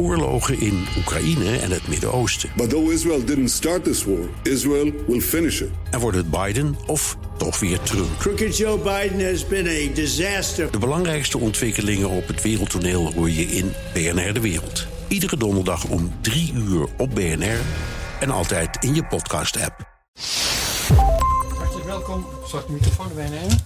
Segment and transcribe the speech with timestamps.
[0.00, 2.50] oorlogen in Oekraïne en het Midden-Oosten.
[2.56, 5.68] But though Israel didn't start this war, Israel will finish it.
[5.90, 8.18] En wordt het Biden of toch weer Trump?
[8.18, 10.70] Crooked Joe Biden has been a disaster.
[10.70, 14.86] De belangrijkste ontwikkelingen op het wereldtoneel hoor je in BNR De Wereld.
[15.08, 17.60] Iedere donderdag om 3 uur op BNR
[18.20, 19.88] en altijd in je podcast-app.
[21.58, 22.26] Hartelijk welkom.
[22.48, 23.58] Zal ik de microfoon erbij nemen?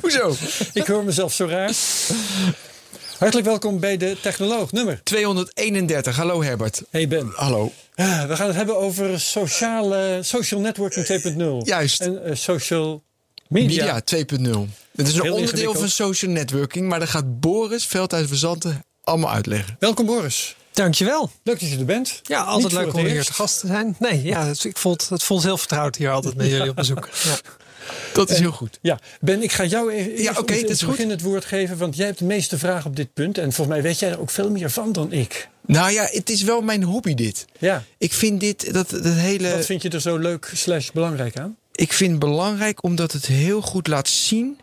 [0.00, 0.34] Hoezo?
[0.72, 1.74] Ik hoor mezelf zo raar.
[3.22, 5.00] Hartelijk welkom bij de Technoloog, nummer.
[5.02, 6.16] 231.
[6.16, 6.82] Hallo Herbert.
[6.90, 7.32] Hey Ben.
[7.34, 7.72] Hallo.
[7.94, 11.06] Ah, we gaan het hebben over sociale, social networking
[11.62, 11.66] 2.0.
[11.66, 12.00] Juist.
[12.00, 13.02] En eh, social
[13.48, 14.00] media.
[14.06, 14.70] Media 2.0.
[14.96, 19.30] Het is een Heel onderdeel van social networking, maar daar gaat Boris Veldhuis Verzanten allemaal
[19.30, 19.76] uitleggen.
[19.78, 20.56] Welkom Boris.
[20.72, 21.30] Dankjewel.
[21.42, 22.20] Leuk dat je er bent.
[22.22, 23.96] Ja, altijd leuk om hier te gast te zijn.
[23.98, 27.08] Nee, ja, het, ik voelt, het voelt heel vertrouwd hier altijd met jullie op bezoek.
[27.24, 27.36] Ja.
[28.12, 28.78] Dat is heel goed.
[28.82, 30.90] Ja, Ben, ik ga jou even Ja, oké, is goed.
[30.90, 33.38] begin het woord geven, want jij hebt de meeste vragen op dit punt.
[33.38, 35.48] En volgens mij weet jij er ook veel meer van dan ik.
[35.66, 37.44] Nou ja, het is wel mijn hobby dit.
[37.58, 37.84] Ja.
[37.98, 39.50] Ik vind dit, dat, dat hele...
[39.50, 41.56] Wat vind je er zo leuk slash belangrijk aan?
[41.72, 44.60] Ik vind het belangrijk omdat het heel goed laat zien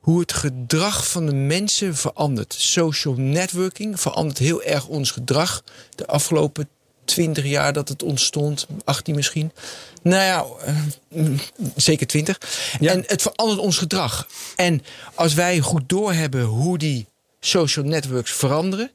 [0.00, 2.54] hoe het gedrag van de mensen verandert.
[2.58, 5.64] Social networking verandert heel erg ons gedrag.
[5.94, 6.68] De afgelopen
[7.10, 9.52] 20 jaar dat het ontstond, 18 misschien.
[10.02, 10.74] Nou ja, eh,
[11.08, 11.38] mm,
[11.76, 12.38] zeker 20.
[12.80, 12.92] Ja.
[12.92, 14.26] En het verandert ons gedrag.
[14.56, 14.82] En
[15.14, 17.06] als wij goed doorhebben hoe die
[17.40, 18.90] social networks veranderen.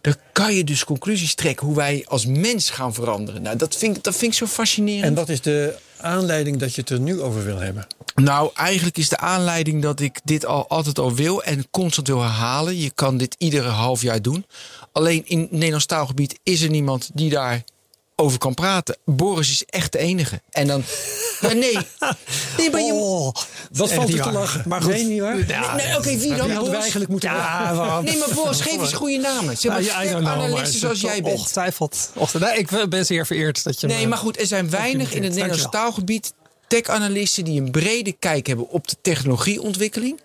[0.00, 3.42] Dan kan je dus conclusies trekken hoe wij als mens gaan veranderen.
[3.42, 5.04] Nou, dat vind, ik- dat vind ik zo fascinerend.
[5.04, 7.86] En wat is de aanleiding dat je het er nu over wil hebben?
[8.14, 12.20] Nou, eigenlijk is de aanleiding dat ik dit al altijd al wil en constant wil
[12.22, 12.76] herhalen.
[12.78, 14.46] Je kan dit iedere half jaar doen.
[14.92, 17.62] Alleen in het Nederlands taalgebied is er niemand die daar
[18.16, 18.96] over kan praten.
[19.04, 20.40] Boris is echt de enige.
[20.50, 20.82] En dan.
[21.40, 21.78] Nee.
[22.56, 22.92] Nee, maar je.
[22.92, 23.34] Oh,
[23.72, 24.62] Wat echt valt er te lachen?
[24.66, 24.92] Maar goed.
[24.92, 25.46] Nee, niet waar?
[25.48, 26.54] Ja, Nee, oké, wie dan?
[26.54, 26.78] Boris?
[26.80, 28.00] eigenlijk moeten Ja?
[28.00, 29.56] Nee, maar Boris, geef eens goede namen.
[29.56, 31.34] Zeg maar, Ja, zoals jij bent.
[31.38, 32.10] Ongetwijfeld.
[32.38, 35.22] Nee, ik ben zeer vereerd dat je Nee, me- maar goed, er zijn weinig in
[35.22, 35.32] het.
[35.34, 36.32] Nederlands taalgebied
[36.68, 40.20] tech-analisten die een brede kijk hebben op de technologieontwikkeling.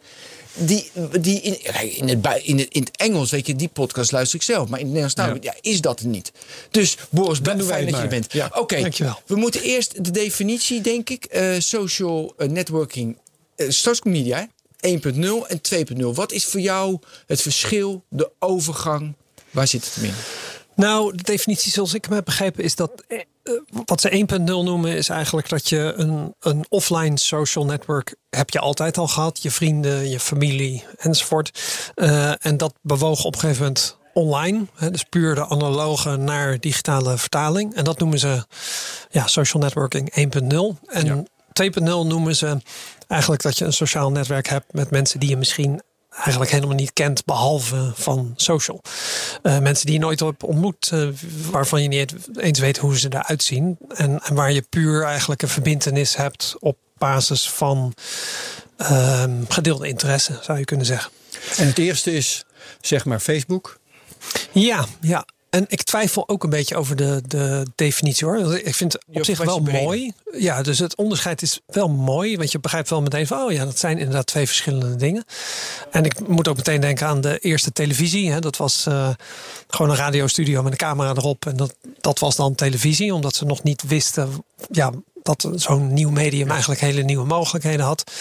[0.58, 4.36] Die, die in, in, het, in, het, in het Engels, weet je, die podcast luister
[4.36, 4.70] ik zelf.
[4.70, 5.56] Maar in het Nederlands taalgebied ja.
[5.62, 6.32] is dat er niet.
[6.72, 8.34] Dus Boris, ben fijn dat je er bent.
[8.34, 9.22] Ja, Oké, dankjewel.
[9.26, 11.26] we moeten eerst de definitie, denk ik.
[11.26, 13.18] eh, social eh, networking,
[13.56, 14.48] eh, social media
[14.80, 16.14] 1.0 en 2.0.
[16.14, 19.16] Wat is voor jou het verschil, de overgang?
[19.52, 20.14] Waar zit het in?
[20.76, 23.04] Nou, de definitie zoals ik hem heb begrepen is dat
[23.86, 28.60] wat ze 1.0 noemen is eigenlijk dat je een, een offline social network heb je
[28.60, 29.42] altijd al gehad.
[29.42, 31.60] Je vrienden, je familie enzovoort.
[31.96, 34.66] Eh, en dat bewoog op een gegeven moment online.
[34.76, 37.76] Hè, dus puur de analoge naar digitale vertaling.
[37.76, 38.46] En dat noemen ze
[39.10, 40.88] ja, social networking 1.0.
[40.88, 41.28] En
[41.64, 42.62] 2.0 noemen ze
[43.08, 45.82] eigenlijk dat je een sociaal netwerk hebt met mensen die je misschien
[46.16, 48.82] eigenlijk helemaal niet kent, behalve van social.
[49.42, 51.08] Eh, mensen die je nooit hebt ontmoet, eh,
[51.52, 53.78] waarvan je niet eens weet hoe ze eruit zien.
[53.90, 57.94] En, en waar je puur eigenlijk een verbindenis hebt op basis van
[58.78, 61.12] ehm, gedeelde interesse, zou je kunnen zeggen.
[61.58, 62.46] En het eerste is,
[62.82, 63.80] zeg maar, Facebook.
[64.52, 65.26] Ja, ja.
[65.56, 68.58] En ik twijfel ook een beetje over de, de definitie hoor.
[68.58, 70.14] Ik vind het op zich wel mooi.
[70.32, 72.38] Ja, dus het onderscheid is wel mooi.
[72.38, 75.24] Want je begrijpt wel meteen van, oh ja, dat zijn inderdaad twee verschillende dingen.
[75.92, 78.32] En ik moet ook meteen denken aan de eerste televisie.
[78.32, 78.40] Hè.
[78.40, 79.10] Dat was eh,
[79.68, 81.46] gewoon een radiostudio met een camera erop.
[81.46, 84.30] En dat, dat was dan televisie, omdat ze nog niet wisten
[84.72, 84.92] ja,
[85.26, 88.12] dat zo'n nieuw medium eigenlijk hele nieuwe mogelijkheden had.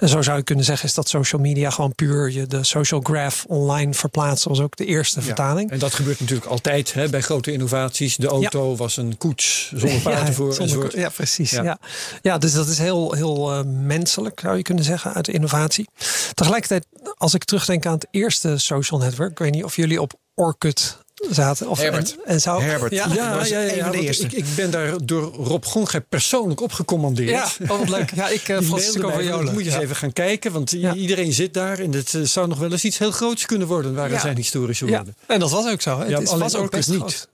[0.00, 3.00] En zo zou je kunnen zeggen is dat social media gewoon puur je de social
[3.00, 4.48] graph online verplaatsen.
[4.50, 5.70] was ook de eerste vertaling.
[5.70, 8.16] En dat gebeurt natuurlijk altijd hè, bij grote innovaties.
[8.16, 10.46] De auto was een koets zonder paarden voor.
[10.54, 10.92] zonder- enzovoort.
[10.92, 11.50] ja, precies.
[11.50, 11.62] Ja.
[11.62, 11.78] Ja.
[12.22, 12.38] Ja.
[12.38, 15.88] dus dat is heel, heel eh, menselijk, zou je kunnen zeggen, uit de innovatie.
[16.34, 16.86] Tegelijkertijd,
[17.16, 20.98] als ik terugdenk aan het eerste social network, ik weet niet of jullie op Orkut
[21.30, 21.68] zaten.
[21.68, 22.10] Of, Herbert.
[22.24, 22.92] En, en zou, Herbert.
[22.92, 23.92] Ja, Ja, ja, ja, ja.
[23.92, 27.28] Ik, ik ben daar door Rob Gongrijp persoonlijk opgecommandeerd.
[27.30, 28.10] ja oh, leuk.
[28.14, 29.50] Ja, ik, uh, Francisco Viola.
[29.52, 29.80] Moet je eens Ja.
[29.80, 30.94] even gaan kijken, want Ja.
[30.94, 31.78] iedereen zit daar.
[31.78, 34.20] En het eh, zou nog wel eens iets heel groots kunnen worden, waren Ja.
[34.20, 35.14] zijn historische Ja, woorden.
[35.26, 35.98] en dat was ook zo.
[35.98, 36.04] hè.
[36.04, 37.28] Ja, Het is, alleen was ook best niet.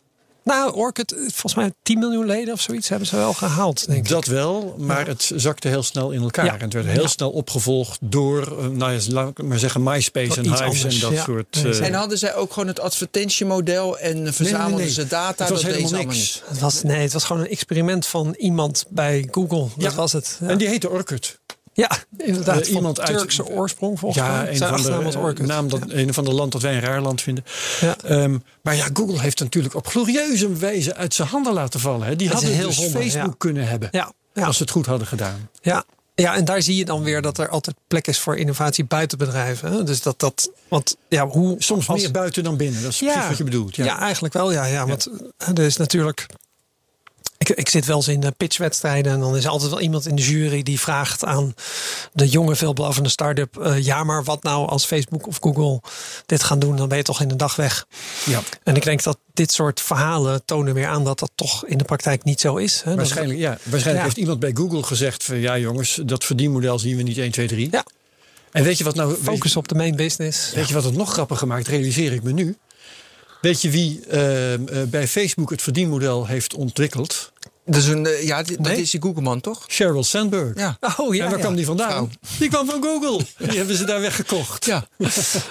[0.44, 4.08] Nou, Orkut, volgens mij 10 miljoen leden of zoiets hebben ze wel gehaald, denk ik.
[4.08, 6.44] Dat wel, maar het zakte heel snel in elkaar.
[6.44, 6.54] Ja.
[6.54, 7.08] En het werd heel Ja.
[7.08, 11.12] snel opgevolgd door, eh, nou ja, laat ik maar zeggen, MySpace en Hives en dat
[11.12, 11.22] ja.
[11.24, 11.62] soort...
[11.62, 14.94] Nee, eh, En hadden zij ook gewoon het advertentiemodel en verzamelden nee, nee.
[14.94, 15.44] ze data?
[15.44, 16.16] Het was dat helemaal niks.
[16.16, 16.42] niet.
[16.46, 19.68] Het was, nee, het was gewoon een experiment van iemand bij Google.
[19.76, 19.94] Dat Ja.
[19.94, 20.38] was het.
[20.40, 21.38] Ja, En die heette Orkut.
[21.80, 22.60] Ja inderdaad.
[22.60, 24.50] Eh, van iemand uit- Turkse oorsprong volgens Ja, mij.
[24.50, 27.44] een van de naam dat, een van de land dat wij een raar land vinden.
[27.80, 27.96] Ja.
[28.04, 32.06] Ehm, maar ja, Google heeft natuurlijk op glorieuze wijze uit zijn handen laten vallen.
[32.06, 32.16] Hè.
[32.16, 33.34] Die Dat hadden heel dus zonde, Facebook ja.
[33.38, 33.88] kunnen hebben.
[33.92, 35.48] Ja, ja, Als ze het goed hadden gedaan.
[35.62, 35.84] ja.
[36.14, 39.18] Ja, en daar zie je dan weer dat er altijd plek is voor innovatie buiten
[39.18, 39.72] bedrijven.
[39.72, 39.84] hè.
[39.84, 40.50] Dus dat dat.
[40.68, 41.54] Want ja, hoe.
[41.58, 42.82] Soms als- meer buiten dan binnen.
[42.82, 43.76] Dat is precies wat je bedoelt.
[43.76, 43.98] Ja.
[43.98, 44.52] eigenlijk wel.
[44.52, 46.26] Ja, ja, want eh, er is natuurlijk.
[47.40, 50.06] Ik, ik zit wel eens in de pitchwedstrijden en dan is er altijd wel iemand
[50.06, 51.54] in de jury die vraagt aan
[52.12, 55.80] de jonge veelbelovende start-up: eh, ja, maar wat nou als Facebook of Google
[56.26, 56.76] dit gaan doen?
[56.76, 57.86] Dan ben je toch in een dag weg.
[58.26, 58.40] Ja.
[58.62, 61.84] En ik denk dat dit soort verhalen tonen weer aan dat dat toch in de
[61.84, 62.82] praktijk niet zo is.
[62.84, 62.94] Hè?
[62.94, 64.02] Waarschijnlijk, ja, waarschijnlijk Ja.
[64.04, 67.46] heeft iemand bij Google gezegd: van, ja, jongens, dat verdienmodel zien we niet 1, 2,
[67.46, 67.68] 3.
[67.70, 67.84] Ja.
[68.52, 69.16] En weet je wat nou.
[69.22, 70.52] Focus op de main business.
[70.54, 71.68] weet je wat het nog grappiger maakt?
[71.68, 72.56] Realiseer ik me nu.
[73.40, 77.32] Weet je wie eh, eh, bij Facebook het verdienmodel heeft ontwikkeld?
[77.64, 78.80] Dat is, een, eh, ja, dat Nee?
[78.80, 79.64] is die Googleman, toch?
[79.68, 80.56] Sheryl Sandberg.
[80.58, 80.78] Ja.
[80.96, 81.44] Oh ja, en waar ja.
[81.44, 81.90] kwam die vandaan?
[81.90, 82.08] Vrouw.
[82.38, 83.24] Die kwam van Google.
[83.38, 84.64] Die hebben ze daar weggekocht.
[84.64, 84.86] Ja,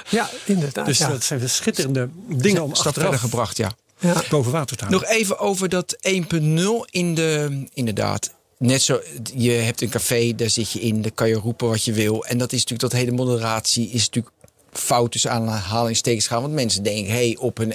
[0.09, 0.85] ja inderdaad.
[0.85, 1.07] Dus ja.
[1.09, 3.71] dat zijn de schitterende dingen om verder achteraf gebracht, ja.
[3.99, 4.23] Ja.
[4.29, 5.07] boven water te houden.
[5.07, 7.63] Nog even over dat 1.0 in de...
[7.73, 9.01] Inderdaad, net zo...
[9.35, 11.01] Je hebt een café, daar zit je in.
[11.01, 12.25] Daar kan je roepen wat je wil.
[12.25, 12.91] En dat is natuurlijk...
[12.91, 14.35] Dat hele moderatie is natuurlijk
[14.79, 16.41] fout tussen aanhalingstekens gaan.
[16.41, 17.73] Want mensen denken, hey, op een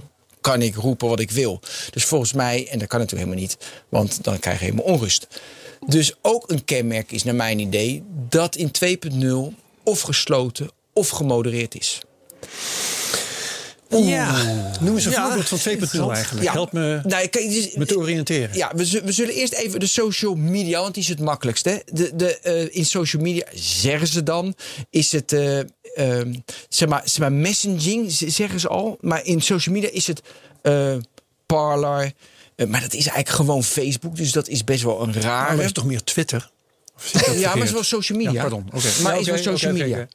[0.00, 0.06] 1.0
[0.40, 1.60] kan ik roepen wat ik wil.
[1.90, 2.68] Dus volgens mij...
[2.70, 3.56] En dat kan natuurlijk helemaal niet.
[3.88, 5.26] Want dan krijg je helemaal onrust.
[5.86, 8.02] Dus ook een kenmerk is naar mijn idee...
[8.28, 8.70] dat in
[9.52, 12.00] 2.0 of gesloten of gemodereerd is.
[13.88, 14.42] ja.
[14.80, 16.10] Noem eens een Ja, voorbeeld van 2.0 interessant.
[16.12, 16.48] eigenlijk.
[16.52, 18.56] Help me Nou, kijk, dus- me te oriënteren.
[18.56, 21.68] Ja, we, we zullen eerst even de social media, want die is het makkelijkste.
[21.68, 21.78] hè.
[21.84, 24.54] De, de, eh, in social media zeggen ze dan,
[24.90, 25.58] is het, eh,
[25.96, 26.34] ehm,
[26.68, 28.98] zeg, maar, zeg maar, messaging, zeggen ze al.
[29.00, 30.22] Maar in social media is het
[30.62, 30.96] eh
[31.46, 32.12] Parler.
[32.56, 35.56] eh, maar dat is eigenlijk gewoon Facebook, dus dat is best wel een Maar rare.
[35.56, 36.50] dat is toch meer Twitter?
[37.12, 38.32] Ja, maar het is wel social media.
[38.32, 38.66] Ja, pardon.
[38.74, 38.88] Oké.
[39.02, 40.06] Maar Ja, is wel social media.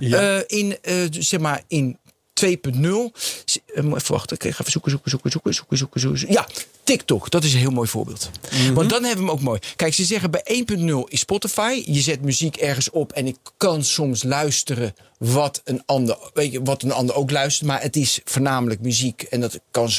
[0.00, 0.36] Ja.
[0.38, 0.76] Eh, in,
[1.10, 1.98] zeg maar, in
[2.32, 3.12] 2.0.
[3.44, 6.32] s- eh, even wachten, ik ga even zoeken, zoeken, zoeken, zoeken, zoeken, zoeken, zoeken.
[6.32, 6.46] Ja,
[6.84, 8.30] TikTok, dat is een heel mooi voorbeeld.
[8.52, 8.72] Mhm.
[8.74, 9.58] Want dan hebben we hem ook mooi.
[9.76, 11.82] Kijk, ze zeggen bij 1.0 is Spotify.
[11.86, 16.62] Je zet muziek ergens op en ik kan soms luisteren wat een ander, weet je,
[16.62, 17.66] wat een ander ook luistert.
[17.68, 19.90] Maar het is voornamelijk muziek en dat kan,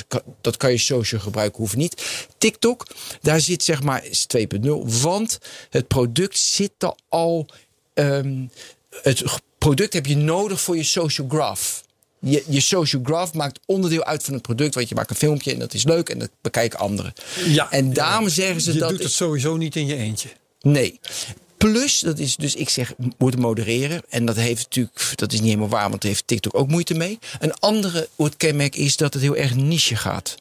[0.42, 2.04] dat kan je social gebruiken, hoeft niet.
[2.38, 2.86] TikTok,
[3.22, 5.38] daar zit zeg maar is 2.0, want
[5.70, 7.46] het product zit er al.
[7.94, 8.46] ehm,
[9.02, 9.24] het
[9.58, 11.83] product heb je nodig voor je social graph.
[12.26, 14.76] Je, je social graph maakt onderdeel uit van het product.
[14.76, 17.14] Want je maakt een filmpje en dat is leuk en dat bekijken anderen.
[17.46, 17.94] Ja, en ja.
[17.94, 18.90] daarom zeggen ze je dat.
[18.90, 20.30] doet het sowieso niet in je eentje.
[20.62, 21.00] Nee.
[21.58, 24.02] Plus, dat is dus, ik zeg, moet modereren.
[24.10, 26.94] En dat heeft natuurlijk, dat is niet helemaal waar, want daar heeft TikTok ook moeite
[26.94, 27.20] mee.
[27.40, 30.36] Een andere kenmerk is dat het heel erg niche gaat.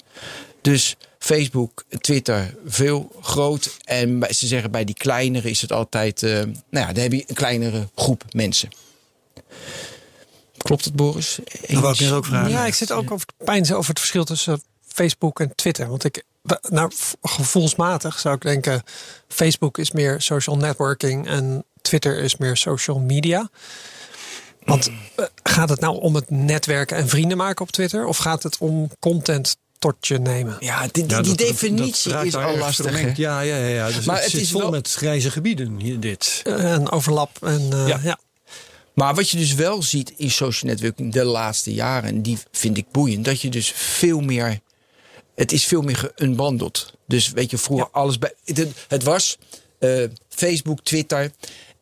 [0.60, 3.76] Dus Facebook, Twitter, veel groot.
[3.84, 7.24] En ze zeggen bij die kleinere is het altijd, eh, nou ja, dan heb je
[7.26, 8.68] een kleinere groep mensen.
[10.62, 11.38] Klopt het, Boris?
[11.68, 12.08] Dat wou ik Eens?
[12.08, 12.50] net ook vragen.
[12.50, 15.88] Ja, ik zit ook over pijnzen over het verschil tussen Facebook en Twitter.
[15.88, 16.22] Want ik,
[16.68, 16.90] nou,
[17.22, 18.82] gevoelsmatig zou ik denken,
[19.28, 23.48] Facebook is meer social networking en Twitter is meer social media.
[24.64, 28.06] Want eh, gaat het nou om het netwerken en vrienden maken op Twitter?
[28.06, 30.56] Of gaat het om content tot je nemen?
[30.60, 33.16] Ja, die, die, Ja, die dat- definitie dat is al lastig.
[33.16, 33.66] Ja, ja, ja.
[33.66, 33.86] ja.
[33.86, 36.40] Dus Maar het, is vol wel- met grijze gebieden, hier, dit.
[36.44, 37.30] Eh, En overlap.
[37.40, 38.00] En, eh, Ja.
[38.02, 38.18] ja.
[38.94, 42.76] Maar wat je dus wel ziet in social networking de laatste jaren, en die vind
[42.76, 44.60] ik boeiend, dat je dus veel meer.
[45.34, 46.94] Het is veel meer geunbundeld.
[47.06, 48.34] Dus weet je, vroeger alles bij.
[48.44, 49.38] Het, het was
[49.78, 51.30] eh, Facebook, Twitter.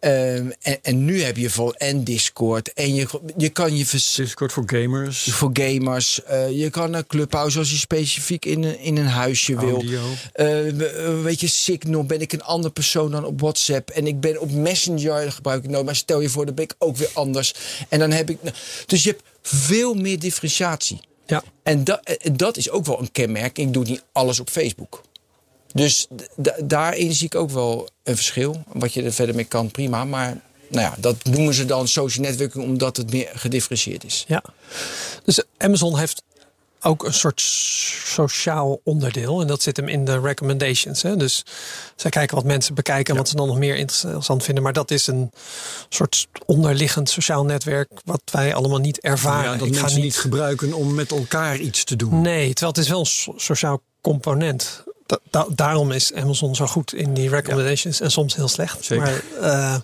[0.00, 2.72] Ehm, en, en nu heb je vol en Discord.
[2.72, 3.06] En je,
[3.36, 5.22] je kan je vers, Discord voor gamers.
[5.22, 6.22] voor gamers.
[6.24, 9.70] eh, je kan een clubhouse als je specifiek in een, in een huisje wil.
[9.74, 10.00] Audio.
[10.32, 13.90] Eh, we- eh, weet je, Signal, ben ik een andere persoon dan op WhatsApp.
[13.90, 15.84] En ik ben op Messenger, gebruik ik nooit.
[15.84, 17.54] Maar stel je voor, dan ben ik ook weer anders.
[17.88, 18.38] En dan heb ik...
[18.86, 21.00] Dus je hebt veel meer differentiatie.
[21.26, 21.42] Ja.
[21.62, 23.58] En dat, en dat is ook wel een kenmerk.
[23.58, 25.02] Ik doe niet alles op Facebook.
[25.72, 26.06] Dus
[26.58, 28.62] daarin zie ik ook wel een verschil.
[28.72, 30.04] Wat je er verder mee kan, prima.
[30.04, 32.64] Maar nou ja, dat noemen ze dan social networking...
[32.64, 34.24] omdat het meer gedifferentieerd is.
[34.28, 34.42] Ja.
[35.24, 36.22] Dus Amazon heeft
[36.82, 39.40] ook een soort sociaal onderdeel.
[39.40, 41.02] En dat zit hem in de recommendations.
[41.02, 41.16] Hè?
[41.16, 41.44] Dus
[41.96, 44.62] zij kijken wat mensen bekijken en wat ze dan nog meer interessant vinden.
[44.62, 45.30] Maar dat is een
[45.88, 49.50] soort onderliggend sociaal netwerk wat wij allemaal niet ervaren.
[49.50, 52.20] Ja, dat Ik ga mensen niet gebruiken om met elkaar iets te doen.
[52.20, 54.82] Nee, terwijl het is wel een so- sociaal component.
[55.10, 58.84] Da- da- daarom is Amazon zo goed in die recommendations en soms heel slecht.
[58.84, 59.24] Zeker.
[59.38, 59.76] Maar eh,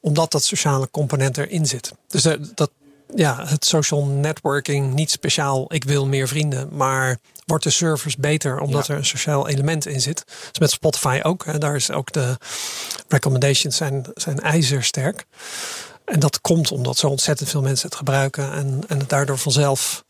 [0.00, 1.92] omdat dat sociale component erin zit.
[2.08, 2.22] Dus
[2.54, 2.70] dat,
[3.14, 5.74] ja, het social networking niet speciaal.
[5.74, 10.00] Ik wil meer vrienden, maar wordt de service beter omdat er een sociaal element in
[10.00, 10.24] zit.
[10.26, 11.44] Dus met Spotify ook.
[11.44, 12.36] Hè, daar is ook de
[13.08, 15.24] recommendations zijn, zijn ijzersterk.
[16.04, 20.04] En dat komt omdat zo ontzettend veel mensen het gebruiken en, en het daardoor vanzelf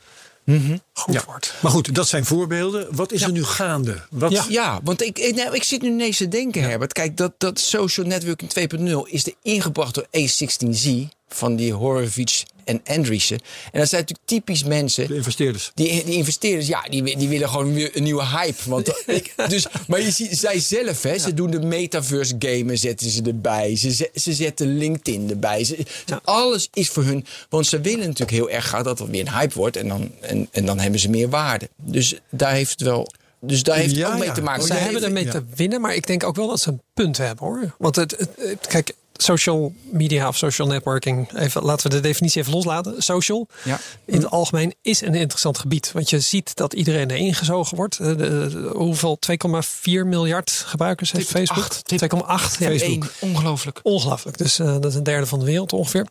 [0.92, 1.22] goed Ja.
[1.26, 1.54] wordt.
[1.60, 2.86] Maar goed, dat zijn voorbeelden.
[2.90, 4.02] Wat is er nu gaande?
[4.10, 4.44] Wat, Ja.
[4.48, 6.92] Ja, want ik, ik, nou, ik zit nu ineens te denken, Herbert.
[6.92, 10.90] Kijk, dat, dat social networking 2.0 is er ingebracht door A16Z
[11.28, 13.40] van die Horowitz en Andreessen.
[13.72, 15.70] En dat zijn natuurlijk typisch mensen De investeerders.
[15.74, 18.68] Die, die investeerders, ja, die, die willen gewoon weer een nieuwe hype.
[18.70, 23.10] Want, ik, dus, maar je ziet, zij zelf, hè, ze doen de metaverse gamen, zetten
[23.10, 23.76] ze erbij.
[23.76, 25.64] Ze, ze zetten LinkedIn erbij.
[25.64, 25.76] Ze,
[26.06, 27.24] ze- Alles is voor hun.
[27.48, 29.76] Want ze willen natuurlijk heel erg graag dat het weer een hype wordt.
[29.76, 31.68] En dan, en, en dan hebben ze meer waarde.
[31.76, 33.12] Dus daar heeft het wel.
[33.40, 34.34] Dus daar heeft het Ja, ook mee ja.
[34.34, 34.60] te maken.
[34.60, 35.30] Oh, Zij jij hebben ermee ja.
[35.30, 37.74] te winnen, maar ik denk ook wel dat ze een punt hebben hoor.
[37.78, 38.92] Want het, het, het- kijk,
[39.22, 43.02] social media of social networking, even, laten we de definitie even loslaten.
[43.02, 43.80] Social Ja.
[44.04, 45.92] in het algemeen is een interessant gebied.
[45.92, 47.98] Want je ziet dat iedereen erin gezogen wordt.
[47.98, 49.18] Eh, de- de- hoeveel?
[49.18, 51.64] 2,4 miljard gebruikers heeft Facebook?
[51.64, 51.84] 2,8.
[51.86, 52.58] 2,8.
[52.58, 53.80] Ja, Eén, ongelooflijk.
[53.82, 54.38] Ongelooflijk.
[54.38, 56.06] Dus eh, dat is een derde van de wereld ongeveer.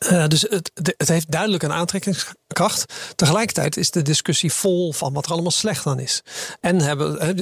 [0.00, 2.94] Eh, dus het, het heeft duidelijk een aantrekkingskracht.
[3.16, 6.22] Tegelijkertijd is de discussie vol van wat er allemaal slecht aan is.
[6.60, 7.34] En hebben, hè,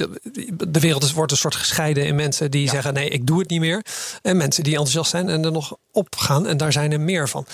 [0.71, 3.49] de wereld is, wordt een soort gescheiden in mensen die zeggen: nee, ik doe het
[3.49, 3.85] niet meer.
[4.21, 6.47] En mensen die enthousiast zijn en er nog op gaan.
[6.47, 7.45] En daar zijn er meer van.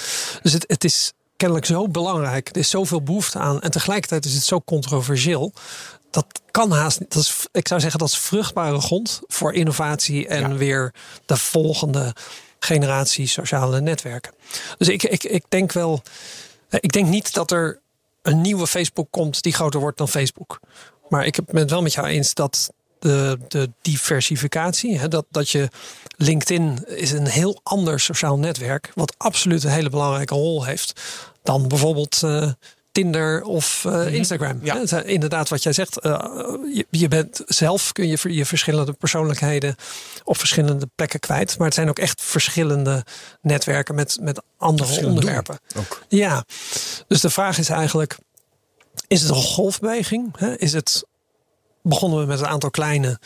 [0.42, 2.50] Dus het, het is kennelijk zo belangrijk.
[2.50, 3.62] Er is zoveel behoefte aan.
[3.62, 5.54] En tegelijkertijd is het zo controversieel.
[6.12, 7.14] Dat kan haast niet.
[7.14, 10.94] Dat is, ik zou zeggen dat is vruchtbare grond voor innovatie en weer
[11.26, 12.14] de volgende
[12.66, 14.34] generatie sociale netwerken.
[14.78, 16.02] Dus ik, ik, ik denk wel.
[16.70, 17.80] eh, Ik denk niet dat er
[18.22, 20.60] een nieuwe Facebook komt die groter wordt dan Facebook.
[21.10, 25.50] Maar ik ben het wel met jou eens dat de, de diversificatie, hè, dat, dat
[25.50, 25.70] je
[26.18, 31.02] LinkedIn is een heel ander sociaal netwerk, wat absoluut een hele belangrijke rol heeft
[31.44, 32.52] dan bijvoorbeeld eh,
[32.96, 34.60] Tinder of eh, Instagram.
[34.64, 34.86] Ja.
[34.86, 36.12] Zijn inderdaad, wat jij zegt, eh,
[36.74, 39.76] je, je bent zelf kun je je verschillende persoonlijkheden
[40.24, 43.06] op verschillende plekken kwijt, maar het zijn ook echt verschillende
[43.42, 45.60] netwerken met, met andere onderwerpen.
[45.78, 46.04] ook.
[46.08, 46.46] Ja,
[47.08, 48.18] dus de vraag is eigenlijk:
[49.08, 50.38] is het een golfbeweging?
[50.38, 50.58] Hè?
[50.58, 51.04] Is het
[51.82, 53.20] begonnen we met een aantal kleine,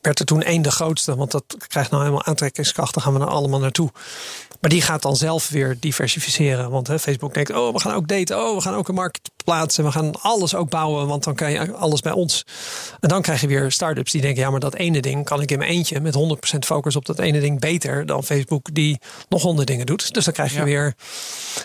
[0.00, 3.20] werd er toen één de grootste, want dat krijgt nou helemaal aantrekkingskracht, daar gaan we
[3.20, 3.90] er allemaal naartoe.
[4.60, 6.70] Maar die gaat dan zelf weer diversificeren.
[6.70, 8.38] Want hè, Facebook denkt, oh, we gaan ook daten.
[8.46, 9.84] Oh, we gaan ook een markt plaatsen.
[9.84, 12.46] We gaan alles ook bouwen, want dan kan je alles bij ons.
[13.00, 15.50] En dan krijg je weer start-ups die denken, ja, maar dat ene ding kan ik
[15.50, 16.14] in mijn eentje met
[16.54, 20.14] 100% focus op dat ene ding beter dan Facebook die nog honderd dingen doet.
[20.14, 20.64] Dus dan krijg je Ja.
[20.64, 20.94] weer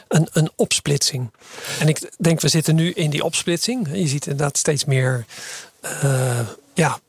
[0.08, 1.32] een, een opsplitsing.
[1.80, 3.88] En ik denk, we zitten nu in die opsplitsing.
[3.94, 5.26] Je ziet inderdaad steeds meer
[5.82, 6.40] eh,
[6.74, 7.00] ja,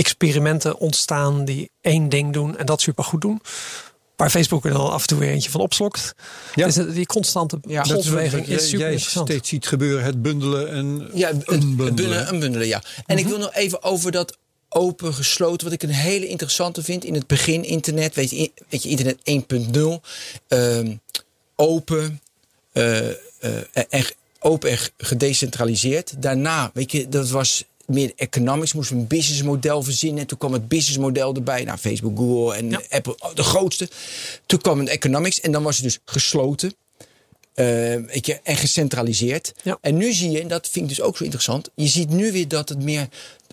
[0.00, 3.40] experimenten ontstaan die één ding doen en dat supergoed doen.
[4.16, 6.14] Waar Facebook er dan af en toe weer eentje van opslokt.
[6.54, 6.66] Ja.
[6.66, 7.82] Dus die constante Ja.
[7.82, 8.26] Is is super
[8.78, 9.28] jij interessant.
[9.28, 12.82] steeds ziet gebeuren, het bundelen en Ja, het, bundelen, een bundelen, ja.
[13.06, 14.38] En ik wil nog even over dat
[14.68, 18.82] open gesloten, wat ik een hele interessante vind in het begin internet, weet je, weet
[18.82, 20.00] je internet 1.0,
[20.48, 20.96] ehm,
[21.56, 22.20] open,
[22.72, 23.14] eh, eh,
[23.88, 24.04] en
[24.40, 26.22] open en gedecentraliseerd.
[26.22, 30.20] Daarna, weet je, dat was meer economics, moesten we een businessmodel verzinnen.
[30.20, 31.64] En toen kwam het businessmodel erbij.
[31.64, 32.80] Nou, Facebook, Google en Ja.
[32.90, 33.88] Apple, oh, de grootste.
[34.46, 36.74] Toen kwam het economics en dan was het dus gesloten.
[37.54, 39.52] je, en gecentraliseerd.
[39.62, 39.78] Ja.
[39.80, 41.70] En nu zie je, en dat vind ik dus ook zo interessant.
[41.74, 43.08] Je ziet nu weer dat het meer.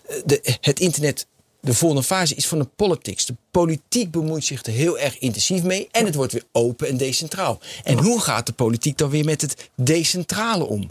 [0.06, 1.26] eh, De, het internet.
[1.60, 3.26] De volgende fase is van de politics.
[3.26, 5.88] De politiek bemoeit zich er heel erg intensief mee.
[5.90, 7.60] En het wordt weer open en decentraal.
[7.84, 10.90] En hoe gaat de politiek dan weer met het decentrale om?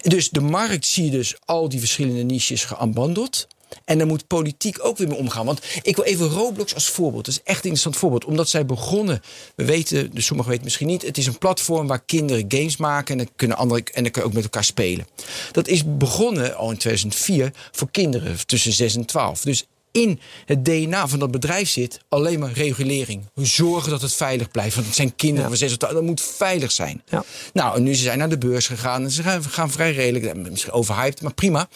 [0.00, 3.46] Dus de markt zie je dus al die verschillende niches geambandeld.
[3.84, 5.46] En daar moet politiek ook weer mee omgaan.
[5.46, 7.24] Want ik wil even Roblox als voorbeeld.
[7.24, 8.24] Dat is echt een interessant voorbeeld.
[8.24, 9.22] Omdat zij begonnen,
[9.54, 11.02] we weten, dus sommigen weten misschien niet.
[11.02, 13.18] Het is een platform waar kinderen games maken.
[13.18, 15.06] En dan kunnen anderen en dan kun je ook met elkaar spelen.
[15.52, 19.40] Dat is begonnen al in 2004 voor kinderen tussen 6 en 12.
[19.40, 23.26] Dus in het DNA van dat bedrijf zit alleen maar regulering.
[23.34, 24.74] We zorgen dat het veilig blijft.
[24.74, 25.94] Want het zijn kinderen van 6 tot 12.
[25.94, 27.02] Dat moet veilig zijn.
[27.08, 27.24] Ja.
[27.52, 29.02] Nou, en nu ze zijn naar de beurs gegaan.
[29.04, 31.68] En ze gaan, gaan vrij redelijk, eh, misschien overhyped, maar prima.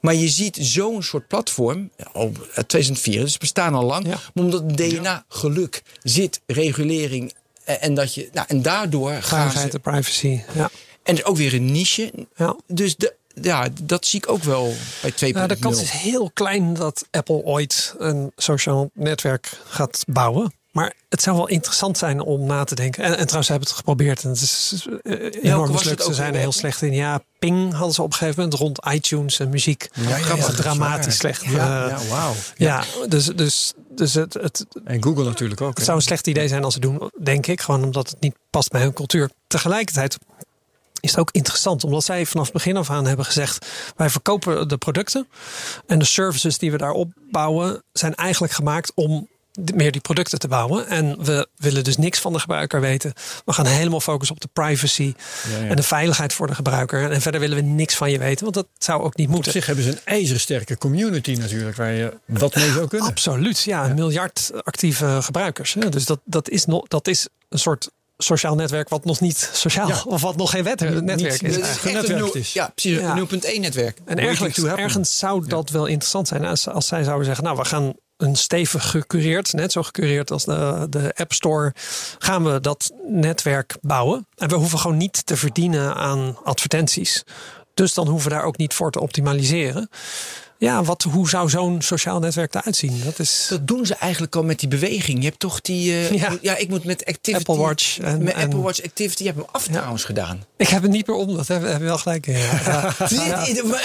[0.00, 4.04] Maar je ziet zo'n soort platform, ja, al uit 2004, dus ze bestaan al lang.
[4.06, 4.18] Ja.
[4.34, 7.32] Maar omdat het DNA geluk zit, regulering.
[7.64, 9.58] eh, En, dat je, nou, en daardoor gaan ze.
[9.58, 10.40] en privacy.
[10.54, 10.70] Ja.
[11.02, 12.12] En is ook weer een niche.
[12.36, 12.56] Ja.
[12.66, 15.34] Dus de, ja, dat zie ik ook wel bij 2.0.
[15.34, 20.52] Nou, de kans is heel klein dat Apple ooit een sociaal netwerk gaat bouwen.
[20.70, 23.02] Maar het zou wel interessant zijn om na te denken.
[23.04, 24.22] En, en trouwens, ze hebben het geprobeerd.
[24.22, 26.02] En het is eh, enorm mislukt.
[26.04, 26.92] Ze zijn er heel slecht in.
[26.92, 29.88] Ja, Ping hadden ze op een gegeven moment rond iTunes en muziek.
[29.94, 31.44] ja, dramatisch slecht.
[31.44, 31.50] Ja,
[31.84, 32.32] Eh, ja, wauw.
[32.56, 35.76] ja, dus, dus, dus het, het, En Google natuurlijk ook.
[35.76, 37.60] het zou een slecht idee zijn als ze doen, denk ik.
[37.60, 39.30] Gewoon omdat het niet past bij hun cultuur.
[39.46, 40.18] Tegelijkertijd
[41.00, 41.84] is het ook interessant.
[41.84, 43.66] Omdat zij vanaf het begin af aan hebben gezegd...
[43.96, 45.28] wij verkopen de producten.
[45.86, 47.82] En de services die we daarop bouwen...
[47.92, 49.28] zijn eigenlijk gemaakt om
[49.74, 50.88] meer die producten te bouwen.
[50.88, 53.12] En we willen dus niks van de gebruiker weten.
[53.44, 55.14] We gaan helemaal focussen op de privacy
[55.50, 55.68] Ja, ja.
[55.68, 57.10] en de veiligheid voor de gebruiker.
[57.10, 59.52] En verder willen we niks van je weten, want dat zou ook niet Op moeten.
[59.52, 63.08] zich hebben ze een ijzersterke community natuurlijk, waar je wat mee zou kunnen.
[63.08, 65.76] Absoluut, ja, een miljard actieve gebruikers.
[65.88, 67.90] Dus dat, dat, is nog, dat is een soort
[68.22, 70.02] sociaal netwerk wat nog niet sociaal Ja.
[70.06, 71.56] of wat nog geen wet, netwerk niet- is.
[71.58, 72.52] Is een genetwerkt nul- is.
[72.52, 72.98] Ja, precies.
[73.00, 73.10] Ja.
[73.10, 73.98] Een 0.1 netwerk.
[74.04, 77.64] En ergens, ergens zou dat wel interessant zijn als, als zij zouden zeggen: Nou, we
[77.64, 81.74] gaan een stevig gecureerd, net zo gecureerd als de, de App Store,
[82.18, 84.26] gaan we dat netwerk bouwen.
[84.36, 87.22] En we hoeven gewoon niet te verdienen aan advertenties.
[87.74, 89.88] Dus dan hoeven we daar ook niet voor te optimaliseren.
[90.60, 93.00] Ja, wat, hoe zou zo'n sociaal netwerk eruit zien?
[93.04, 95.18] Dat is Dat doen ze eigenlijk al met die beweging.
[95.18, 95.92] Je hebt toch die...
[95.92, 96.38] eh, Ja.
[96.40, 96.56] ja.
[96.56, 97.48] ik moet met Activity...
[97.50, 99.22] Apple Watch en- met en- Apple Watch Activity.
[99.22, 99.72] Je hebt hem af Ja.
[99.72, 100.44] trouwens gedaan.
[100.56, 102.26] Ik heb het niet meer om, dat heb, heb je wel gelijk.
[102.26, 102.34] Ja.
[103.08, 103.44] Ja.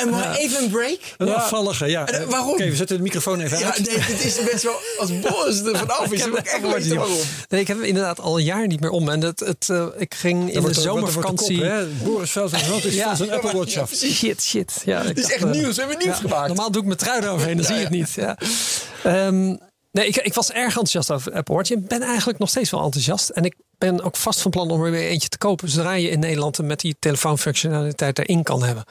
[0.10, 0.98] Maar, even een break.
[1.17, 2.05] Een afvallige, ja.
[2.08, 2.50] En, eh, waarom?
[2.51, 3.86] Oké, we zetten de microfoon even Ja, uit.
[3.88, 4.75] nee, dit is best wel...
[5.00, 7.12] Als Boris er vanaf is, Ik heb ik de echt weten niet om.
[7.50, 9.10] Nee, ik heb hem inderdaad al een jaar niet meer om.
[9.10, 11.63] En het, het, eh, ik ging in de er zomervakantie.
[12.03, 13.08] Boris Veldhuis is Ja.
[13.08, 13.91] van zijn Apple Watch Ja, af.
[13.94, 14.82] Shit, shit.
[14.86, 15.75] Ja, Dit is echt nieuws.
[15.75, 16.48] We hebben nieuws ja, gemaakt.
[16.66, 18.14] Normaal doe ik mijn trui eroverheen, dan zie je het niet.
[18.14, 18.38] Ja.
[19.04, 19.46] Ehm,
[19.92, 21.70] nee, ik, ik was erg enthousiast over Apple Watch.
[21.72, 23.30] Ik ben eigenlijk nog steeds wel enthousiast.
[23.30, 25.70] En ik ben ook vast van plan om er weer eentje te kopen.
[25.70, 28.84] Zodra je in Nederland met die telefoonfunctionaliteit erin kan hebben.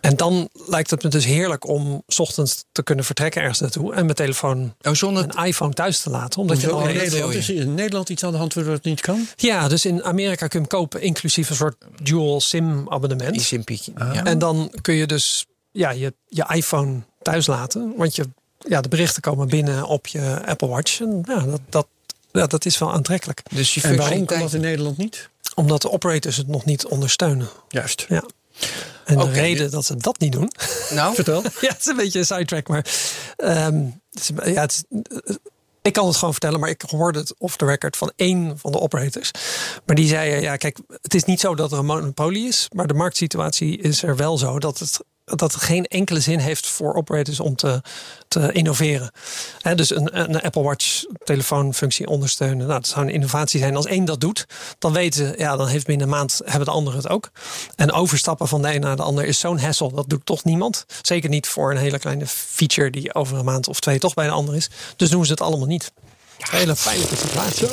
[0.00, 3.94] En dan lijkt het me dus heerlijk om 's ochtends te kunnen vertrekken ergens naartoe.
[3.94, 5.24] En mijn telefoon, Oh, zonder...
[5.36, 6.40] een iPhone thuis te laten.
[6.40, 6.84] Omdat je Hoezo?
[6.84, 9.26] Nee, In Nederland, is er in Nederland iets aan de hand waardoor het niet kan?
[9.36, 13.32] Ja, dus in Amerika kun je hem kopen, inclusief een soort dual SIM abonnement.
[13.32, 13.92] Die simpietje.
[13.98, 14.24] Ja.
[14.24, 17.92] En dan kun je dus ja, je, je iPhone thuis laten.
[17.96, 18.24] Want je,
[18.58, 21.00] ja, de berichten komen binnen op je Apple Watch.
[21.00, 21.86] En ja, dat, dat,
[22.32, 23.42] ja, dat is wel aantrekkelijk.
[23.54, 25.28] Dus je En waarom kan dat in Nederland niet?
[25.54, 27.48] Omdat de operators het nog niet ondersteunen.
[27.68, 28.06] Juist.
[28.08, 28.24] Ja.
[29.04, 30.50] En de reden dat ze dat niet doen.
[30.90, 31.42] Nou, Vertel.
[31.42, 32.86] ja, het is een beetje een sidetrack, maar.
[33.36, 34.98] ehm, het is, ja, het is-
[35.82, 38.72] ik kan het gewoon vertellen, maar ik hoorde het off the record van één van
[38.72, 39.30] de operators.
[39.84, 42.86] Maar die zei: ja, kijk, het is niet zo dat er een monopolie is, maar
[42.86, 45.00] de marktsituatie is er wel zo dat het.
[45.34, 47.82] Dat het geen enkele zin heeft voor operators om te,
[48.28, 49.10] te innoveren.
[49.74, 52.66] Dus een, een Apple Watch telefoonfunctie ondersteunen.
[52.66, 53.76] Nou, dat zou een innovatie zijn.
[53.76, 54.46] Als één dat doet,
[54.78, 57.30] dan weten ze, ja, dan heeft binnen een maand hebben de anderen het ook.
[57.76, 59.92] En overstappen van de een naar de ander is zo'n hassle.
[59.94, 60.86] Dat doet toch niemand.
[61.02, 64.26] Zeker niet voor een hele kleine feature die over een maand of twee toch bij
[64.26, 64.70] de ander is.
[64.96, 65.92] Dus doen ze het allemaal niet.
[66.38, 67.66] Hele pijnlijke situatie.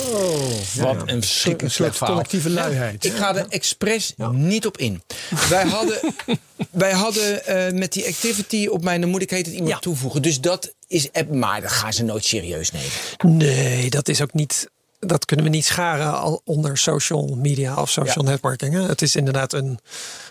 [0.81, 2.15] wat een verschrikkelijk slecht verhaal.
[2.15, 3.05] collectieve luiheid.
[3.05, 5.01] Ik ga er expres niet op in.
[5.49, 5.99] Wij hadden,
[6.71, 10.21] wij hadden eh, met die activity op mijn, heet het iemand toevoegen.
[10.21, 13.37] Dus dat is app, maar dat gaan ze nooit serieus nemen.
[13.37, 14.67] Nee, dat is ook niet.
[15.05, 18.31] Dat kunnen we niet scharen al onder social media of social Ja.
[18.31, 18.73] networking.
[18.73, 18.81] Hè.
[18.81, 19.79] Het is inderdaad een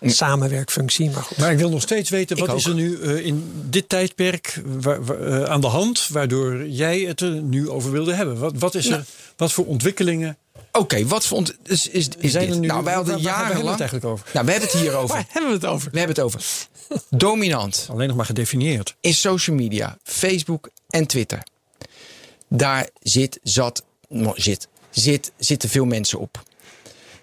[0.01, 1.11] samenwerkfunctie.
[1.11, 1.37] Maar goed.
[1.37, 4.63] Maar ik wil nog steeds weten, Ik wat is er nu eh, in dit tijdperk
[4.85, 6.09] eh, aan de hand...
[6.11, 8.39] waardoor jij het er nu over wilde hebben?
[8.39, 9.05] Wat, wat, is er,
[9.37, 10.37] wat voor ontwikkelingen
[10.73, 12.59] Oké, wat voor ont- is, is, is zijn dit?
[12.61, 12.67] nu?
[12.67, 13.71] nou, wij hadden waar, waar hebben we jarenlang...
[13.79, 14.27] het eigenlijk over?
[14.33, 15.15] Nou, we hebben het hier over.
[15.17, 15.91] Waar hebben we het over?
[15.93, 16.41] We hebben het over.
[17.11, 18.95] Dominant Alleen nog maar gedefinieerd.
[19.01, 21.43] in social media, Facebook en Twitter.
[22.49, 26.43] Daar zit, zat, no, zit, zit, zitten veel mensen op.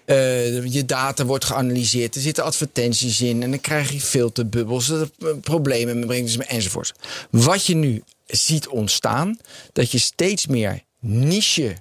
[0.04, 5.10] Eh, je data wordt geanalyseerd, er zitten advertenties in en dan krijg je filterbubbels, er
[5.18, 6.92] eh, problemen brengt enzovoort.
[7.30, 9.38] Wat je nu ziet ontstaan,
[9.72, 11.76] dat je steeds meer niche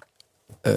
[0.61, 0.73] eh,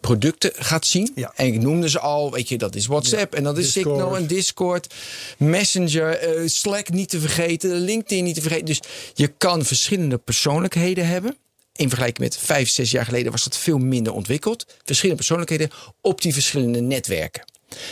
[0.00, 1.12] producten gaat zien.
[1.14, 1.32] Ja.
[1.36, 3.96] En ik noemde ze al, weet je, dat is WhatsApp en dat is Discord.
[3.96, 4.94] Signal en Discord,
[5.38, 8.66] Messenger, eh, Slack niet te vergeten, LinkedIn niet te vergeten.
[8.66, 8.80] Dus
[9.14, 11.36] je kan verschillende persoonlijkheden hebben.
[11.80, 14.66] In vergelijking met vijf, zes jaar geleden was dat veel minder ontwikkeld.
[14.84, 17.44] Verschillende persoonlijkheden op die verschillende netwerken.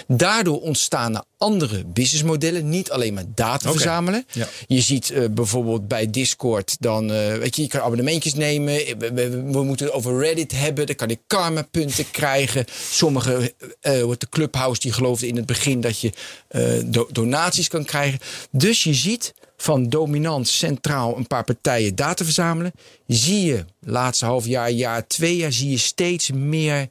[0.07, 2.69] Daardoor ontstaan er andere businessmodellen.
[2.69, 4.25] Niet alleen maar data verzamelen.
[4.33, 4.49] Ja.
[4.67, 8.75] Je ziet eh, bijvoorbeeld bij Discord dan, eh, weet je, je kan abonnementjes nemen.
[8.99, 10.87] We, we- we moeten het over Reddit hebben.
[10.87, 12.65] Dan kan ik karma punten krijgen.
[12.91, 16.13] Sommige, eh wordt de Clubhouse die geloofde in het begin dat je
[16.49, 18.19] eh, do- donaties kan krijgen.
[18.51, 22.73] Dus je ziet van dominant centraal een paar partijen data verzamelen.
[23.07, 26.89] Zie je laatste half jaar, jaar, twee jaar, zie je steeds meer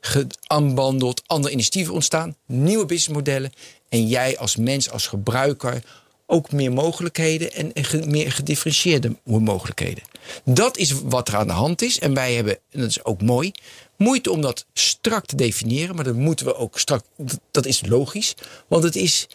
[0.00, 3.52] geanbandeld, andere initiatieven ontstaan, nieuwe businessmodellen.
[3.88, 5.82] En jij als mens, als gebruiker,
[6.30, 7.72] ook meer mogelijkheden en,
[8.10, 10.02] meer gedifferentieerde mogelijkheden.
[10.44, 11.98] Dat is wat er aan de hand is.
[11.98, 13.52] En wij hebben, en dat is ook mooi,
[13.96, 15.94] moeite om dat strak te definiëren.
[15.94, 17.04] Maar dat moeten we ook strak,
[17.50, 18.34] dat is logisch.
[18.66, 19.26] Want het is,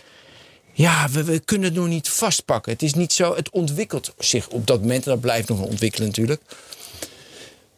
[0.74, 2.72] ja, we, we kunnen het nog niet vastpakken.
[2.72, 5.06] Het is niet zo, het ontwikkelt zich op dat moment.
[5.06, 6.42] En dat blijft nog ontwikkelen natuurlijk.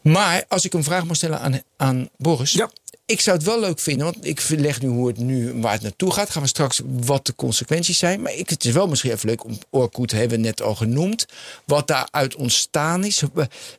[0.00, 2.52] Maar als ik een vraag mag stellen aan, aan Boris.
[2.52, 2.70] Ja.
[3.06, 5.82] ik zou het wel leuk vinden, want ik leg nu hoe het nu waar het
[5.82, 6.30] naartoe gaat.
[6.30, 8.22] Gaan we straks wat de consequenties zijn.
[8.22, 11.26] Maar ik, het is wel misschien even leuk om Orkut hebben we net al genoemd.
[11.64, 13.22] Wat daaruit ontstaan is.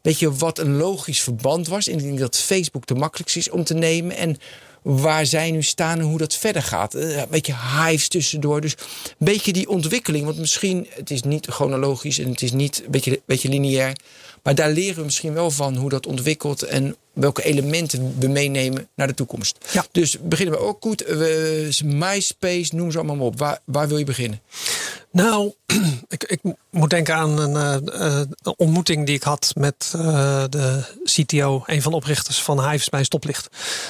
[0.01, 1.87] Weet je wat een logisch verband was?
[1.87, 4.15] En ik denk dat Facebook de makkelijkste is om te nemen.
[4.15, 4.37] En
[4.87, 6.93] waar zij nu staan en hoe dat verder gaat.
[6.93, 8.61] Eh, Een beetje hives tussendoor.
[8.61, 8.71] Dus
[9.07, 10.25] een beetje die ontwikkeling.
[10.25, 13.95] Want misschien, het is niet chronologisch en het is niet een beetje, beetje lineair.
[14.43, 18.87] Maar daar leren we misschien wel van hoe dat ontwikkelt en welke elementen we meenemen
[18.95, 19.57] naar de toekomst.
[19.71, 19.85] Ja.
[19.91, 21.03] Dus beginnen we ook goed.
[21.07, 23.39] We, MySpace, noem ze allemaal maar op.
[23.39, 24.41] Waar, waar wil je beginnen?
[25.17, 25.53] Nou,
[26.07, 30.83] ik, ik moet denken aan een, eh, eh, ontmoeting die ik had met eh, de
[31.03, 33.49] CTO, een van de oprichters van Hives bij Stoplicht.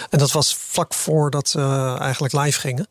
[0.09, 2.87] En dat was vlak voordat ze eigenlijk live gingen.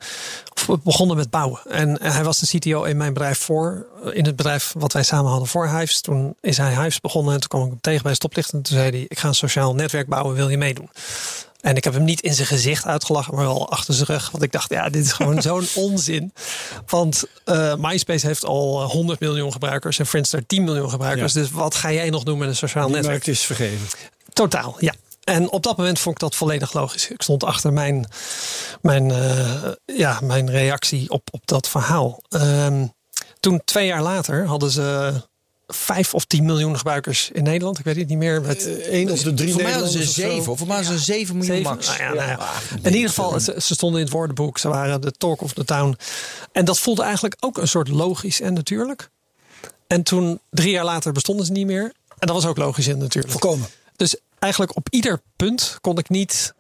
[0.67, 1.61] We begonnen met bouwen.
[1.69, 5.31] En hij was de CTO in mijn bedrijf voor, in het bedrijf wat wij samen
[5.31, 6.01] hadden voor Hives.
[6.01, 8.53] Toen is hij Hives begonnen en toen kwam ik hem tegen bij Stoplicht.
[8.53, 10.91] En toen zei hij, ik ga een sociaal netwerk bouwen, wil je meedoen?
[11.67, 14.31] En ik heb hem niet in zijn gezicht uitgelachen, maar wel achter zijn rug.
[14.31, 16.33] Want ik dacht, ja, dit is gewoon zo'n onzin.
[16.87, 21.33] Want uh, MySpace heeft al 100 miljoen gebruikers en Friendster 10 miljoen gebruikers.
[21.33, 21.41] Ja.
[21.41, 23.15] Dus wat ga jij nog doen met een sociaal Die netwerk?
[23.15, 23.87] markt is vergeven.
[24.33, 24.95] Totaal, ja.
[25.25, 27.11] En op dat moment vond ik dat volledig logisch.
[27.11, 28.09] Ik stond achter mijn,
[28.81, 32.23] mijn, uh, ja, mijn reactie op, op dat verhaal.
[32.31, 32.93] Um,
[33.41, 35.13] toen, twee jaar later, hadden ze
[35.67, 37.79] vijf of tien miljoen gebruikers in Nederland.
[37.79, 38.43] Ik weet het niet meer.
[38.43, 40.57] Met, uh, één of de drie Voor mij hadden ze Nederlanders of zeven.
[40.57, 41.71] Voor mij hadden ze zeven miljoen Zeven?
[41.73, 41.87] max.
[41.87, 42.49] Nou ja, nou ja.
[42.83, 44.59] In ieder geval, ze, ze stonden in het woordenboek.
[44.59, 45.99] Ze waren de talk of the town.
[46.53, 49.11] En dat voelde eigenlijk ook een soort logisch en natuurlijk.
[49.87, 51.93] En toen, drie jaar later, bestonden ze niet meer.
[52.19, 53.33] En dat was ook logisch en natuurlijk.
[53.33, 53.69] Voorkomen.
[53.97, 56.55] Dus eigenlijk op ieder punt kon ik niet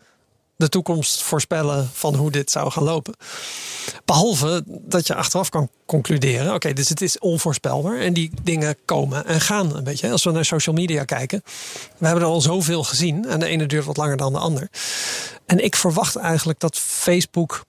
[0.56, 3.14] de toekomst voorspellen van hoe dit zou gaan lopen.
[4.04, 9.26] Behalve dat je achteraf kan concluderen: oké, dus het is onvoorspelbaar en die dingen komen
[9.26, 10.10] en gaan een beetje.
[10.10, 11.42] Als we naar social media kijken,
[11.98, 14.68] we hebben er al zoveel gezien en de ene duurt wat langer dan de ander.
[15.46, 17.64] En ik verwacht eigenlijk dat Facebook,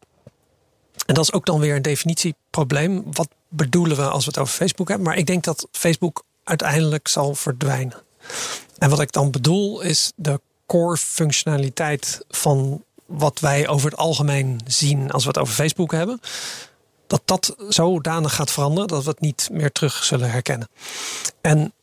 [1.06, 3.04] en dat is ook dan weer een definitieprobleem.
[3.12, 5.08] Wat bedoelen we als we het over Facebook hebben?
[5.08, 8.04] Maar ik denk dat Facebook uiteindelijk zal verdwijnen.
[8.78, 14.62] En wat ik dan bedoel is de core functionaliteit van wat wij over het algemeen
[14.66, 16.20] zien als we het over Facebook hebben.
[17.08, 20.70] Dat dat zodanig gaat veranderen dat we het niet meer terug zullen herkennen.
[21.42, 21.74] En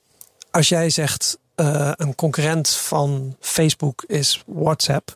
[0.50, 5.14] als jij zegt uh, een concurrent van Facebook is WhatsApp,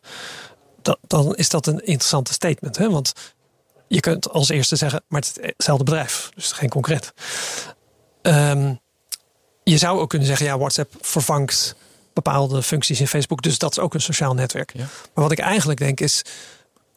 [0.82, 2.76] dat, dan is dat een interessante statement.
[2.78, 2.90] Hè?
[2.90, 3.12] Want
[3.88, 7.12] je kunt als eerste zeggen, maar het is hetzelfde bedrijf, dus geen concurrent.
[8.22, 8.80] Um,
[9.64, 11.76] je zou ook kunnen zeggen, ja, WhatsApp vervangt
[12.22, 13.42] bepaalde functies in Facebook.
[13.42, 14.72] Dus dat is ook een sociaal netwerk.
[14.74, 14.86] Ja.
[15.14, 16.22] Maar wat ik eigenlijk denk is,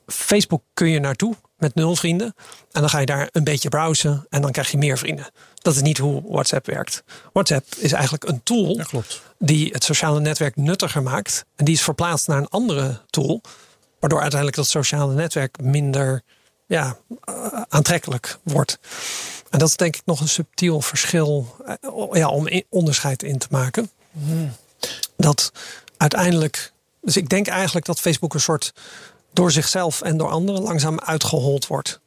[0.08, 2.36] Facebook kun je naartoe met nul vrienden.
[2.72, 5.28] En dan ga je daar een beetje browsen en dan krijg je meer vrienden.
[5.56, 7.04] Dat is niet hoe WhatsApp werkt.
[7.34, 9.22] WhatsApp is eigenlijk een tool ja, klopt.
[9.40, 11.46] die het sociale netwerk nuttiger maakt.
[11.56, 13.42] En die is verplaatst naar een andere tool.
[14.00, 16.22] Waardoor uiteindelijk dat sociale netwerk minder
[16.66, 16.98] ja,
[17.70, 18.80] aantrekkelijk wordt.
[19.50, 21.56] En dat is denk ik nog een subtiel verschil
[22.12, 23.90] ja, om onderscheid in te maken.
[24.12, 24.52] Hmm.
[25.18, 25.52] Dat
[25.98, 26.72] uiteindelijk.
[27.02, 28.74] Dus ik denk eigenlijk dat Facebook een soort
[29.34, 32.00] door zichzelf en door anderen langzaam uitgehold wordt.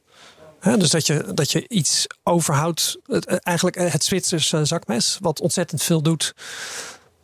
[0.60, 2.98] Dus dat je, dat je iets overhoudt.
[3.06, 6.34] Het, eigenlijk het Zwitserse zakmes, wat ontzettend veel doet.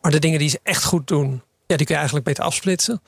[0.00, 3.02] Maar de dingen die ze echt goed doen, ja, die kun je eigenlijk beter afsplitsen.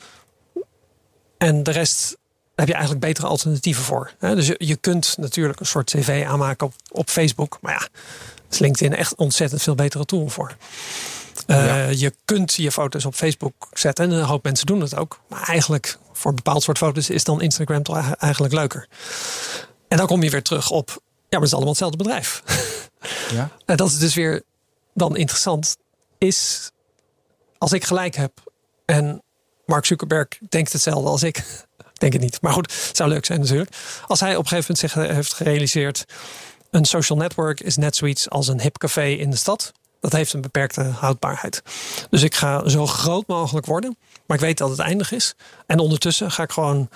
[1.39, 2.17] En de rest
[2.55, 4.13] heb je eigenlijk betere alternatieven voor.
[4.19, 7.59] Dus je, je kunt natuurlijk een soort cv aanmaken op, op Facebook.
[7.61, 7.89] Maar ja,
[8.51, 10.57] is LinkedIn echt ontzettend veel betere tool voor.
[11.47, 11.87] Uh, ja.
[11.89, 15.21] Je kunt je foto's op Facebook zetten en een hoop mensen doen het ook.
[15.29, 18.89] Maar eigenlijk voor een bepaald soort foto's is dan Instagram toch eigenlijk leuker.
[19.89, 22.43] En dan kom je weer terug op, ja, maar het is allemaal hetzelfde bedrijf.
[23.31, 23.51] Ja.
[23.67, 24.43] en dat is dus weer
[24.95, 25.77] dan interessant.
[26.19, 26.71] Is
[27.59, 28.33] als ik gelijk heb
[28.85, 29.23] en
[29.67, 31.43] Mark Zuckerberg denkt hetzelfde als ik.
[31.93, 32.41] Denk het niet.
[32.41, 33.71] Maar goed, het zou leuk zijn natuurlijk.
[34.07, 36.05] Als hij op een gegeven moment zich heeft gerealiseerd.
[36.71, 39.73] Een social network is net zoiets als een hip café in de stad.
[40.03, 41.63] Dat heeft een beperkte houdbaarheid.
[42.11, 43.97] Dus ik ga zo groot mogelijk worden.
[44.27, 45.35] Maar ik weet dat het eindig is.
[45.67, 46.89] En ondertussen ga ik gewoon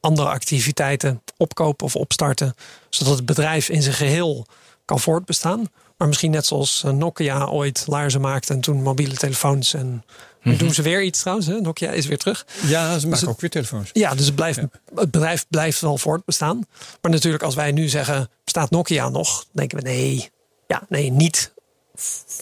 [0.00, 2.54] andere activiteiten opkopen of opstarten.
[2.88, 4.46] Zodat het bedrijf in zijn geheel
[4.84, 5.68] kan voortbestaan.
[5.96, 9.74] Maar misschien net zoals Nokia ooit laarzen maakte en toen mobiele telefoons.
[9.74, 10.02] En nu
[10.42, 10.58] mm-hmm.
[10.58, 11.46] doen ze weer iets trouwens.
[11.46, 11.60] Hè?
[11.60, 12.46] Nokia is weer terug.
[12.66, 13.90] Ja, ze maken dus ook weer telefoons.
[13.92, 14.68] Ja, dus het, blijft, ja.
[14.94, 16.66] het bedrijf blijft wel voortbestaan.
[17.00, 19.44] Maar natuurlijk als wij nu zeggen, bestaat Nokia nog?
[19.52, 20.30] denken we nee,
[20.66, 21.52] ja, nee, niet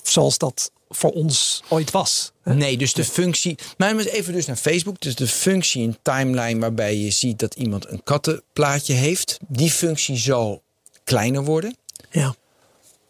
[0.03, 2.33] zoals dat voor ons ooit was.
[2.43, 2.55] Hè?
[2.55, 3.59] Nee, dus de functie.
[3.77, 5.01] Maar even dus naar Facebook.
[5.01, 9.39] Dus de functie in timeline waarbij je ziet dat iemand een kattenplaatje heeft.
[9.49, 10.63] Die functie zal
[11.05, 11.77] kleiner worden.
[12.11, 12.35] Ja.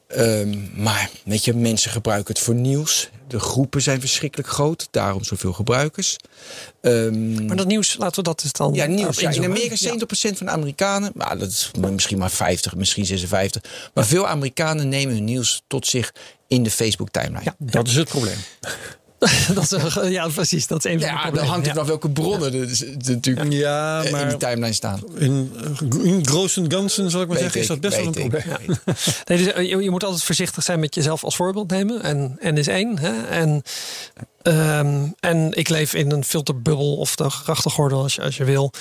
[0.09, 3.11] Ehm, maar weet je, mensen gebruiken het voor nieuws.
[3.27, 6.17] De groepen zijn verschrikkelijk groot, daarom zoveel gebruikers.
[6.81, 8.75] Ehm, Maar dat nieuws, laten we dat eens dan.
[8.75, 9.21] ja, nieuws.
[9.21, 9.45] Ja, in.
[9.45, 13.91] Amerika is 70% van de Amerikanen, maar dat is misschien maar 50, misschien 56.
[13.95, 16.13] Maar veel Amerikanen nemen hun nieuws tot zich
[16.49, 17.41] in de Facebook timeline.
[17.45, 18.37] Ja, Dat is het probleem.
[19.55, 20.67] dat is, ja, precies.
[20.67, 21.51] Dat is een van de Ja, dan problemen.
[21.51, 21.85] hangt het Ja.
[21.85, 22.69] welke bronnen er
[23.07, 25.03] natuurlijk Ja, eh, in maar die timeline staan.
[25.19, 25.53] in,
[26.03, 28.45] in großen ganzen, zal ik maar Weet zeggen, is dat best wel een probleem.
[29.25, 32.03] Nee, dus, eh, je, je moet altijd voorzichtig zijn met jezelf als voorbeeld nemen.
[32.03, 32.99] En N is één.
[32.99, 33.27] Hè?
[33.27, 33.63] En,
[34.43, 38.73] ehm, en ik leef in een filterbubbel of de grachtengordel als je, als je wil.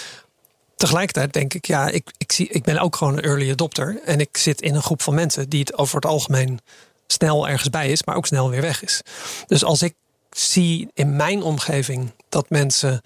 [0.76, 4.00] Tegelijkertijd denk ik, ja, ik, ik, zie, ik ben ook gewoon een early adopter.
[4.06, 6.60] En ik zit in een groep van mensen die het over het algemeen
[7.08, 9.02] snel ergens bij is, maar ook snel weer weg is.
[9.48, 9.94] Dus als ik
[10.30, 13.02] zie in mijn omgeving dat mensen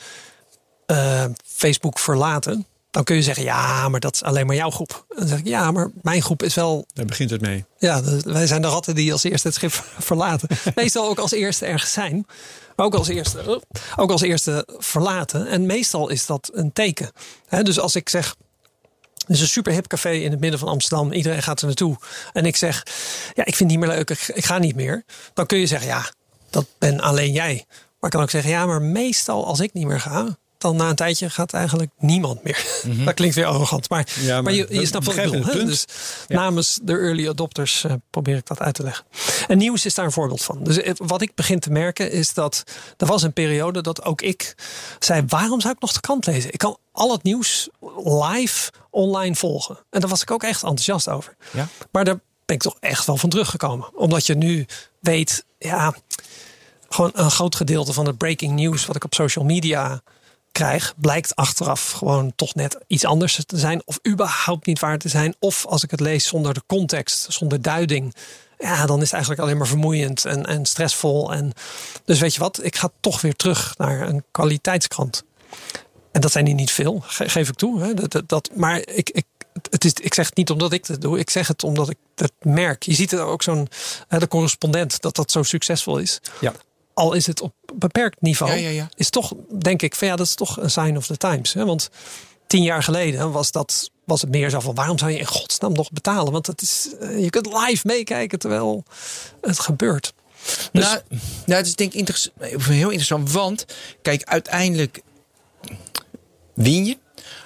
[0.85, 5.05] eh, Facebook verlaten, dan kun je zeggen, ja, maar dat is alleen maar jouw groep.
[5.09, 7.65] En dan zeg ik, ja, maar mijn groep is wel Daar begint het mee.
[7.77, 10.47] ja, wij zijn de ratten die als eerste het schip verlaten.
[10.75, 12.25] Meestal ook als eerste ergens zijn.
[12.75, 13.61] Maar ook als eerste,
[13.95, 15.47] ook als eerste verlaten.
[15.47, 17.11] En meestal is dat een teken.
[17.61, 18.35] Dus als ik zeg.
[19.27, 21.11] Er is een super hip café in het midden van Amsterdam.
[21.11, 21.97] Iedereen gaat er naartoe.
[22.33, 22.85] En ik zeg,
[23.33, 24.09] ja, ik vind het niet meer leuk.
[24.09, 25.03] Ik, ik ga niet meer.
[25.33, 26.11] Dan kun je zeggen, ja,
[26.49, 27.65] dat ben alleen jij.
[27.67, 30.37] Maar ik kan ook zeggen, ja, maar meestal als ik niet meer ga...
[30.61, 32.65] dan na een tijdje gaat eigenlijk niemand meer.
[33.05, 33.89] Dat klinkt weer arrogant.
[33.89, 34.25] Maar, Mhm.
[34.25, 35.65] Ja, maar, maar je, je snapt wat ik bedoel.
[35.65, 35.85] Dus
[36.27, 36.35] Ja.
[36.35, 39.05] namens de early adopters eh, probeer ik dat uit te leggen.
[39.47, 40.63] En nieuws is daar een voorbeeld van.
[40.63, 42.63] Dus eh, wat ik begin te merken is dat
[42.97, 44.55] er was een periode dat ook ik
[44.99, 46.53] zei: waarom zou ik nog de krant lezen?
[46.53, 47.69] Ik kan al het nieuws
[48.03, 49.77] live online volgen.
[49.89, 51.35] En daar was ik ook echt enthousiast over.
[51.51, 51.67] Ja?
[51.91, 53.97] Maar daar ben ik toch echt wel van teruggekomen.
[53.97, 54.65] Omdat je nu
[54.99, 55.95] weet, ja,
[56.89, 60.01] gewoon een groot gedeelte van het breaking news wat ik op social media
[60.51, 63.81] krijg, blijkt achteraf gewoon toch net iets anders te zijn.
[63.85, 65.35] Of überhaupt niet waar te zijn.
[65.39, 68.15] Of als ik het lees zonder de context, zonder duiding.
[68.59, 71.33] Ja, dan is het eigenlijk alleen maar vermoeiend en, en stressvol.
[71.33, 71.51] En
[72.05, 75.23] dus weet je wat, ik ga toch weer terug naar een kwaliteitskrant.
[76.11, 77.81] En dat zijn er niet veel, ge- geef ik toe.
[77.81, 77.93] Hè.
[77.93, 79.25] Dat, dat, dat- maar ik, ik,
[79.69, 81.19] het is, ik zeg het niet omdat ik het doe.
[81.19, 82.83] Ik zeg het omdat ik het merk.
[82.83, 83.67] Je ziet er ook zo'n
[84.07, 86.19] de correspondent dat dat zo succesvol is.
[86.41, 86.53] Ja.
[86.93, 88.51] Al is het op beperkt niveau.
[88.51, 88.89] Ja, ja, ja.
[88.95, 91.53] Is toch, denk ik, van ja, dat is toch een sign of the times.
[91.53, 91.65] Hè?
[91.65, 91.89] Want
[92.47, 95.73] tien jaar geleden was, dat, was het meer zo van waarom zou je in godsnaam
[95.73, 96.31] nog betalen?
[96.31, 98.83] Want het is, eh, je kunt live meekijken terwijl
[99.41, 100.13] het gebeurt.
[100.71, 100.99] Dus- Nou,
[101.45, 102.17] nou, het is denk ik
[102.59, 103.31] heel interessant.
[103.31, 103.65] Want,
[104.01, 105.01] kijk, uiteindelijk
[106.53, 106.97] win je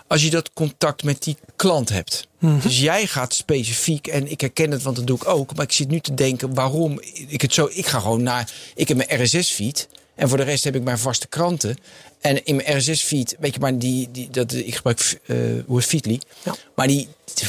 [0.08, 2.28] als je dat contact met die klant hebt.
[2.62, 5.56] Dus jij gaat specifiek, en ik herken het, want dat doe ik ook.
[5.56, 7.70] Maar ik zit nu te denken waarom ik het zo...
[7.72, 8.52] Ik ga gewoon naar...
[8.76, 9.88] Ik heb mijn RSS-feed.
[10.16, 11.78] En voor de rest heb ik mijn vaste kranten.
[12.22, 15.86] En in mijn RSS-feed, weet je, maar die, die, dat, ik gebruik eh hoe heet
[15.86, 16.22] Feedly.
[16.44, 16.56] Ja.
[16.76, 17.08] Maar die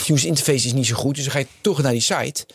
[0.08, 1.14] user interface is niet zo goed.
[1.14, 2.46] Dus dan ga je toch naar die site.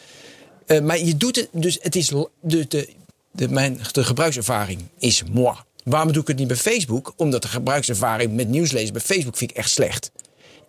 [0.65, 2.89] Eh, maar je doet het, dus het is de, de,
[3.32, 5.56] de, mijn, de gebruikservaring is moi.
[5.84, 7.13] Waarom doe ik het niet bij Facebook?
[7.15, 10.12] Omdat de gebruikservaring met nieuwslezen bij Facebook vind ik echt slecht.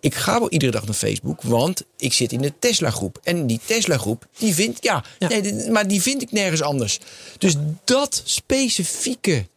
[0.03, 3.19] Ik ga wel iedere dag naar Facebook, want ik zit in de Tesla groep.
[3.23, 5.27] En die Tesla groep, die vindt, ja, Ja.
[5.27, 6.99] Nee, maar die vind ik nergens anders.
[7.37, 9.47] Dus dat specifieke,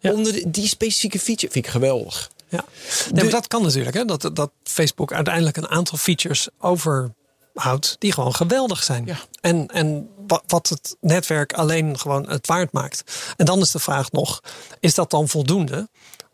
[0.00, 0.12] Ja.
[0.12, 2.30] onder de- die specifieke feature vind ik geweldig.
[2.48, 2.64] Ja,
[3.12, 3.96] nee, dat kan natuurlijk.
[3.96, 4.04] Hè?
[4.04, 9.06] Dat, dat Facebook uiteindelijk een aantal features overhoudt die gewoon geweldig zijn.
[9.06, 9.18] Ja.
[9.40, 13.02] En, en wa- wat het netwerk alleen gewoon het waard maakt.
[13.36, 14.40] En dan is de vraag nog,
[14.80, 15.88] is dat dan voldoende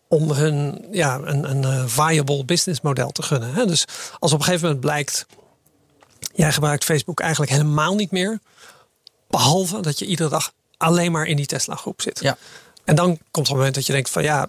[0.08, 3.54] om hun ja, een, een eh, viable business model te gunnen?
[3.54, 3.66] Hè?
[3.66, 3.84] Dus
[4.18, 5.26] als op een gegeven moment blijkt,
[6.34, 8.38] jij gebruikt Facebook eigenlijk helemaal niet meer.
[9.28, 12.20] Behalve dat je iedere dag alleen maar in die Tesla groep zit.
[12.20, 12.36] Ja.
[12.84, 14.48] En dan komt een moment dat je denkt van ja,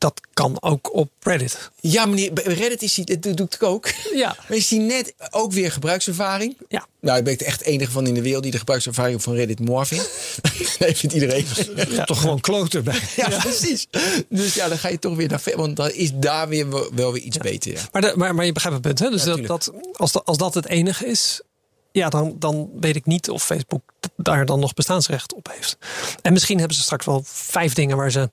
[0.00, 1.70] dat kan ook op Reddit.
[1.80, 3.88] Ja, meneer, Reddit is die, dat doe ik ook.
[4.14, 4.36] Ja.
[4.48, 6.56] Maar is die net ook weer gebruikservaring?
[6.68, 6.86] Ja.
[7.00, 9.60] Nou, ik ben echt de enige van in de wereld die de gebruikservaring van Reddit
[9.60, 10.10] mooi vindt.
[10.78, 11.44] nee, vindt iedereen.
[11.90, 12.04] Ja.
[12.04, 13.00] Toch gewoon kloten bij.
[13.16, 13.86] Ja, precies.
[14.28, 17.12] Dus ja, dan ga je toch weer naar ver, want dan is daar weer wel,
[17.12, 17.72] weer iets beter.
[17.72, 17.80] Ja.
[17.92, 18.98] Maar, de, maar, maar je begrijpt het punt.
[18.98, 19.10] Hè?
[19.16, 21.40] Dus dat, dat, als, dat, als dat het enige is,
[21.92, 23.82] ja, dan, dan weet ik niet of Facebook
[24.16, 25.78] daar dan nog bestaansrecht op heeft.
[26.22, 28.30] En misschien hebben ze straks wel vijf dingen waar ze,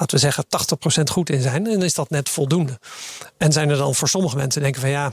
[0.00, 0.44] laten we zeggen,
[1.00, 1.66] 80% goed in zijn.
[1.66, 2.78] En is dat net voldoende.
[3.38, 5.12] En zijn er dan voor sommige mensen denken van ja,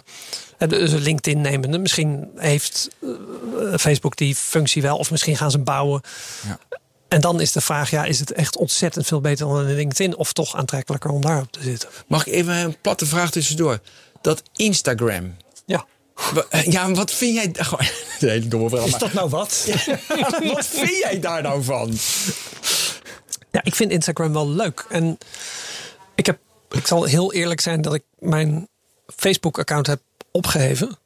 [0.58, 6.02] LinkedIn nemende, misschien heeft eh, Facebook die functie wel, of misschien gaan ze bouwen.
[6.48, 6.60] Ja.
[7.08, 10.18] En dan is de vraag, ja, is het echt ontzettend veel beter dan een LinkedIn
[10.18, 11.90] of toch aantrekkelijker om daarop te zitten?
[12.08, 13.80] Mag ik even een platte vraag tussendoor?
[14.22, 15.36] Dat Instagram.
[15.66, 15.86] Ja.
[16.50, 17.50] Eh, Ja, wat vind jij...
[17.54, 17.86] Gewoon,
[18.20, 18.86] een hele domme vraag.
[18.86, 19.68] Is dat nou wat?
[20.54, 21.98] wat vind jij daar nou van?
[23.52, 24.86] Ja, ik vind Instagram wel leuk.
[24.90, 25.18] En
[26.16, 28.68] ik, heb, ik zal heel eerlijk zijn dat ik mijn
[29.16, 30.98] Facebook-account heb opgeheven.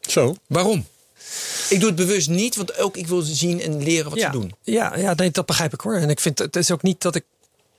[0.00, 0.36] Zo.
[0.46, 0.86] Waarom?
[1.68, 4.38] Ik doe het bewust niet, want ook ik wil zien en leren wat ja, ze
[4.38, 4.54] doen.
[4.62, 5.94] Ja, ja nee, dat begrijp ik hoor.
[5.94, 7.24] En ik vind het is ook niet dat ik.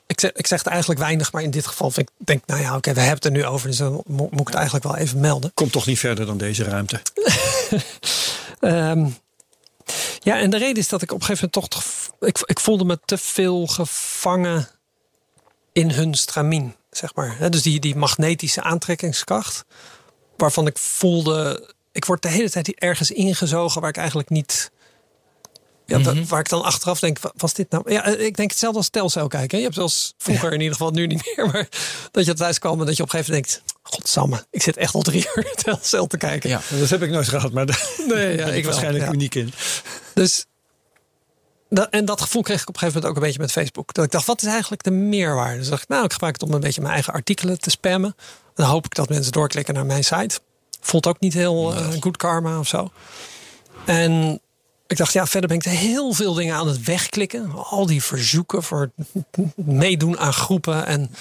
[0.08, 2.62] Ik zeg, ik zeg het eigenlijk weinig, maar in dit geval vind ik denk, nou
[2.62, 4.86] ja, oké, we hebben het er nu over, dus dan mo- moet ik het eigenlijk
[4.86, 5.52] wel even melden.
[5.54, 7.02] Komt toch niet verder dan deze ruimte.
[8.60, 9.08] Ehm,
[10.20, 11.84] ja, en de reden is dat ik op een gegeven moment toch.
[12.20, 14.68] Ik, ik voelde me te veel gevangen
[15.74, 17.52] in hun stramien, zeg maar.
[17.52, 19.66] Dus die, die magnetische aantrekkingskracht,
[20.38, 21.74] waarvan ik voelde.
[21.92, 24.72] Ik word de hele tijd ergens ingezogen waar ik eigenlijk niet.
[25.86, 27.92] Ja, dat- waar ik dan achteraf denk, wa- was dit nou?
[27.92, 29.50] Ja, eh, ik denk hetzelfde als telcel kijken.
[29.50, 29.58] hè.
[29.58, 31.68] Je hebt zelfs vroeger in ieder geval, nu niet meer, maar
[32.12, 34.78] dat je thuis kwam en dat je op een gegeven moment denkt, godsamme, ik zit
[34.78, 36.50] echt al drie uur telcel te kijken.
[36.50, 36.62] Ja.
[36.80, 39.12] Dat heb ik nooit gehad, maar daar Nee, ja, ben ik ik wel, waarschijnlijk ja.
[39.14, 39.54] uniek in.
[40.14, 40.46] Dus
[41.70, 43.94] dat, en dat gevoel kreeg ik op een gegeven moment ook een beetje met Facebook.
[43.94, 45.58] Dat ik dacht, wat is eigenlijk de meerwaarde?
[45.60, 48.16] Dus dacht ik, nou, ik gebruik het om een beetje mijn eigen artikelen te spammen.
[48.56, 50.40] Dan hoop ik dat mensen doorklikken naar mijn site.
[50.82, 52.92] Voelt ook niet heel eh, goed karma of zo.
[53.86, 54.42] En
[54.88, 57.52] ik dacht, ja, verder ben ik heel veel dingen aan het wegklikken.
[57.54, 58.92] Al die verzoeken voor
[59.56, 61.12] meedoen aan groepen en,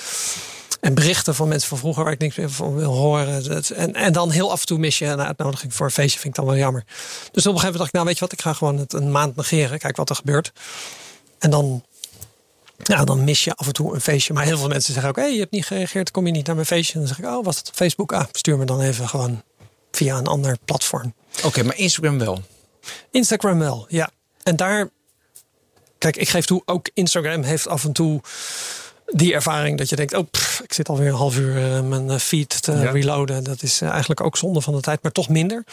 [0.80, 3.64] en berichten van mensen van vroeger waar ik niks meer van wil horen.
[3.76, 6.38] En, en dan heel af en toe mis je een uitnodiging voor een feestje, vind
[6.38, 6.84] ik dan wel jammer.
[6.84, 8.92] Dus op een gegeven moment dacht ik, nou weet je wat, ik ga gewoon het
[8.92, 9.78] een maand negeren.
[9.78, 10.52] Kijk wat er gebeurt.
[11.38, 11.84] En dan,
[12.82, 14.32] ja, dan mis je af en toe een feestje.
[14.32, 16.54] Maar heel veel mensen zeggen ook, hé, je hebt niet gereageerd, kom je niet naar
[16.54, 16.92] mijn feestje.
[16.92, 18.12] En dan zeg ik, oh, was het op Facebook?
[18.12, 19.42] Ah, stuur me dan even gewoon
[19.92, 21.14] via een ander platform.
[21.44, 22.42] Oké, maar Instagram wel.
[23.10, 24.10] Instagram wel, ja.
[24.42, 24.88] En daar,
[25.98, 28.20] kijk, ik geef toe, ook Instagram heeft af en toe
[29.06, 32.10] die ervaring dat je denkt, oh, pff, ik zit alweer een half uur eh, mijn
[32.10, 32.90] eh, feed te Ja.
[32.90, 33.44] reloaden.
[33.44, 35.64] Dat is eh, eigenlijk ook zonde van de tijd, maar toch minder.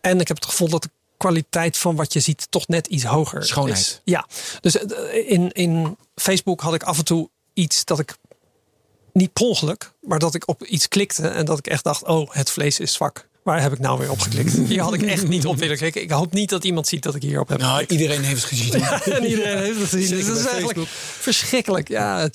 [0.00, 3.04] En ik heb het gevoel dat de kwaliteit van wat je ziet toch net iets
[3.04, 3.78] hoger Schoonheid.
[3.78, 4.00] is.
[4.04, 4.26] Ja,
[4.60, 4.74] dus
[5.26, 8.16] in, in Facebook had ik af en toe iets dat ik
[9.12, 12.30] niet per ongeluk, maar dat ik op iets klikte en dat ik echt dacht, oh,
[12.32, 13.28] het vlees is zwak.
[13.44, 14.52] Waar heb ik nou weer op geklikt?
[14.68, 16.02] Hier had ik echt niet op willen klikken.
[16.02, 17.92] Ik hoop niet dat iemand ziet dat ik hierop heb Nou, geklikt.
[17.92, 18.82] iedereen heeft het gezien.
[19.16, 20.16] En iedereen heeft het gezien.
[20.16, 21.88] Dus dat is eigenlijk verschrikkelijk.
[21.88, 22.28] Ja,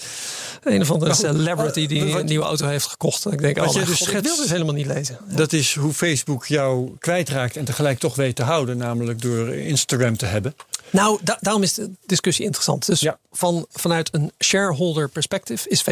[0.63, 3.25] een of andere goed, celebrity die een nieuwe auto heeft gekocht.
[3.25, 5.17] En ik denk, wat oh je dus god, ik wil dit helemaal niet lezen.
[5.35, 8.77] Dat is hoe Facebook jou kwijtraakt en tegelijk toch weet te houden.
[8.77, 10.55] Namelijk door Instagram te hebben.
[10.89, 12.85] Nou, da- daarom is de discussie interessant.
[12.85, 13.19] Dus Ja.
[13.31, 15.83] van, vanuit een shareholder perspective is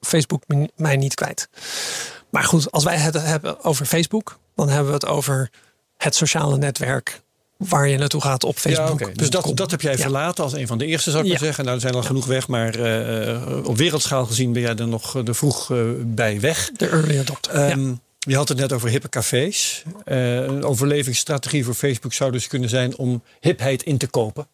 [0.00, 0.42] Facebook,
[0.76, 1.48] mij niet kwijt.
[2.30, 5.50] Maar goed, als wij het hebben over Facebook, dan hebben we het over
[5.96, 7.20] het sociale netwerk
[7.56, 9.00] waar je naartoe gaat op Facebook.
[9.00, 9.06] Ja.
[9.14, 11.64] Dus dat, dat heb jij verlaten als een van de eerste, zou ik maar zeggen.
[11.64, 15.16] Nou, er zijn al genoeg weg, maar eh, op wereldschaal gezien ben jij er nog
[15.16, 16.70] eh, er vroeg eh, bij weg.
[16.76, 17.52] De early adopter.
[17.54, 19.82] Ehm, Je had het net over hippe cafés.
[20.04, 24.46] Eh, een overlevingsstrategie voor Facebook zou dus kunnen zijn om hipheid in te kopen.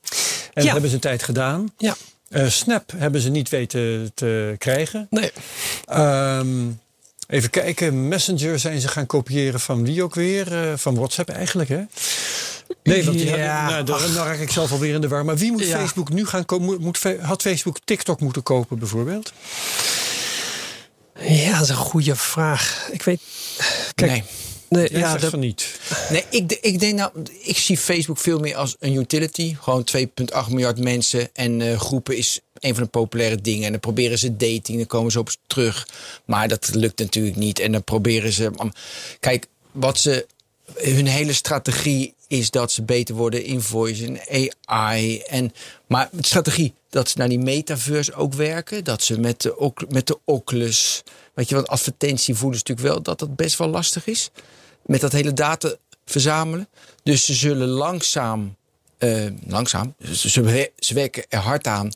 [0.55, 1.73] En dat hebben ze een tijd gedaan.
[1.79, 1.95] ja.
[2.29, 5.07] Eh, Snap hebben ze niet weten te krijgen.
[5.11, 5.33] Nee.
[5.85, 6.49] Ehm,
[7.29, 10.53] even kijken, Messenger zijn ze gaan kopiëren van wie ook weer?
[10.71, 11.81] Eh, van WhatsApp eigenlijk, hè?
[12.83, 15.25] Nee, want die Ja, nou, daar, raak ik zelf alweer in de war.
[15.25, 15.79] Maar wie moet Ja.
[15.79, 16.81] Facebook nu gaan kopen?
[16.81, 19.33] Moet, had Facebook TikTok moeten kopen bijvoorbeeld?
[21.21, 22.89] Ja, dat is een goede vraag.
[22.93, 23.21] Ik weet.
[23.95, 24.23] Kijk, Nee.
[24.69, 25.81] nee, Jij ja, de- van niet.
[26.11, 27.11] Nee, ik, ik denk nou,
[27.43, 29.57] ik zie Facebook veel meer als een utility.
[29.61, 33.65] Gewoon 2,8 miljard mensen en eh, groepen is een van de populaire dingen.
[33.65, 35.89] En dan proberen ze dating, dan komen ze op terug.
[36.25, 37.59] Maar dat lukt natuurlijk niet.
[37.59, 38.51] En dan proberen ze.
[39.21, 40.27] Kijk, wat ze.
[40.75, 45.21] Hun hele strategie is dat ze beter worden in voice en AI.
[45.21, 45.53] En,
[45.87, 48.85] maar de strategie dat ze naar die metaverse ook werken.
[48.85, 51.03] Dat ze met de, met de Oculus.
[51.35, 54.31] Weet je, want advertentie voelen ze natuurlijk wel dat dat best wel lastig is
[54.87, 55.75] met dat hele data
[56.05, 56.69] verzamelen.
[57.03, 58.57] Dus ze zullen langzaam,
[58.99, 61.91] eh, langzaam, ze, ze werken er hard aan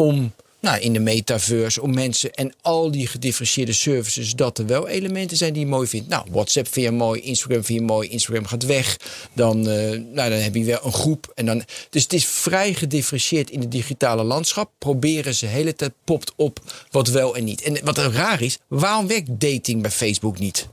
[0.00, 4.88] om nou, in de metaverse, om mensen en al die gedifferentieerde services, dat er wel
[4.88, 6.08] elementen zijn die je mooi vindt.
[6.08, 8.96] Nou, WhatsApp vind je mooi, Instagram vind je mooi, Instagram gaat weg.
[9.32, 11.32] Dan, eh, nou, dan heb je wel een groep.
[11.34, 14.70] En dan, dus het is vrij gedifferentieerd in het digitale landschap.
[14.78, 17.62] Proberen ze de hele tijd popt op wat wel en niet.
[17.62, 20.68] En wat er raar is, waarom werkt dating bij Facebook niet?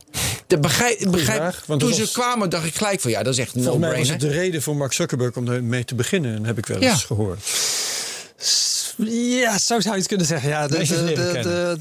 [0.48, 3.34] De begrijp, begrijp, vraag, want toen dat ze kwamen dacht ik gelijk van ja, dat
[3.34, 4.28] is echt een Volgens mij was no-brainer.
[4.28, 6.46] het de reden voor Mark Zuckerberg om ermee te beginnen.
[6.46, 6.92] heb ik wel Ja.
[6.92, 7.40] eens gehoord.
[8.98, 10.50] Ja, zo zou je het kunnen zeggen.
[10.50, 11.04] Ja, de, de,
[11.46, 11.76] de,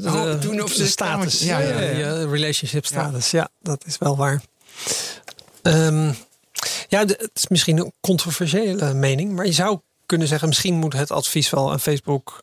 [0.00, 1.40] de, Oh, status.
[1.40, 1.80] ja, ja.
[1.80, 3.30] Je relationship status.
[3.30, 3.48] Ja.
[3.62, 4.42] dat is wel waar.
[5.62, 6.12] Ehm,
[6.88, 9.32] ja, het is misschien een controversiële mening.
[9.32, 12.42] Maar je zou kunnen zeggen, misschien moet het advies wel aan Facebook...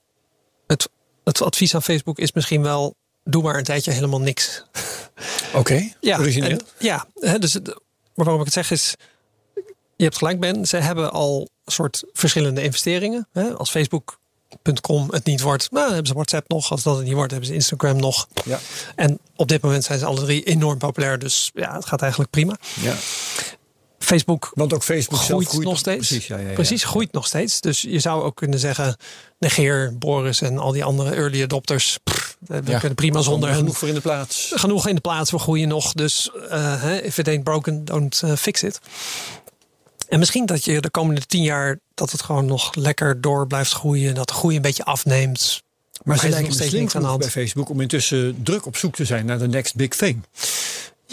[0.68, 0.90] Het,
[1.24, 2.96] het advies aan Facebook is misschien wel...
[3.24, 4.64] Doe maar een tijdje helemaal niks.
[5.54, 6.50] Oké, Ja, origineel.
[6.50, 7.06] en- ja,
[7.40, 7.54] dus
[8.16, 8.96] maar waarom ik het zeg is,
[9.96, 13.28] je hebt gelijk Ben, ze hebben al soort verschillende investeringen.
[13.32, 13.54] Hè?
[13.54, 16.72] Als Facebook.com het niet wordt, nou, hebben ze WhatsApp nog.
[16.72, 18.28] Als dat het niet wordt, hebben ze Instagram nog.
[18.46, 18.60] Ja.
[18.96, 22.32] En op dit moment zijn ze alle drie enorm populair, dus ja, het gaat eigenlijk
[22.32, 22.58] prima.
[22.82, 22.96] Ja.
[24.04, 26.08] Facebook Want ook Facebook groeit, groeit nog steeds.
[26.08, 26.54] Precies, ja, ja, ja.
[26.54, 27.62] Precies, groeit nog steeds.
[27.62, 28.98] Dus je zou ook kunnen zeggen,
[29.40, 31.98] negeer Boris en al die andere early adopters.
[32.04, 34.52] Pff, we kunnen prima zonder genoeg voor in de plaats.
[34.56, 35.94] Genoeg in de plaats, we groeien nog.
[35.94, 38.80] Dus hè, if it ain't broken, don't eh, fix it.
[40.12, 43.72] En misschien dat je de komende tien jaar dat het gewoon nog lekker door blijft
[43.72, 44.16] groeien.
[44.16, 45.64] Dat de groei een beetje afneemt.
[46.04, 47.20] Maar ze er is lijken nog steeds slim aan de hand.
[47.20, 50.24] bij Facebook om intussen druk op zoek te zijn naar de next big thing.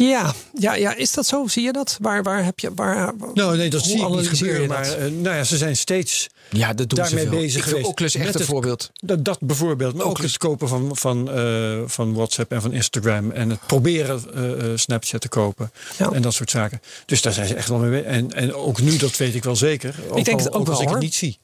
[0.06, 1.46] Ja, ja, ja, is dat zo?
[1.46, 1.96] Zie je dat?
[2.00, 2.74] Waar, waar heb je.
[2.74, 4.68] Waar, Nou, nee, dat zie ik niet gebeuren.
[4.68, 4.76] dat?
[4.76, 7.38] Maar eh, nou ja, ze zijn steeds Ja, dat doen daarmee ze veel.
[7.38, 7.86] bezig Ik geweest.
[7.86, 8.90] Oculus echt een voorbeeld.
[8.94, 13.30] Dat, dat bijvoorbeeld, maar ook het kopen van, van, eh, van WhatsApp en van Instagram.
[13.30, 15.70] En het proberen eh, eh, Snapchat te kopen.
[15.98, 16.10] Ja.
[16.12, 16.80] En dat soort zaken.
[17.06, 17.90] Dus daar zijn ze echt wel mee.
[17.90, 18.06] bezig.
[18.06, 19.94] En, en ook nu, dat weet ik wel zeker.
[20.08, 21.38] Ook denk al- het ook wel, als ik het niet zie.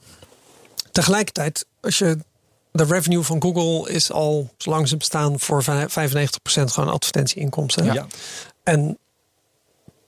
[0.93, 2.19] Tegelijkertijd, als je.
[2.77, 7.85] De revenue van Google is al zo lang ze bestaan voor vij- 95% gewoon advertentieinkomsten.
[7.93, 8.07] Ja.
[8.63, 8.99] En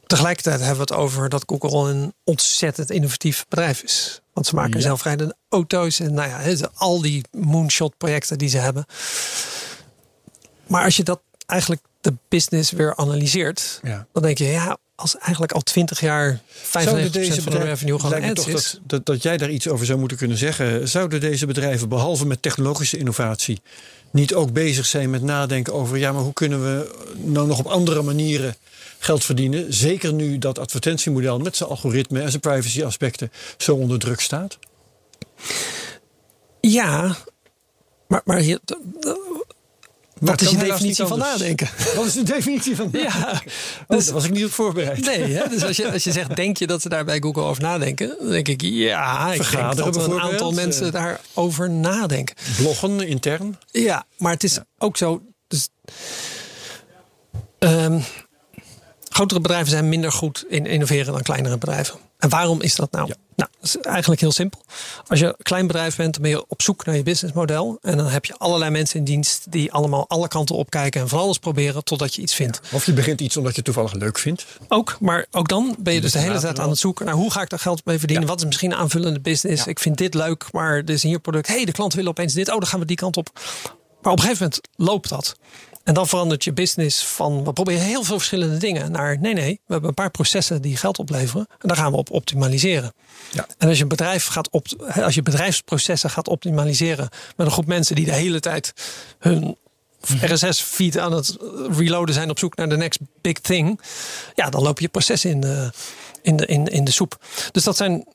[0.06, 4.20] tegelijkertijd hebben we het over dat Google een ontzettend innovatief bedrijf is.
[4.32, 4.80] Want ze maken Ja.
[4.80, 8.84] zelfrijdende auto's en nou ja, hè, al die moonshot projecten die ze hebben.
[10.66, 14.06] Maar als je dat eigenlijk de business weer analyseert, Ja.
[14.12, 16.68] dan denk je ja, als eigenlijk al 20 jaar 95%
[17.42, 18.70] van de revenue gewoon ads toch is.
[18.72, 20.88] dat, dat, dat jij daar iets over zou moeten kunnen zeggen.
[20.88, 23.60] Zouden deze bedrijven, behalve met technologische innovatie,
[24.10, 27.66] niet ook bezig zijn met nadenken over, ja, maar hoe kunnen we nou nog op
[27.66, 28.56] andere manieren
[28.98, 29.74] geld verdienen?
[29.74, 34.58] Zeker nu dat advertentiemodel met zijn algoritme en zijn privacy aspecten zo onder druk staat.
[36.60, 37.16] Ja,
[38.08, 38.58] maar, maar hier,
[40.20, 41.68] wat is je definitie van nadenken?
[41.96, 43.42] Wat is de definitie van Ja,
[43.86, 45.04] Oh, dus- daar was ik niet op voorbereid.
[45.04, 45.48] Nee, hè?
[45.48, 48.16] dus als je, als je zegt, denk je dat ze daar bij Google over nadenken?
[48.18, 50.92] Dan denk ik, ja, ik denk Vergaderen dat er een aantal mensen eh.
[50.92, 52.36] daarover nadenken.
[52.56, 53.58] Bloggen intern.
[53.70, 55.22] Ja, maar het is ook zo.
[55.48, 55.68] Dus,
[57.58, 58.00] ehm,
[59.08, 61.98] grotere bedrijven zijn minder goed in innoveren dan kleinere bedrijven.
[62.18, 63.06] En waarom is dat nou?
[63.06, 63.14] Ja.
[63.66, 64.60] Is eigenlijk heel simpel.
[65.06, 67.78] Als je een klein bedrijf bent, dan ben je op zoek naar je businessmodel.
[67.82, 71.18] En dan heb je allerlei mensen in dienst die allemaal alle kanten opkijken en van
[71.18, 72.60] alles proberen totdat je iets vindt.
[72.72, 74.46] Of je begint iets omdat je toevallig leuk vindt.
[74.68, 77.30] Ook, maar ook dan ben je dus de hele tijd aan het zoeken naar hoe
[77.30, 78.26] ga ik daar geld mee verdienen?
[78.26, 78.30] Ja.
[78.32, 79.64] Wat is misschien een aanvullende business?
[79.64, 79.70] Ja.
[79.70, 81.46] Ik vind dit leuk, maar er is hier product.
[81.46, 82.48] hey, de klant wil opeens dit.
[82.48, 83.30] Oh, dan gaan we die kant op.
[84.02, 85.36] Maar op een gegeven moment loopt dat.
[85.86, 89.60] En dan verandert je business van we proberen heel veel verschillende dingen naar nee, nee,
[89.66, 92.92] we hebben een paar processen die geld opleveren en daar gaan we op optimaliseren.
[93.32, 93.46] Ja.
[93.58, 94.66] En als je een bedrijf gaat op,
[95.02, 98.72] als je bedrijfsprocessen gaat optimaliseren met een groep mensen die de hele tijd
[99.18, 99.56] hun
[100.20, 101.36] RSS-feed aan het
[101.70, 103.80] reloaden zijn op zoek naar de next big thing,
[104.34, 105.70] ja, dan loop je processen in de,
[106.22, 107.24] in de, in, in de soep.
[107.50, 108.06] Dus dat zijn.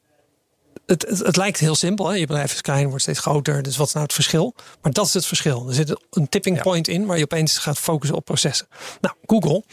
[0.85, 2.07] Het, het, het lijkt heel simpel.
[2.07, 2.15] Hè?
[2.15, 3.61] Je bedrijf is klein, wordt steeds groter.
[3.61, 4.53] Dus wat is nou het verschil?
[4.81, 5.67] Maar dat is het verschil.
[5.67, 6.61] Er zit een tipping Ja.
[6.61, 8.67] point in waar je opeens gaat focussen op processen.
[9.01, 9.63] Nou, Google,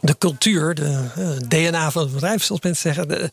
[0.00, 3.30] de cultuur, de eh, DNA van het bedrijf, zoals mensen zeggen, de,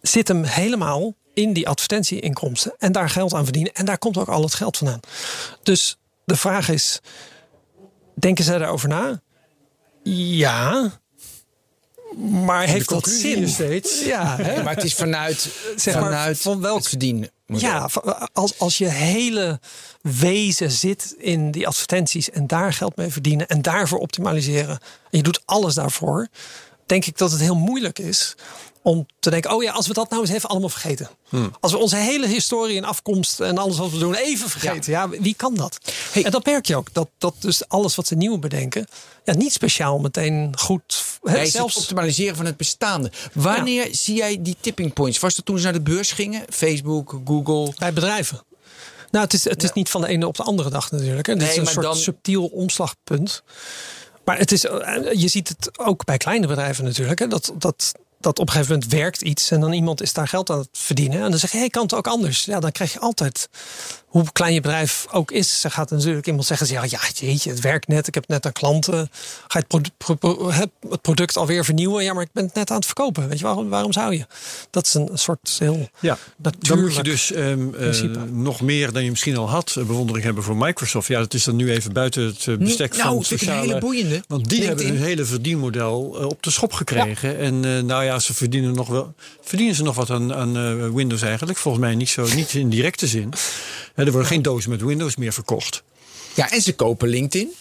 [0.00, 2.74] zit hem helemaal in die advertentieinkomsten.
[2.78, 3.72] En daar geld aan verdienen.
[3.72, 5.00] En daar komt ook al het geld vandaan.
[5.62, 7.00] Dus de vraag is,
[8.14, 9.20] denken zij daarover na?
[10.02, 11.00] Ja.
[12.16, 13.48] Maar heeft dat zin?
[13.48, 14.62] steeds- Ja, hè?
[14.62, 17.30] Maar het is vanuit, Zeg maar, van welk- het verdienen.
[17.46, 17.88] Ja,
[18.32, 19.60] als, als je hele
[20.00, 24.78] wezen zit in die advertenties en daar geld mee verdienen en daarvoor optimaliseren.
[25.10, 26.28] En je doet alles daarvoor.
[26.86, 28.34] Denk ik dat het heel moeilijk is
[28.82, 31.08] om te denken: oh ja, als we dat nou eens even allemaal vergeten.
[31.60, 34.92] Als we onze hele historie en afkomst en alles wat we doen even vergeten.
[34.92, 35.78] Ja, wie kan dat?
[36.12, 36.94] En dat merk je ook.
[36.94, 38.86] Dat, dat dus alles wat ze nieuw bedenken,
[39.24, 41.04] ja, niet speciaal meteen goed.
[41.22, 43.10] hè, het zelfs optimaliseren van het bestaande.
[43.32, 45.18] Wanneer zie jij die tipping points?
[45.18, 46.44] Was dat toen ze naar de beurs gingen?
[46.48, 47.72] Facebook, Google?
[47.78, 48.42] Bij bedrijven.
[49.10, 51.26] Nou, het is, het is niet van de ene op de andere dag natuurlijk.
[51.26, 51.32] Hè.
[51.32, 53.42] Het Nee, is een maar soort dan- subtiel omslagpunt.
[54.24, 57.18] Maar het is, eh, je ziet het ook bij kleine bedrijven natuurlijk.
[57.18, 57.26] Hè.
[57.28, 57.92] Dat, dat,
[58.22, 60.68] dat op een gegeven moment werkt iets en dan iemand is daar geld aan het
[60.72, 61.22] verdienen.
[61.22, 62.44] En dan zeg je, hey, kan het ook anders?
[62.44, 63.48] Ja, dan krijg je altijd,
[64.12, 67.60] hoe klein je bedrijf ook is, dan gaat natuurlijk iemand zeggen, ja, ja jeetje, het
[67.60, 68.06] werkt net.
[68.06, 68.86] Ik heb net een klant.
[68.86, 69.06] ga
[69.48, 72.04] je het, pro- pro- het het product alweer vernieuwen?
[72.04, 73.28] Ja, maar ik ben het net aan het verkopen.
[73.28, 74.26] Weet je, waarom, waarom zou je?
[74.70, 78.18] Dat is een soort heel Ja, dan moet je dus ehm, eh, principe.
[78.30, 81.08] nog meer dan je misschien al had eh, bewondering hebben voor Microsoft.
[81.08, 83.38] Ja, dat is dan nu even buiten het eh, bestek Nou, van vind ik een
[83.38, 83.66] sociale...
[83.66, 84.22] hele boeiende.
[84.28, 87.38] Want die hebben hun hele verdienmodel eh, op de schop gekregen.
[87.38, 89.14] En nou ja, ze verdienen nog wel.
[89.42, 91.58] Verdienen ze nog wat aan, aan Windows eigenlijk?
[91.58, 93.32] Volgens mij niet zo, niet in directe zin.
[93.94, 95.82] Eh, er worden geen dozen met Windows meer verkocht.
[96.34, 97.52] Ja, en ze kopen LinkedIn.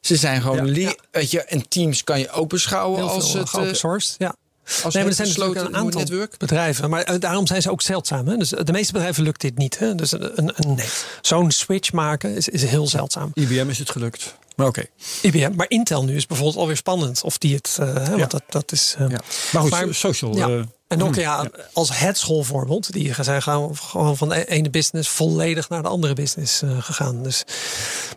[0.00, 0.94] Ze zijn gewoon, Ja.
[1.10, 4.14] weet je, en Teams kan je ook beschouwen heel als veel het, open eh, source.
[4.18, 4.26] Ja.
[4.64, 6.36] als Nee, maar er het zijn natuurlijk een aantal netwerk.
[6.38, 6.90] bedrijven.
[6.90, 8.28] Maar eh, daarom zijn ze ook zeldzaam.
[8.28, 8.36] Hè?
[8.36, 9.78] Dus de meeste bedrijven lukt dit niet.
[9.78, 9.94] Hè?
[9.94, 10.78] Dus een, een, een-
[11.20, 13.30] zo'n switch maken is, is heel zeldzaam.
[13.34, 14.34] IBM is het gelukt.
[14.56, 14.84] Maar oké.
[15.22, 15.52] IBM.
[15.54, 17.22] Maar Intel nu is bijvoorbeeld alweer spannend.
[17.22, 18.16] Of die het, eh, hè, Ja.
[18.16, 18.94] want dat, dat is...
[18.98, 19.20] eh, Ja.
[19.52, 20.36] Maar goed, Maar- social.
[20.36, 20.48] Ja.
[20.48, 22.92] eh, En Nokia als het schoolvoorbeeld.
[22.92, 27.22] Die zijn gewoon, gewoon van de ene business volledig naar de andere business eh, gegaan.
[27.22, 27.44] Dus,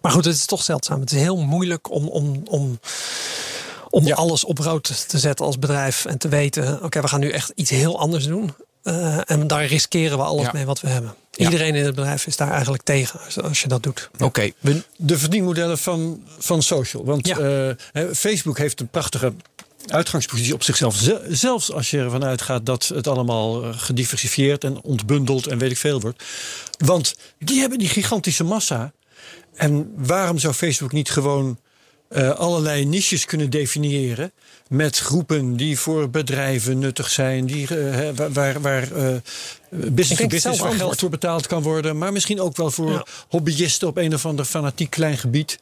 [0.01, 0.99] maar goed, het is toch zeldzaam.
[0.99, 2.79] Het is heel moeilijk om, om, om,
[3.89, 4.15] om Ja.
[4.15, 6.05] alles op rood te zetten als bedrijf.
[6.05, 8.53] En te weten, oké, we gaan nu echt iets heel anders doen.
[8.83, 10.51] Eh, en daar riskeren we alles Ja.
[10.53, 11.13] mee wat we hebben.
[11.31, 11.45] Ja.
[11.45, 14.09] Iedereen in het bedrijf is daar eigenlijk tegen als, als je dat doet.
[14.19, 14.51] Oké,
[14.97, 17.05] de verdienmodellen van, van social.
[17.05, 17.37] Want Ja.
[17.37, 19.33] eh, hè, Facebook heeft een prachtige
[19.91, 20.95] uitgangspositie op zichzelf.
[20.95, 25.71] Ze- Zelfs als je ervan uitgaat dat het allemaal eh, gediversifieerd en ontbundeld en weet
[25.71, 26.23] ik veel wordt.
[26.77, 28.91] Want die hebben die gigantische massa.
[29.55, 31.59] En waarom zou Facebook niet gewoon
[32.09, 34.31] eh, allerlei niches kunnen definiëren?
[34.67, 39.15] Met groepen die voor bedrijven nuttig zijn, die, eh, waar, waar, eh,
[39.69, 41.97] business business waar geld voor betaald kan worden.
[41.97, 43.05] Maar misschien ook wel voor Ja.
[43.29, 45.59] hobbyisten op een of ander fanatiek klein gebied.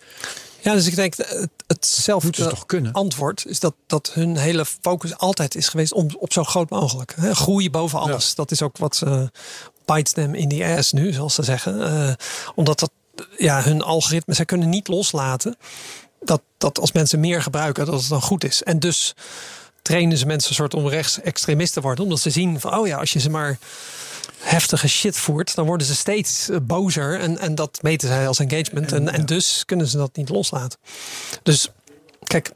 [0.67, 2.93] Ja, dus ik denk het, Moeten hetzelfde ze kunnen?
[2.93, 7.13] antwoord is dat, dat hun hele focus altijd is geweest om op zo groot mogelijk.
[7.19, 8.35] Hè, groei boven alles.
[8.35, 9.21] Dat is ook wat uh,
[9.85, 11.77] bites them in the ass nu, zoals ze zeggen.
[11.79, 12.13] Uh,
[12.55, 12.91] omdat dat,
[13.37, 15.57] ja, hun algoritme, zij kunnen niet loslaten
[16.19, 18.63] dat, dat als mensen meer gebruiken, dat het dan goed is.
[18.63, 19.15] En dus
[19.81, 22.03] trainen ze mensen een soort om rechtsextremisten te worden.
[22.03, 23.57] Omdat ze zien van, oh ja, als je ze maar
[24.39, 27.19] heftige shit voert, dan worden ze steeds uh, bozer.
[27.19, 28.91] En, en dat meten zij als engagement.
[28.91, 30.79] En, en dus kunnen ze dat niet loslaten.
[31.43, 31.69] Dus
[32.23, 32.51] kijk,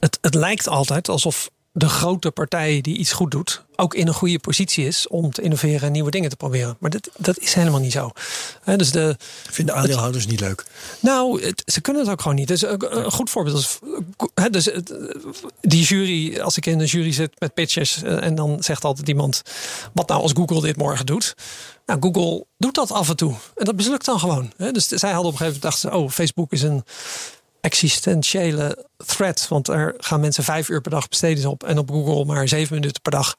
[0.00, 4.14] het, het lijkt altijd alsof de grote partij die iets goed doet, ook in een
[4.14, 6.76] goede positie is om te innoveren en nieuwe dingen te proberen.
[6.80, 8.10] Maar dat, dat is helemaal niet zo.
[8.62, 9.16] He, dus de,
[9.50, 10.64] Vinden aandeelhouders het, niet leuk?
[11.00, 12.48] Nou, het, ze kunnen het ook gewoon niet.
[12.48, 13.78] Dus een, een goed voorbeeld is.
[14.34, 14.94] He, dus het,
[15.60, 19.42] die jury, als ik in een jury zit met pitches en dan zegt altijd iemand:
[19.92, 21.34] wat nou als Google dit morgen doet?
[21.86, 23.34] Nou, Google doet dat af en toe.
[23.54, 24.52] En dat mislukt dan gewoon.
[24.56, 26.84] He, dus zij hadden op een gegeven moment gedacht: oh, Facebook is een
[27.66, 29.48] existentiële threat.
[29.48, 31.64] Want er gaan mensen vijf uur per dag besteden op.
[31.64, 33.36] En op Google maar zeven minuten per dag.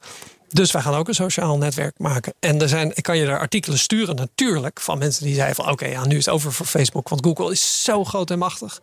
[0.48, 2.34] Dus wij gaan ook een sociaal netwerk maken.
[2.40, 4.80] En er zijn, ik kan je daar artikelen sturen natuurlijk.
[4.80, 7.08] Van mensen die zeiden van oké, okay, ja, nu is het over voor Facebook.
[7.08, 8.80] Want Google is zo groot en machtig.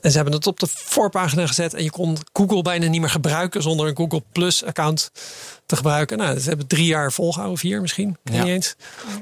[0.00, 1.74] En ze hebben het op de voorpagina gezet.
[1.74, 5.10] En je kon Google bijna niet meer gebruiken zonder een Google Plus account
[5.66, 6.18] te gebruiken.
[6.18, 8.16] Nou, ze hebben drie jaar volgehouden, vier misschien.
[8.24, 8.32] Ja.
[8.32, 8.74] Niet eens.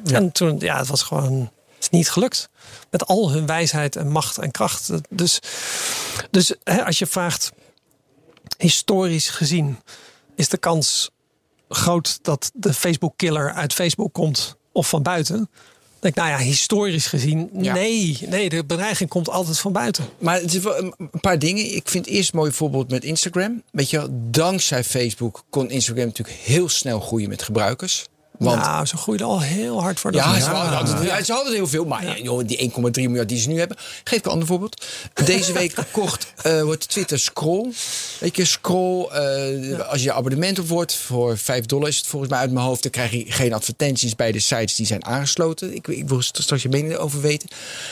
[0.05, 0.17] Ja.
[0.17, 1.51] En toen, ja, het was gewoon
[1.85, 2.49] is niet gelukt.
[2.91, 4.91] Met al hun wijsheid en macht en kracht.
[5.11, 5.39] Dus,
[6.31, 7.53] dus hè, als je vraagt,
[8.59, 9.79] historisch gezien,
[10.35, 11.11] is de kans
[11.69, 15.49] groot dat de Facebook-killer uit Facebook komt of van buiten?
[16.05, 17.75] Denk ik, nou ja, historisch gezien, ja.
[17.75, 18.19] nee.
[18.29, 20.05] Nee, de bedreiging komt altijd van buiten.
[20.19, 21.75] Maar het is wel een paar dingen.
[21.75, 23.63] Ik vind eerst een mooi voorbeeld met Instagram.
[23.73, 28.07] Weet je, dankzij Facebook kon Instagram natuurlijk heel snel groeien met gebruikers.
[28.39, 31.23] Want, nou, ze groeiden al heel hard voor de ja, ze hadden, altijd, ja.
[31.23, 31.85] ze hadden heel veel.
[31.85, 32.17] Maar ja.
[32.17, 33.77] joh, die 1,3 miljard die ze nu hebben.
[34.05, 34.87] Geef ik een ander voorbeeld.
[35.25, 37.73] Deze week kocht uh, wordt Twitter Scroll.
[38.21, 39.09] Weet je, Scroll.
[39.13, 39.77] Uh, ja.
[39.77, 42.83] Als je abonnement op wordt voor 5 dollar is het volgens mij uit mijn hoofd.
[42.83, 45.75] Dan krijg je geen advertenties bij de sites die zijn aangesloten.
[45.75, 47.49] Ik, ik wil straks je mening over weten.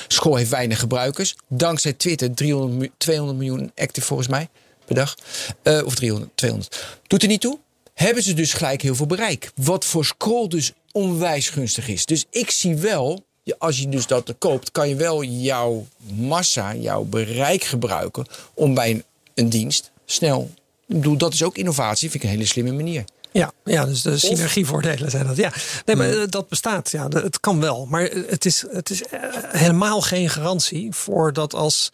[0.08, 1.36] Scroll heeft weinig gebruikers.
[1.48, 4.48] Dankzij Twitter 300, 200 miljoen active volgens mij
[4.84, 5.14] per dag.
[5.62, 6.84] Uh, of 300, 200.
[7.06, 7.58] Doet er niet toe
[7.94, 9.52] hebben ze dus gelijk heel veel bereik.
[9.54, 12.06] Wat voor scroll dus onwijs gunstig is.
[12.06, 13.24] Dus ik zie wel,
[13.58, 18.90] als je dus dat koopt, kan je wel jouw massa, jouw bereik gebruiken om bij
[18.90, 20.50] een, een dienst snel.
[20.86, 23.04] Ik bedoel, dat is ook innovatie, vind ik een hele slimme manier.
[23.32, 25.36] Ja, ja, dus de synergievoordelen zijn dat.
[25.36, 25.52] Ja,
[25.84, 26.30] nee, maar hmm.
[26.30, 26.90] dat bestaat.
[26.90, 27.86] Ja, het kan wel.
[27.86, 29.02] Maar het is, het is
[29.48, 31.90] helemaal geen garantie voor dat als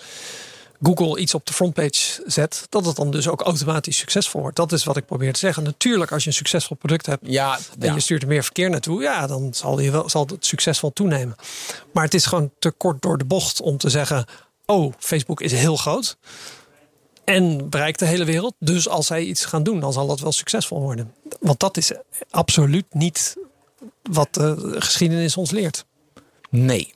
[0.83, 4.57] Google iets op de frontpage zet, dat het dan dus ook automatisch succesvol wordt.
[4.57, 5.63] Dat is wat ik probeer te zeggen.
[5.63, 7.95] Natuurlijk, als je een succesvol product hebt ja, en ja.
[7.95, 11.37] je stuurt er meer verkeer naartoe, ja, dan zal, je wel, zal het succesvol toenemen.
[11.93, 14.27] Maar het is gewoon te kort door de bocht om te zeggen:
[14.67, 16.17] Oh, Facebook is heel groot.
[17.25, 18.55] En bereikt de hele wereld.
[18.59, 21.15] Dus als zij iets gaan doen, dan zal dat wel succesvol worden.
[21.41, 21.93] Want dat is
[22.31, 23.37] absoluut niet
[24.03, 25.85] wat de geschiedenis ons leert.
[26.51, 26.93] Nee.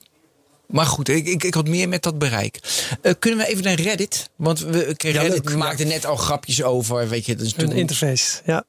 [0.67, 2.59] Maar goed, ik, ik, ik had meer met dat bereik.
[3.01, 4.29] Uh, kunnen we even naar Reddit?
[4.35, 7.09] Want we, Reddit ja, maakte net al grapjes over.
[7.09, 8.41] Weet je, dat is een interface.
[8.45, 8.63] Ja,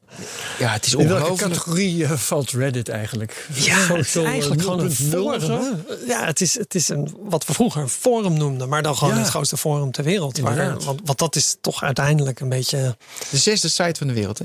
[0.58, 3.48] ja het is In welke categorie uh, valt Reddit eigenlijk?
[3.54, 5.84] Ja, Social, het is eigenlijk gewoon een forum.
[6.06, 8.68] Ja, het is, het is een, wat we vroeger een forum noemden.
[8.68, 9.20] Maar dan gewoon ja.
[9.20, 10.38] het grootste forum ter wereld.
[10.38, 12.96] Waar, want, want dat is toch uiteindelijk een beetje...
[13.30, 14.44] De zesde site van de wereld, hè?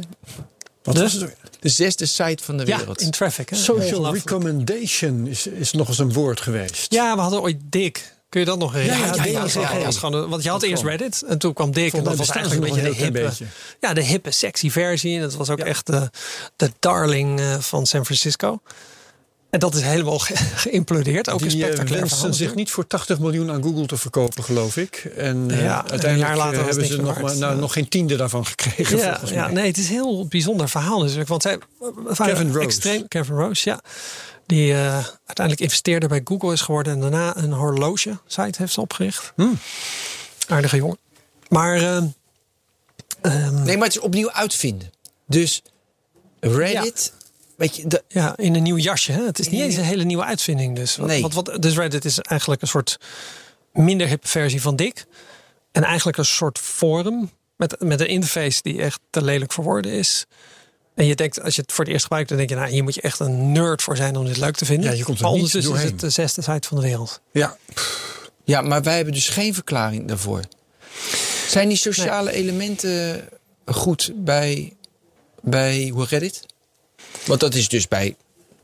[0.83, 1.01] Wat de?
[1.01, 1.35] was het?
[1.59, 3.01] De zesde site van de wereld.
[3.01, 3.49] In traffic.
[3.49, 3.55] Hè?
[3.55, 6.93] Social recommendation is, is nog eens een woord geweest.
[6.93, 8.17] Ja, we hadden ooit Dick.
[8.29, 9.15] Kun je dat nog herinneren?
[9.15, 9.91] Ja, ja, ja, ja, ja, ja.
[9.91, 11.93] Gewoon, want je had eerst Reddit en toen kwam Dick.
[11.93, 13.45] En dat was eigenlijk een beetje de hippe, beetje.
[13.79, 15.15] Ja, de hippe, sexy versie.
[15.15, 16.09] En dat was ook echt de,
[16.55, 18.61] de darling van San Francisco.
[19.49, 21.29] En dat is helemaal ge- geïmplodeerd.
[21.29, 23.97] Ook in Die eh, spectaculair wensten verhaal zich niet voor 80 miljoen aan Google te
[23.97, 24.95] verkopen, geloof ik.
[25.17, 27.59] En eh, Ja, uiteindelijk een jaar later eh, hebben ze nog, maar, nou, Ja.
[27.59, 28.97] nog geen tiende daarvan gekregen.
[28.97, 29.53] Ja, volgens ja, mij.
[29.53, 31.29] nee, het is een heel bijzonder verhaal natuurlijk.
[31.29, 32.59] Want zij waren Kevin Rose.
[32.59, 33.07] extreem...
[33.07, 33.81] Kevin Rose, ja.
[34.45, 34.93] Die eh,
[35.25, 36.93] uiteindelijk investeerder bij Google is geworden.
[36.93, 39.31] En daarna een horloge-site heeft ze opgericht.
[39.35, 39.59] Hmm.
[40.47, 40.97] Aardige jongen.
[41.49, 41.75] Maar...
[41.75, 42.05] ehm,
[43.21, 44.91] ehm, Nee, maar het is opnieuw uitvinden.
[45.27, 45.61] Dus
[46.39, 47.13] Reddit,
[47.59, 49.11] weet je, de, Ja, in een nieuw jasje.
[49.11, 49.25] Hè?
[49.25, 50.75] Het is niet eens een hele nieuwe uitvinding.
[50.75, 51.21] Dus, wat, Nee.
[51.21, 52.97] wat, wat, dus Reddit is eigenlijk een soort
[53.73, 55.05] minder hippe versie van Dik.
[55.71, 59.91] En eigenlijk een soort forum met, met een interface die echt te lelijk voor woorden
[59.91, 60.25] is.
[60.95, 62.83] En je denkt, als je het voor het eerst gebruikt, dan denk je, nou, hier
[62.83, 64.91] moet je echt een nerd voor zijn om dit leuk te vinden.
[64.91, 67.21] Ja, je komt er maar niet ondertussen is het de zesde site van de wereld.
[67.31, 67.57] Ja,
[68.43, 70.41] ja, maar wij hebben dus geen verklaring daarvoor.
[71.47, 73.29] Zijn die sociale elementen
[73.65, 74.73] goed bij,
[75.41, 76.45] bij Reddit?
[77.29, 78.15] Want dat is dus bij.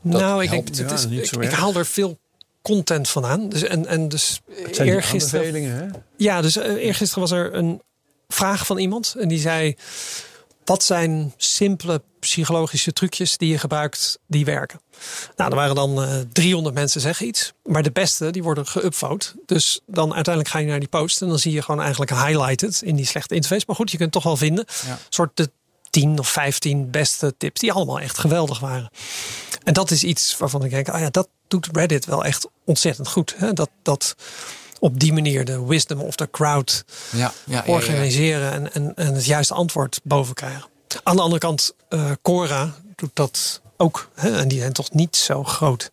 [0.01, 0.76] Dat nou, ik helpt.
[0.76, 2.18] denk, het Ja, is, niet ik, zo ik haal er veel
[2.61, 3.49] content van aan.
[3.49, 6.03] Dus, en, en dus het zijn eergisteren?
[6.18, 7.82] Ja, dus uh, eergisteren was er een
[8.28, 9.16] vraag van iemand.
[9.20, 9.76] En die zei:
[10.66, 14.82] Wat zijn simpele psychologische trucjes die je gebruikt die werken?
[15.36, 17.53] Nou, er waren dan uh, 300 mensen zeggen iets.
[17.63, 19.34] Maar de beste, die worden geüpvote.
[19.45, 21.22] Dus dan uiteindelijk ga je naar die post.
[21.22, 23.63] En dan zie je gewoon eigenlijk highlighted in die slechte interface.
[23.68, 24.66] Maar goed, je kunt het toch wel vinden.
[24.86, 24.91] Ja.
[24.91, 25.49] Een soort de
[25.96, 28.89] 10 of 15 beste tips die allemaal echt geweldig waren.
[29.64, 33.08] En dat is iets waarvan ik denk: ah ja, dat doet Reddit wel echt ontzettend
[33.08, 33.36] goed.
[33.38, 33.54] Hè?
[33.54, 33.70] Dat.
[33.82, 34.16] dat
[34.80, 39.26] op die manier de wisdom of the crowd Ja, ja, organiseren En, en, en het
[39.26, 40.66] juiste antwoord boven krijgen.
[41.04, 44.10] Aan de andere kant, uh, Cora doet dat ook.
[44.16, 44.38] Hè?
[44.38, 45.91] En die zijn toch niet zo groot.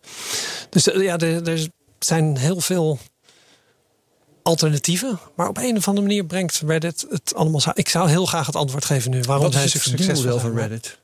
[0.69, 1.67] Dus uh, ja, er, er
[1.99, 2.99] zijn heel veel
[4.43, 5.19] alternatieven.
[5.35, 7.61] Maar op een of andere manier brengt Reddit het allemaal...
[7.73, 9.21] Ik zou heel graag het antwoord geven nu.
[9.21, 10.97] Waarom Wat zijn is ze het succesvol van Reddit?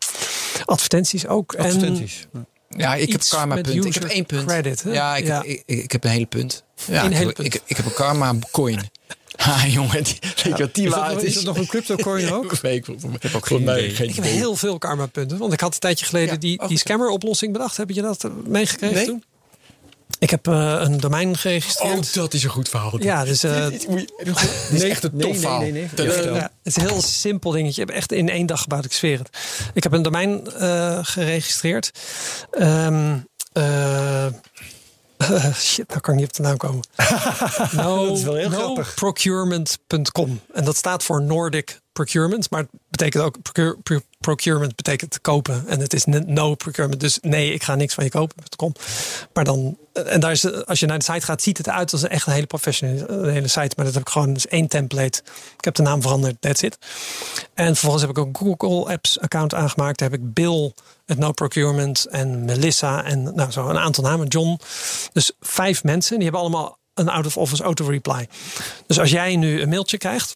[0.66, 1.56] Advertenties ook.
[1.56, 2.28] Advertenties.
[2.34, 3.86] En Ja, ik heb karma punten.
[3.86, 4.46] Ik heb één punt.
[4.46, 5.44] credit, ja, ik, Ja.
[5.44, 6.64] Ik, ik, ik heb een hele punt.
[6.88, 7.54] Ja, Een ik, hele heb- punt.
[7.54, 8.80] Ik, ik heb een karma coin.
[9.36, 11.28] Ha, jongen, die, weet je wat die Is dat, waard nog- is?
[11.28, 12.62] is dat nog een cryptocoin ook?
[12.62, 13.90] Nee, ik, ik heb ook geen idee.
[13.90, 15.38] geen ik heb heel veel karma punten.
[15.38, 17.78] Want ik had een tijdje geleden Ja, die, oh, die scammer oplossing bedacht.
[17.78, 19.06] Heb je dat meegekregen Nee.
[19.06, 19.24] toen?
[20.20, 22.08] Ik heb eh, een domein geregistreerd.
[22.08, 23.02] Oh, dat is een goed verhaal.
[23.04, 24.24] Ja, dus eh, Dit moet je-
[24.70, 25.60] dit is echt een nee, tof nee, verhaal.
[25.60, 25.90] nee, nee.
[25.96, 26.06] Tadaa.
[26.06, 26.36] Ja, vertel.
[26.36, 27.82] Ja, het is een heel simpel dingetje.
[27.82, 29.30] Ik heb echt in één dag gebouwd, ik zweer het.
[29.74, 31.92] Ik heb een domein eh, geregistreerd.
[32.52, 33.18] Ehm,
[33.54, 34.26] eh,
[35.56, 36.84] shit, nou kan ik niet op de naam komen.
[37.72, 38.94] no, Dat is wel heel grappig.
[38.94, 40.40] Procurement.com.
[40.54, 42.50] En dat staat voor Nordic Procurement.
[42.50, 45.68] Maar het betekent ook procure- pro- procurement betekent kopen.
[45.68, 47.00] En het is no procurement.
[47.00, 48.74] Dus nee, ik ga niks van je kopen.com.
[49.34, 52.04] Maar dan, en daar is, als je naar de site gaat, ziet het uit als
[52.04, 53.74] echt een hele professionele hele site.
[53.76, 55.22] Maar dat heb ik gewoon dus één template.
[55.58, 56.78] Ik heb de naam veranderd, that's it.
[57.54, 60.00] En vervolgens heb ik een Google Apps account aangemaakt.
[60.00, 60.74] Daar heb ik Bill,
[61.06, 64.60] het No Procurement en Melissa en nou, zo een aantal namen, John.
[65.14, 68.28] Dus vijf mensen, die hebben allemaal een out-of-office auto-reply.
[68.88, 70.36] Dus als jij nu een mailtje krijgt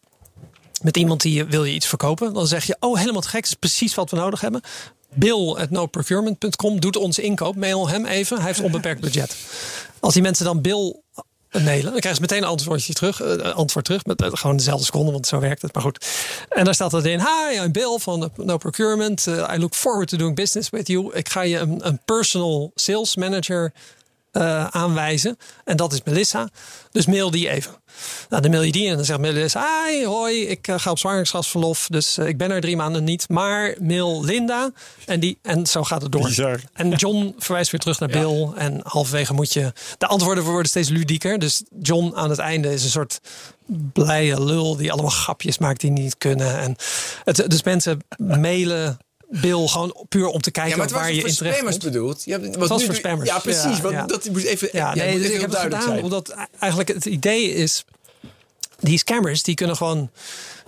[0.84, 3.50] met iemand die wil je iets verkopen, dan zeg je: Oh, helemaal te gek, dat
[3.50, 4.60] is precies wat we nodig hebben.
[5.14, 7.56] Bill at noprocurement.com doet onze inkoop.
[7.56, 8.36] Mail hem even.
[8.36, 9.36] Hij heeft onbeperkt budget.
[10.00, 10.96] Als die mensen dan Bill
[11.50, 13.20] mailen, dan krijgen ze meteen een antwoordje terug.
[13.20, 15.74] eh, antwoord terug met eh, gewoon dezelfde seconde, want zo werkt het.
[15.74, 16.06] Maar goed.
[16.48, 19.26] En daar staat het in: Hi, I'm Bill van No Procurement.
[19.26, 21.14] Uh, I look forward to doing business with you.
[21.14, 23.72] Ik ga je een, een personal sales manager
[24.70, 25.36] aanwijzen.
[25.64, 26.48] En dat is Melissa.
[26.90, 27.72] Dus mail die even.
[28.28, 30.98] Nou, dan mail je die en dan zegt Melissa: Hi, hoi, ik uh, ga op
[30.98, 31.86] zwangerschapsverlof.
[31.90, 33.28] Dus uh, ik ben er drie maanden niet.
[33.28, 34.70] Maar mail Linda.
[35.06, 36.22] En, die, en zo gaat het door.
[36.22, 36.60] Bizar.
[36.72, 38.48] En John verwijst weer terug naar Bill.
[38.56, 39.72] En halverwege moet je.
[39.98, 41.38] De antwoorden worden steeds ludieker.
[41.38, 43.20] Dus John aan het einde is een soort
[43.92, 46.58] blije lul die allemaal grapjes maakt die niet kunnen.
[46.58, 46.76] En
[47.24, 51.54] het, dus mensen mailen Bill gewoon puur om te kijken ja, waar je in terecht
[51.54, 52.24] spammers bedoeld.
[52.24, 53.30] Ja, het was nu, voor spammers.
[53.30, 53.76] Ja, precies.
[53.76, 54.06] Ja, want ja.
[54.06, 54.68] dat moest even.
[54.72, 56.02] Ja, nee, moet dus even ik heb het gedaan zijn.
[56.02, 57.84] omdat eigenlijk het idee is.
[58.80, 60.10] Die scammers die kunnen gewoon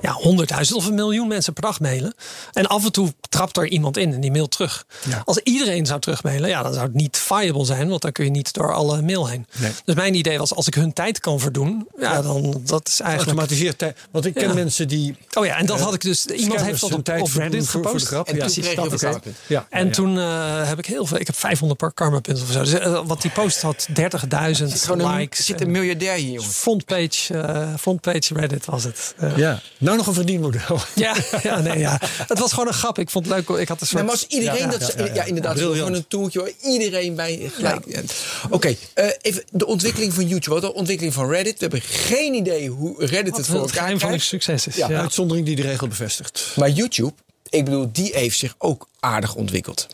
[0.00, 2.14] ja, honderdduizend of een miljoen mensen per dag mailen.
[2.52, 4.86] En af en toe trapt er iemand in en die mailt terug.
[5.08, 5.22] Ja.
[5.24, 7.88] Als iedereen zou terugmailen, ja, dan zou het niet viable zijn.
[7.88, 9.46] Want dan kun je niet door alle mail heen.
[9.58, 9.72] Nee.
[9.84, 11.88] Dus mijn idee was, als ik hun tijd kan verdoen.
[11.98, 13.38] Ja, dan dat is eigenlijk...
[13.38, 13.96] Automatiseerd tijd.
[14.10, 14.54] Want ik ken Ja.
[14.54, 15.16] mensen die.
[15.34, 16.26] Oh ja, en dat eh, had ik dus...
[16.26, 18.06] Iemand heeft dat hun op, tijd op Reddit voor- gepost.
[18.06, 18.28] grap.
[18.28, 19.22] En precies, dat.
[19.46, 19.92] Ja, En ja.
[19.92, 21.18] toen eh, heb ik heel veel.
[21.20, 22.60] Ik heb 500 per karma punten of zo.
[22.60, 25.38] Dus, eh, wat die post had 30.000 Gewoon een, likes.
[25.38, 26.50] er zit en een miljardair hier, jongen.
[26.50, 29.14] frontpage, eh, frontpage Reddit was het.
[29.36, 29.60] Ja.
[29.86, 30.80] Nou nog een verdienmodel.
[30.94, 32.00] ja, ja, nee, ja.
[32.28, 32.98] Het was gewoon een grap.
[32.98, 33.58] Ik vond het leuk.
[33.58, 34.02] Ik had een soort.
[34.02, 34.94] Nee, maar als iedereen Ja, dat...
[35.14, 35.58] ja, inderdaad.
[35.58, 38.04] Gewoon een toeltje waar iedereen bij gelijk...
[38.50, 40.60] Oké, eh, even de ontwikkeling van YouTube.
[40.60, 41.52] Wat de ontwikkeling van Reddit.
[41.52, 44.76] We hebben geen idee hoe Reddit wat het voor het elkaar geheim van succes is.
[44.76, 44.88] Ja.
[44.88, 45.00] Ja.
[45.00, 46.52] Uitzondering die de regel bevestigt.
[46.56, 47.12] Maar YouTube,
[47.48, 49.86] ik bedoel, die heeft zich ook aardig ontwikkeld.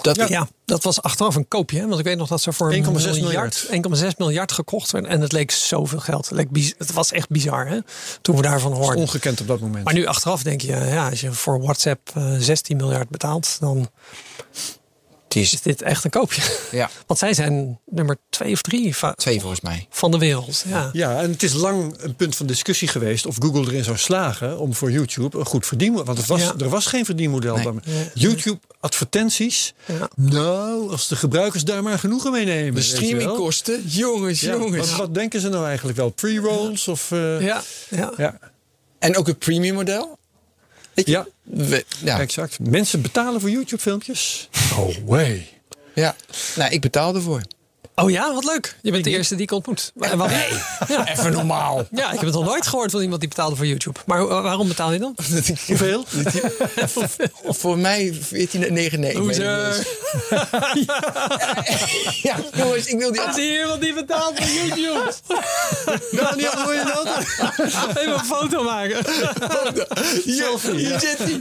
[0.00, 0.48] Dat, Ja.
[0.64, 1.78] dat was achteraf een koopje.
[1.80, 1.86] Hè?
[1.86, 5.10] Want ik weet nog dat ze voor 1,6 miljard, 1,6 miljard gekocht werden.
[5.10, 6.28] En het leek zoveel geld.
[6.28, 7.78] Het, leek biz- het was echt bizar hè?
[8.22, 9.00] toen we daarvan hoorden.
[9.00, 9.84] Ongekend op dat moment.
[9.84, 13.90] Maar nu achteraf denk je, ja, als je voor WhatsApp eh, 16 miljard betaalt, dan
[15.40, 16.42] is is dit echt een koopje.
[16.70, 19.86] ja, Want zij zijn nummer twee of drie va- twee volgens mij.
[19.90, 20.64] van de wereld.
[20.68, 20.90] Ja.
[20.92, 24.58] Ja, en het is lang een punt van discussie geweest of Google erin zou slagen
[24.58, 26.06] om voor YouTube een goed verdienmodel.
[26.06, 26.54] Want het was, Ja.
[26.58, 27.56] er was geen verdienmodel.
[27.56, 28.10] Nee.
[28.14, 29.74] YouTube advertenties.
[29.86, 30.08] Ja.
[30.16, 32.74] Nou, als de gebruikers daar maar genoegen mee nemen.
[32.74, 34.88] De streamingkosten, jongens, Ja, jongens.
[34.90, 36.10] Wat, wat denken ze nou eigenlijk wel?
[36.10, 37.10] Pre-rolls of...
[37.12, 38.12] eh, Ja, ja.
[38.16, 38.38] ja.
[38.98, 40.18] En ook het premium model.
[40.94, 41.12] Weet je?
[41.12, 41.26] Ja.
[41.42, 42.20] We- ja.
[42.20, 42.58] exact.
[42.60, 44.48] Mensen betalen voor YouTube filmpjes?
[44.76, 45.48] Oh, way.
[45.94, 46.16] ja.
[46.56, 47.42] Nou, ik betaal ervoor.
[47.94, 48.76] Oh ja, wat leuk.
[48.82, 49.92] Je bent de eerste die ik ontmoet.
[50.16, 50.30] Wat-
[50.88, 51.08] Ja.
[51.08, 51.86] Even normaal.
[51.90, 53.98] Ja, ik heb het nog nooit gehoord van iemand die betaalde voor YouTube.
[54.06, 55.14] Maar waarom betaal je dan?
[55.66, 56.04] Hoeveel?
[57.44, 58.20] Voor mij 14,99.
[59.12, 59.86] Loser.
[62.22, 65.12] Ja, jongens, ik wil die je iemand die betaalt voor YouTube?
[66.10, 67.08] nou, niet hoor je dat?
[67.96, 69.04] Even een foto maken.
[70.26, 70.86] Selfie.
[70.98, 71.38] Zit hij.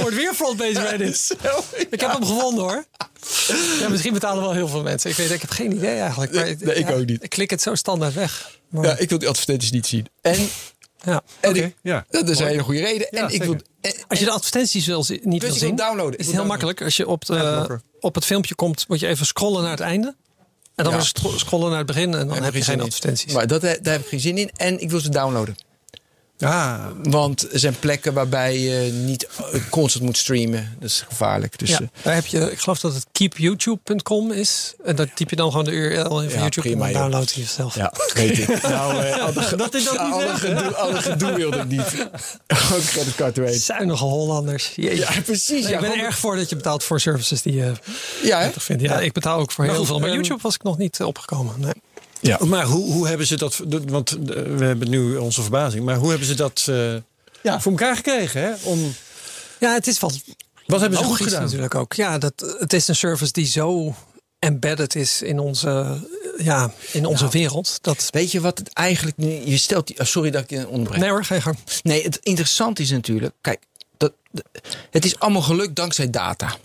[0.00, 1.36] Wordt weer frontpage Reddit.
[1.90, 2.84] Ik heb hem gevonden hoor.
[3.80, 5.10] Ja, misschien betalen wel heel veel mensen.
[5.10, 6.32] Ik weet, ik heb geen idee eigenlijk.
[6.34, 7.22] Maar Nee, ik ook niet.
[7.22, 8.58] Ik klik het zo standaard weg.
[8.68, 10.06] Maar, Ja, ik wil die advertenties niet zien.
[10.20, 10.48] En,
[11.04, 11.22] ja.
[11.40, 12.04] en Oké, ik, ja.
[12.10, 13.06] dat is een hele goede reden.
[13.10, 15.76] Ja, en ik wil, en- Als je de advertenties wil, zi- niet wil wil zien,
[15.76, 16.18] downloaden.
[16.18, 16.46] Is wil het heel downloaden.
[16.46, 16.82] makkelijk.
[16.82, 20.14] Als je op, de, op het filmpje komt, moet je even scrollen naar het einde.
[20.74, 21.00] En dan Ja.
[21.36, 23.32] scrollen naar het begin en dan heb heb je geen advertenties.
[23.32, 24.50] Maar dat, daar heb ik geen zin in.
[24.56, 25.56] En ik wil ze downloaden.
[26.40, 30.76] Ah, Want er zijn plekken waarbij je niet eh, constant moet streamen.
[30.80, 31.58] Dat is gevaarlijk.
[31.58, 34.74] Dus ja, eh, daar heb je, ik geloof dat het keepyoutube.com is.
[34.84, 37.02] En daar typ je dan gewoon de URL in van Ja, YouTube prima, en dan
[37.02, 37.74] download je jezelf.
[37.74, 38.62] ja, weet ik.
[38.68, 40.40] Nou, eh, al de- dat is dat niet alle, weg.
[40.40, 42.06] gedoe, alle gedoe wilde ik niet.
[42.74, 43.60] Ook creditcard te weten.
[43.60, 44.72] Zuinige Hollanders.
[44.74, 44.96] Jeetje.
[45.14, 45.48] Ja, precies.
[45.62, 47.72] Nee, ja, ik ben erg voor dat je betaalt voor services die je
[48.22, 48.82] Ja, prettig vindt.
[48.82, 49.98] Ja, ik betaal ook voor heel veel.
[49.98, 51.54] Maar ehm, YouTube was ik nog niet eh, opgekomen.
[51.58, 51.72] Nee.
[52.20, 52.38] Ja.
[52.44, 53.60] Maar hoe, hoe hebben ze dat...
[53.86, 54.18] Want eh,
[54.56, 55.84] we hebben nu onze verbazing.
[55.84, 56.94] Maar hoe hebben ze dat eh,
[57.42, 57.60] Ja.
[57.60, 58.40] voor elkaar gekregen?
[58.42, 58.52] Hè?
[58.62, 58.94] Om,
[59.60, 60.12] Ja, het is wel
[60.66, 61.42] wat hebben ze goed gedaan?
[61.42, 61.92] natuurlijk ook.
[61.92, 63.94] Ja, dat, het is een service die zo
[64.38, 66.00] embedded is in onze,
[66.38, 67.78] ja, in onze wereld.
[67.80, 69.26] Dat, Weet je wat het eigenlijk nu...
[69.44, 69.98] Je stelt die...
[70.00, 71.00] oh, sorry dat ik je onderbreek.
[71.00, 71.56] nee hoor, ga je gang.
[71.82, 73.60] Nee, het interessante is natuurlijk, kijk,
[73.96, 74.44] dat, dat-
[74.90, 76.56] het is allemaal gelukt dankzij data.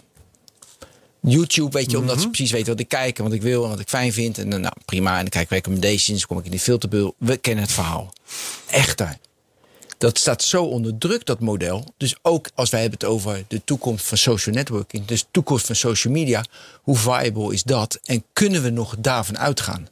[1.21, 2.23] YouTube, weet je, omdat Mhm.
[2.23, 4.37] ze precies weten wat ik kijk en wat ik wil en wat ik fijn vind.
[4.37, 5.11] En dan, nou, prima.
[5.11, 7.15] En dan kijk ik recommendations, kom ik in die filterbul.
[7.17, 8.13] We kennen het verhaal.
[8.69, 9.17] Echter.
[9.97, 11.93] Dat staat zo onder druk, dat model.
[11.97, 15.65] Dus ook als wij hebben het over de toekomst van social networking, dus de toekomst
[15.65, 16.45] van social media,
[16.81, 17.99] hoe viable is dat?
[18.03, 19.87] En kunnen we nog daarvan uitgaan?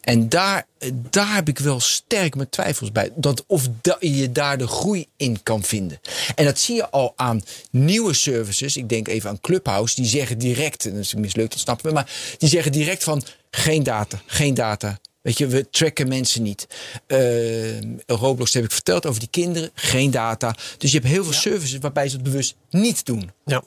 [0.00, 0.66] En daar,
[1.10, 3.10] daar heb ik wel sterk mijn twijfels bij.
[3.14, 6.00] Dat of da- je daar de groei in kan vinden.
[6.34, 8.76] En dat zie je al aan nieuwe services.
[8.76, 9.94] Ik denk even aan Clubhouse.
[9.94, 11.92] Die zeggen direct, en dat is mislukt, dat snappen we.
[11.92, 14.98] Maar die zeggen direct van geen data, geen data.
[15.22, 16.66] Weet je, we tracken mensen niet.
[17.06, 19.70] Eh, Roblox heb ik verteld over die kinderen.
[19.74, 20.54] Geen data.
[20.78, 23.30] Dus je hebt heel veel services waarbij ze het bewust niet doen.
[23.44, 23.62] Ja.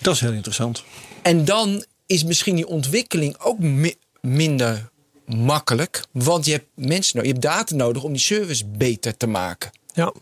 [0.00, 0.82] Dat is heel interessant.
[1.22, 4.90] En dan is misschien die ontwikkeling ook mi- minder
[5.36, 6.04] makkelijk.
[6.10, 9.70] Want je hebt mensen nodig, je hebt data nodig om die service beter te maken.
[9.94, 10.12] Ja.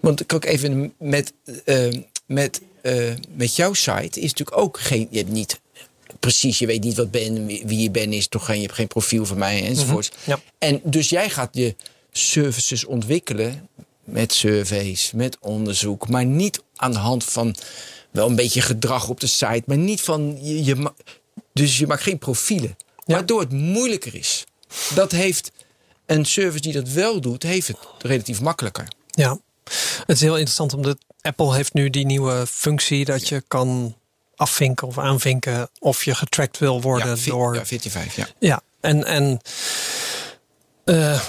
[0.00, 1.32] Want ik ook even met,
[1.64, 1.92] eh,
[2.26, 5.08] met, eh, met jouw site is natuurlijk ook geen.
[5.10, 5.60] Je hebt niet
[6.20, 8.86] precies, je weet niet wat ben, wie je bent, is toch geen, je hebt geen
[8.86, 10.12] profiel van mij enzovoort.
[10.24, 10.40] ja.
[10.58, 11.74] En dus jij gaat je
[12.12, 13.68] services ontwikkelen
[14.04, 17.54] met surveys, met onderzoek, maar niet aan de hand van
[18.10, 20.92] wel een beetje gedrag op de site, maar niet van je, je
[21.52, 22.76] dus je maakt geen profielen,
[23.06, 24.44] waardoor het moeilijker is.
[24.94, 25.52] Dat heeft
[26.06, 28.88] een service die dat wel doet, heeft het relatief makkelijker.
[29.10, 29.38] Ja,
[30.06, 33.96] het is heel interessant omdat Apple heeft nu die nieuwe functie dat je kan
[34.36, 37.54] afvinken of aanvinken of je getracked wil worden door.
[37.54, 38.26] ja 14.5, ja.
[38.38, 39.40] Ja, en, en
[40.84, 41.20] eh,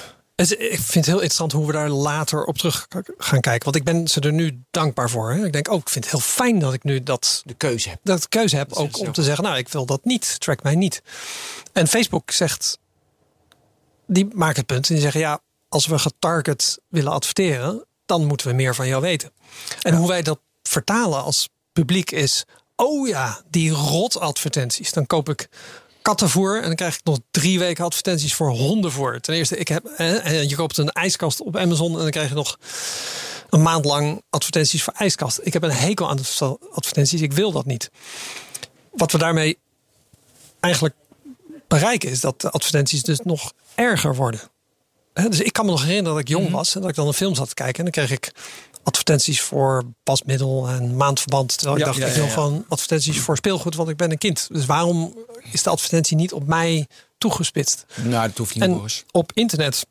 [0.46, 3.64] ik vind het heel interessant hoe we daar later op terug gaan kijken.
[3.64, 5.32] Want ik ben ze er nu dankbaar voor.
[5.32, 5.46] Hè.
[5.46, 8.00] Ik denk ook, ik vind het heel fijn dat ik nu dat, De keuze heb.
[8.04, 8.74] dat keuze heb.
[8.74, 10.40] Ook om te zeggen, nou, ik wil dat niet.
[10.40, 11.02] Track mij niet.
[11.74, 12.78] En Facebook zegt,
[14.08, 14.88] die maakt het punt.
[14.88, 19.02] En die zeggen, ja, als we getarget willen adverteren, dan moeten we meer van jou
[19.02, 19.32] weten.
[19.82, 24.94] En hoe wij dat vertalen als publiek is, oh ja, die rot advertenties.
[24.94, 25.50] Dan koop ik
[26.08, 29.22] kattenvoer en dan krijg ik nog drie weken advertenties voor hondenvoer.
[29.22, 32.36] Ten eerste, ik heb, eh, je koopt een ijskast op Amazon en dan krijg je
[32.36, 32.58] nog
[33.50, 35.40] een maand lang advertenties voor ijskast.
[35.44, 37.22] Ik heb een hekel aan de advertenties.
[37.22, 37.92] Ik wil dat niet.
[38.92, 39.58] Wat we daarmee
[40.60, 40.96] eigenlijk
[41.68, 44.42] bereiken is dat de advertenties dus nog erger worden.
[45.14, 47.14] Dus ik kan me nog herinneren dat ik jong was en dat ik dan een
[47.14, 48.32] film zat te kijken en dan kreeg ik
[48.88, 51.58] advertenties voor pasmiddel en maandverband.
[51.58, 54.18] Terwijl Ja, ik dacht, ja, ik wil gewoon advertenties voor speelgoed, want ik ben een
[54.18, 54.48] kind.
[54.52, 55.18] Dus waarom
[55.52, 57.86] is de advertentie niet op mij toegespitst?
[57.96, 58.82] Nou, dat hoeft niet, En
[59.12, 59.88] op internet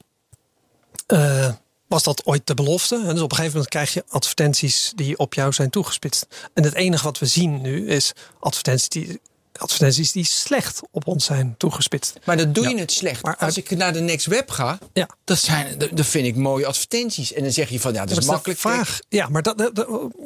[1.07, 1.53] eh,
[1.89, 2.95] was dat ooit de belofte.
[2.95, 6.27] En dus op een gegeven moment krijg je advertenties die op jou zijn toegespitst.
[6.55, 9.21] En het enige wat we zien nu is advertenties die,
[9.61, 12.19] advertenties die slecht op ons zijn toegespitst.
[12.25, 13.23] Maar dat doe je het slecht.
[13.23, 15.09] Maar Als ik naar de Next Web ga, Ja.
[15.25, 17.33] dat, zijn, dat, dat vind ik mooie advertenties.
[17.33, 18.61] En dan zeg je van, ja, dat is Dat is de makkelijk.
[18.61, 18.99] vraag.
[19.09, 19.57] Ja, maar, dat,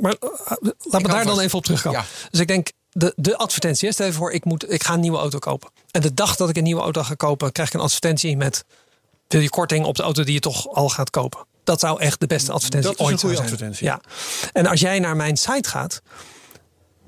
[0.01, 2.01] maar eh, laat me daar dan even op terugkomen.
[2.01, 2.07] Ja.
[2.31, 5.01] Dus ik denk, de, de advertentie is, stel je voor, ik, moet, ik ga een
[5.01, 5.70] nieuwe auto kopen.
[5.91, 8.64] En de dag dat ik een nieuwe auto ga kopen, krijg ik een advertentie met...
[9.28, 11.47] wil je korting op de auto die je toch al gaat kopen?
[11.64, 13.49] Dat zou echt de beste advertentie Dat is een ooit goede zijn.
[13.49, 13.87] advertentie.
[13.87, 14.01] Ja.
[14.53, 16.01] En als jij naar mijn site gaat,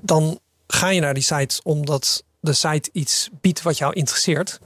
[0.01, 4.59] dan ga je naar die site omdat de site iets biedt wat jou interesseert.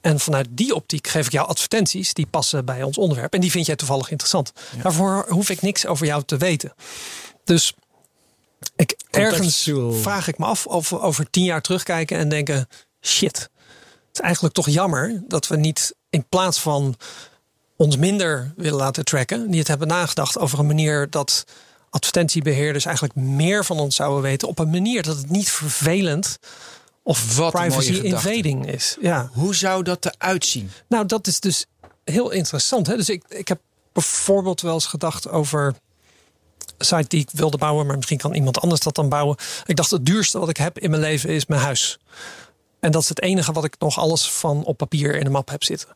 [0.00, 3.34] En vanuit die optiek geef ik jou advertenties die passen bij ons onderwerp.
[3.34, 4.52] En die vind jij toevallig interessant.
[4.82, 6.74] Daarvoor hoef ik niks over jou te weten.
[7.44, 7.74] Dus
[8.76, 12.68] ik, ergens vraag ik me af of we over tien jaar terugkijken en denken:
[13.00, 13.50] shit, het
[14.12, 16.96] is eigenlijk toch jammer dat we niet in plaats van
[17.76, 21.44] ons minder willen laten tracken, niet hebben nagedacht over een manier dat
[21.92, 26.38] advertentiebeheerders eigenlijk meer van ons zouden weten op een manier dat het niet vervelend
[27.02, 28.96] of Wat privacy invading is.
[29.00, 29.30] Ja.
[29.32, 30.70] Hoe zou dat eruit zien?
[30.88, 31.66] Nou, dat is dus
[32.04, 32.86] heel interessant.
[32.86, 32.96] Hè?
[32.96, 33.60] Dus ik, ik heb
[33.92, 35.74] bijvoorbeeld wel eens gedacht over
[36.78, 39.36] een site die ik wilde bouwen, maar misschien kan iemand anders dat dan bouwen.
[39.66, 41.98] Ik dacht, het duurste wat ik heb in mijn leven is mijn huis.
[42.80, 45.48] En dat is het enige wat ik nog alles van op papier in de map
[45.48, 45.88] heb zitten.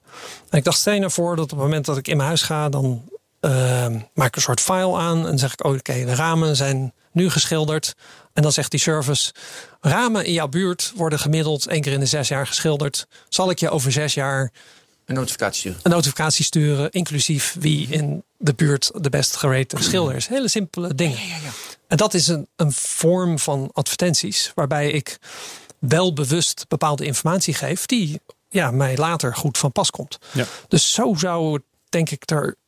[0.49, 2.29] En ik dacht, stel je nou voor dat op het moment dat ik in mijn
[2.29, 3.03] huis ga, dan
[3.41, 6.93] ehm, maak ik een soort file aan en zeg ik, oh, oké, de ramen zijn
[7.13, 7.95] nu geschilderd.
[8.33, 9.33] En dan zegt die service,
[9.81, 13.07] ramen in jouw buurt worden gemiddeld één keer in de zes jaar geschilderd.
[13.29, 14.53] Zal ik je over zes jaar
[15.05, 15.81] Een notificatie sturen.
[15.83, 20.27] een notificatie sturen, inclusief wie in de buurt de best gerate schilder is.
[20.27, 21.19] Hele simpele dingen.
[21.89, 25.19] En dat is een, een vorm van advertenties waarbij ik
[25.79, 30.19] wel bewust bepaalde informatie geef die ja, mij later goed van pas komt.
[30.33, 30.45] Ja.
[30.69, 32.25] Dus zo zou het denk ik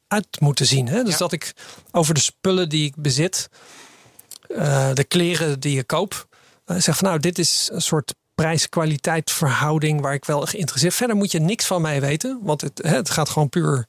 [0.09, 0.89] eruit moeten zien.
[0.89, 1.03] Hè?
[1.03, 1.19] Dus Ja.
[1.19, 1.53] dat ik
[1.91, 3.49] over de spullen die ik bezit,
[4.49, 6.29] eh, de kleren die ik koop,
[6.65, 10.95] eh, zeg van nou, dit is een soort prijs-kwaliteit verhouding waar ik wel geïnteresseerd.
[10.95, 13.87] Verder moet je niks van mij weten, want het, hè, het gaat gewoon puur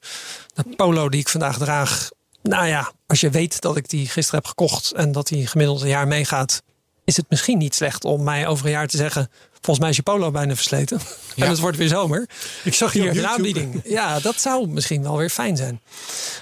[0.54, 2.08] de polo die ik vandaag draag.
[2.42, 5.80] Nou ja, als je weet dat ik die gisteren heb gekocht en dat die gemiddeld
[5.82, 6.62] een jaar meegaat,
[7.04, 9.30] is het misschien niet slecht om mij over een jaar te zeggen:
[9.60, 11.00] volgens mij is je polo bijna versleten
[11.34, 11.44] Ja.
[11.44, 12.28] en het wordt weer zomer.
[12.64, 13.80] Ik zag je Hier een aanbieding.
[13.84, 15.80] Ja, dat zou misschien wel weer fijn zijn.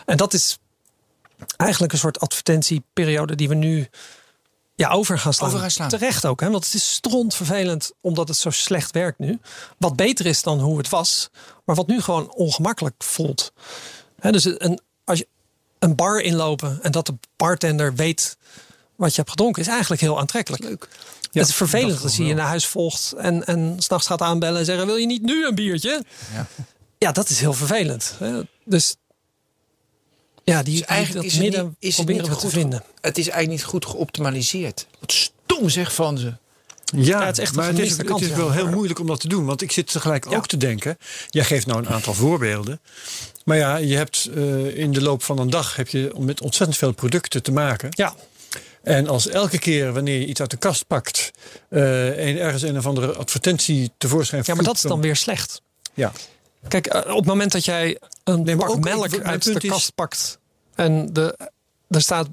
[0.07, 0.59] En dat is
[1.57, 3.89] eigenlijk een soort advertentieperiode die we nu
[4.75, 5.49] ja, over gaan slaan.
[5.49, 5.89] Over gaan slaan.
[5.89, 6.51] Terecht ook, hè?
[6.51, 9.39] want het is strontvervelend omdat het zo slecht werkt nu.
[9.79, 11.31] Wat beter is dan hoe het was,
[11.65, 13.53] maar wat nu gewoon ongemakkelijk voelt.
[14.21, 15.29] Hè, dus een, als je
[15.79, 18.37] een bar inlopen en dat de bartender weet
[18.97, 20.63] wat je hebt gedronken, is eigenlijk heel aantrekkelijk.
[20.63, 20.89] Leuk.
[21.31, 24.59] Ja, het is vervelend als hij je naar huis volgt en, en s'nachts gaat aanbellen
[24.59, 26.05] en zeggen: Wil je niet nu een biertje?
[26.35, 26.47] Ja.
[26.99, 28.15] Ja, dat is heel vervelend.
[28.19, 28.41] hè.
[28.65, 28.97] Dus
[30.45, 32.51] ja, die, Dus eigenlijk dat is het midden niet, is het proberen niet we goed
[32.51, 32.83] te vinden.
[33.01, 34.87] Het is eigenlijk niet goed geoptimaliseerd.
[35.01, 36.33] Wat stom zeg van ze.
[36.97, 38.37] Ja, het is echt een maar het is, het is ja.
[38.37, 39.45] wel heel moeilijk om dat te doen.
[39.45, 40.37] Want ik zit tegelijk Ja.
[40.37, 40.99] ook te denken.
[41.29, 42.81] Jij geeft nou een aantal voorbeelden.
[43.45, 46.79] Maar ja, je hebt eh, in de loop van een dag heb je met ontzettend
[46.79, 47.89] veel producten te maken.
[47.91, 48.15] Ja,
[48.89, 51.31] En als elke keer wanneer je iets uit de kast pakt,
[51.69, 55.63] eh, en ergens een of andere advertentie tevoorschijn ja, maar dat is dan weer slecht.
[55.95, 56.13] Ja,
[56.69, 59.53] Kijk, eh, op het moment dat jij een Nee, pak ook- melk ik- uit de
[59.61, 60.39] is- kast pakt
[60.75, 61.39] en de,
[61.89, 62.27] er staat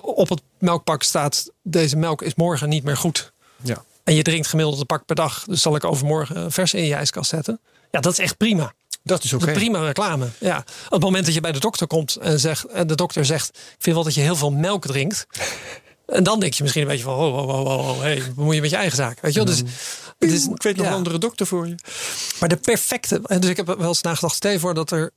[0.00, 3.32] op het melkpak staat deze melk is morgen niet meer goed.
[3.62, 3.84] ja.
[4.04, 6.94] En je drinkt gemiddeld een pak per dag, dus zal ik overmorgen vers in je
[6.94, 7.60] ijskast zetten.
[7.90, 8.72] Ja, dat is echt prima.
[9.02, 10.28] dat is is prima reclame.
[10.38, 10.58] Ja.
[10.84, 13.48] Op het moment dat je bij de dokter komt en, zegt, en de dokter zegt:
[13.48, 15.26] Ik vind wel dat je heel veel melk drinkt.
[16.10, 18.60] En dan denk je misschien een beetje van: Oh, oh, oh, oh, hey, bemoei je
[18.60, 19.20] met je eigen zaak.
[19.20, 19.48] Weet je wel?
[19.48, 19.62] Dus,
[20.18, 20.90] is, ik weet nog ja.
[20.90, 21.74] een andere dokter voor je.
[22.40, 23.20] Maar de perfecte.
[23.26, 25.10] en Dus ik heb wel eens nagedacht: stel voor dat er.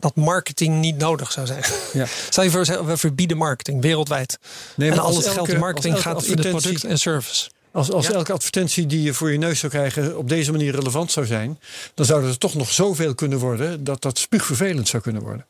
[0.00, 1.64] Dat marketing niet nodig zou zijn.
[1.92, 2.06] Ja.
[2.30, 4.38] Stel je voor, we verbieden marketing wereldwijd.
[4.76, 6.98] Nee, en maar al als het geld in marketing gaat in het advertentie- product en
[6.98, 7.50] service.
[7.72, 8.12] Als, als Ja.
[8.12, 11.60] elke advertentie die je voor je neus zou krijgen op deze manier relevant zou zijn,
[11.94, 15.46] dan zou er toch nog zoveel kunnen worden dat dat spuugvervelend zou kunnen worden.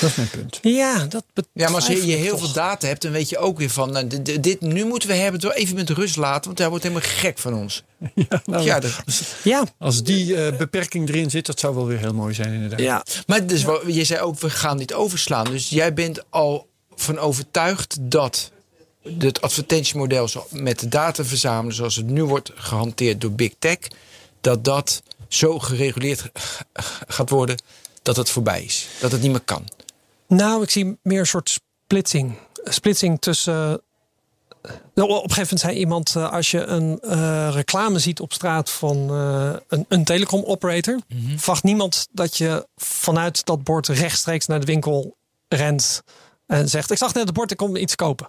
[0.00, 0.58] Dat is mijn punt.
[0.62, 2.38] Ja, dat Ja, maar als je, heel toch.
[2.40, 3.92] veel data hebt, dan weet je ook weer van...
[3.92, 6.44] nou, dit- nu moeten we hebben, het wel even met rust laten...
[6.46, 7.82] want hij wordt helemaal gek van ons.
[8.14, 8.92] Ja, nou, Ja, dat,
[9.44, 12.80] Ja, Als die eh, beperking erin zit, dat zou wel weer heel mooi zijn inderdaad.
[12.80, 13.04] ja.
[13.26, 15.44] maar dus, je zei ook, we gaan dit overslaan.
[15.44, 18.50] Dus jij bent al van overtuigd dat
[19.18, 21.74] het advertentiemodel met de data verzamelen...
[21.74, 23.78] zoals het nu wordt gehanteerd door Big Tech...
[24.40, 26.30] dat dat zo gereguleerd
[27.08, 27.56] gaat worden
[28.08, 28.86] dat het voorbij is.
[29.00, 29.64] Dat het niet meer kan.
[30.28, 32.34] Nou, ik zie meer een soort splitsing.
[32.64, 33.80] splitsing tussen.
[34.94, 38.32] Nou, op een gegeven moment zei iemand: eh, als je een eh, reclame ziet op
[38.32, 38.96] straat van
[39.68, 41.00] een, een telecom operator,
[41.36, 45.16] verwacht niemand dat je vanuit dat bord rechtstreeks naar de winkel
[45.48, 46.02] rent
[46.46, 48.28] en zegt: Ik zag net het bord, ik kom iets kopen.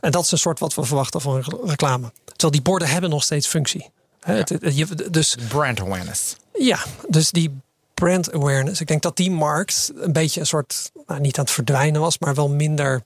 [0.00, 2.12] En dat is een soort wat we verwachten van re- reclame.
[2.24, 3.90] Terwijl die borden hebben nog steeds functie.
[4.20, 6.36] Hè, het- het- je- dus Brand awareness.
[6.58, 7.50] ja, dus die
[7.94, 8.80] brand awareness.
[8.80, 12.18] Ik denk dat die markt een beetje een soort, nou, niet aan het verdwijnen was,
[12.18, 13.02] maar wel minder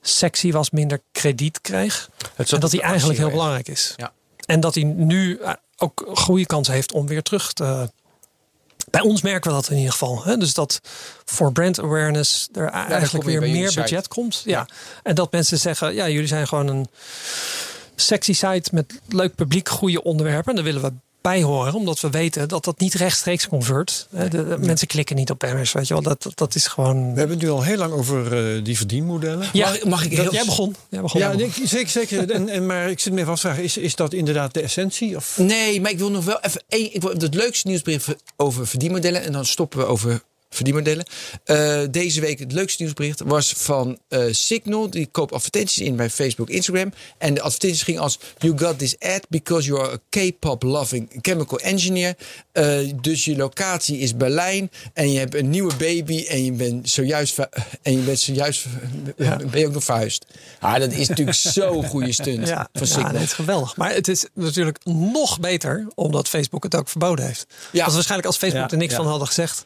[0.00, 2.10] sexy was, minder krediet kreeg.
[2.36, 3.94] Het En dat die eigenlijk heel belangrijk is.
[3.96, 4.12] Ja.
[4.46, 7.90] En dat hij nu eh, ook goede kans heeft om weer terug te.
[8.90, 10.24] Bij ons merken we dat in ieder geval.
[10.24, 10.36] Hè?
[10.36, 10.80] Dus dat
[11.24, 14.42] voor brand awareness er eigenlijk weer meer budget komt.
[14.44, 14.68] Ja.
[15.02, 16.88] En dat mensen zeggen: ja, jullie zijn gewoon een
[17.94, 20.48] sexy site met leuk publiek, goede onderwerpen.
[20.48, 20.92] En daar willen we
[21.22, 24.06] bij horen, omdat we weten dat dat niet rechtstreeks convert.
[24.14, 26.02] Hè, De, de Mensen klikken niet op banners, weet je wel.
[26.02, 27.12] Dat, dat, dat is gewoon.
[27.12, 29.48] We hebben het nu al heel lang over eh, die verdienmodellen.
[29.52, 30.74] Ja, Mag- mag ik dat- heel- Jij begon.
[30.88, 31.66] Jij begon Ja, begon.
[31.68, 32.30] zeker, zeker.
[32.32, 34.60] En, en, maar ik zit me even af te vragen, is, is dat inderdaad de
[34.60, 35.16] essentie?
[35.16, 35.38] Of?
[35.38, 36.94] Nee, maar ik wil nog wel even één.
[36.94, 39.22] Ik wil het leukste nieuwsbericht over verdienmodellen.
[39.22, 40.22] En dan stoppen we over
[40.54, 41.04] verdienmodellen.
[41.44, 44.90] Eh, deze week het leukste nieuwsbericht was van eh, Signal.
[44.90, 46.92] Die koopt advertenties in bij Facebook, Instagram.
[47.18, 51.08] En de advertenties gingen als: You got this ad because you are a K-pop loving
[51.22, 52.14] chemical engineer.
[52.52, 54.70] Eh, dus je locatie is Berlijn.
[54.92, 56.24] En je hebt een nieuwe baby.
[56.28, 57.38] En je bent zojuist.
[57.82, 58.66] En je bent zojuist.
[59.50, 60.26] Ben je ook nog verhuisd?
[60.60, 63.10] Ah, dat is natuurlijk zo'n goede stunt Ja, van ja Signal.
[63.10, 63.76] nee, het is geweldig.
[63.76, 67.46] Maar het is natuurlijk nog beter omdat Facebook het ook verboden heeft.
[67.72, 67.84] Ja.
[67.84, 68.96] Als waarschijnlijk als Facebook Ja, er niks ja.
[68.96, 69.64] van hadden gezegd.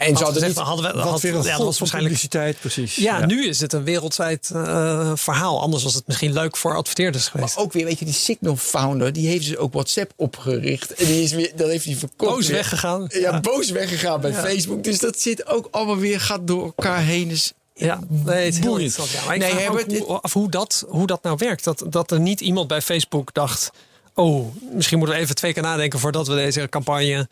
[0.00, 1.66] En ze hadden hadden gezegd, niet van, hadden we, Wat had, weer een ja, dat
[1.66, 2.14] was waarschijnlijk.
[2.14, 2.94] publiciteit, precies.
[2.96, 5.60] Ja, nu is het een wereldwijd eh, verhaal.
[5.60, 7.54] Anders was het misschien leuk voor adverteerders geweest.
[7.56, 10.94] Maar ook weer, weet je, die Signal founder, die heeft dus ook WhatsApp opgericht.
[10.94, 12.30] En die is weer, dan heeft hij verkocht.
[12.32, 12.56] Boos weer.
[12.56, 13.06] weggegaan.
[13.08, 13.40] Ja, Ja.
[13.40, 14.40] boos weggegaan bij Ja.
[14.42, 14.84] Facebook.
[14.84, 17.28] Dus dat zit ook allemaal weer, gaat door elkaar heen.
[17.28, 18.82] Dus Ja, nee, het is heel Boeiend.
[18.96, 19.10] interessant.
[19.20, 21.36] Ja, maar ik Nee, vraag me ook Herbert, hoe, af hoe dat, hoe dat nou
[21.38, 21.64] werkt.
[21.64, 23.70] Dat, dat er niet iemand bij Facebook dacht...
[24.14, 25.98] oh, misschien moeten we even twee keer nadenken...
[25.98, 27.28] voordat we deze campagne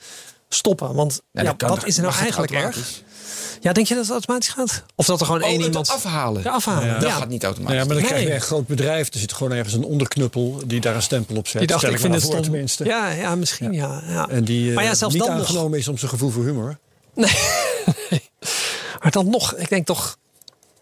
[0.48, 0.94] stoppen.
[0.94, 3.02] Want ja, dat is er nou eigenlijk erg?
[3.60, 4.84] Ja, denk je dat het automatisch gaat?
[4.94, 5.88] Of dat er gewoon Oh, één iemand...
[5.90, 6.42] afhalen.
[6.42, 6.92] Ja, afhalen.
[6.92, 7.10] Dat Ja.
[7.10, 7.78] gaat niet automatisch.
[7.78, 8.12] ja, maar dan Nee.
[8.12, 9.12] krijg je een groot bedrijf.
[9.12, 11.58] Er zit gewoon ergens een onderknuppel die daar een stempel op zet.
[11.58, 12.84] Die dacht, Stel ik vind het voor, tenminste.
[12.84, 14.02] Ja, ja, misschien ja.
[14.08, 14.28] ja.
[14.28, 15.74] En die eh, maar ja, zelfs niet dan nog.
[15.74, 16.78] is om zijn gevoel voor humor.
[19.02, 20.16] Maar dan nog, ik denk toch...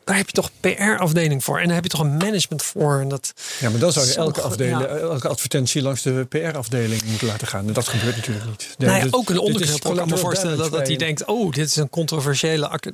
[0.07, 1.59] Daar heb je toch PR-afdeling voor.
[1.59, 3.00] En daar heb je toch een management voor.
[3.00, 4.86] En dat, Ja, maar dan zou je elke, afdeling, ja.
[4.86, 7.66] elke advertentie langs de PR-afdeling moeten laten gaan.
[7.66, 8.74] En dat gebeurt natuurlijk niet.
[8.78, 9.90] nou ja, dit- ook een is onderknuppel.
[9.90, 11.24] Ik kan me voorstellen dat, hij denkt...
[11.24, 12.68] oh, dit is een controversiële...
[12.68, 12.90] ac-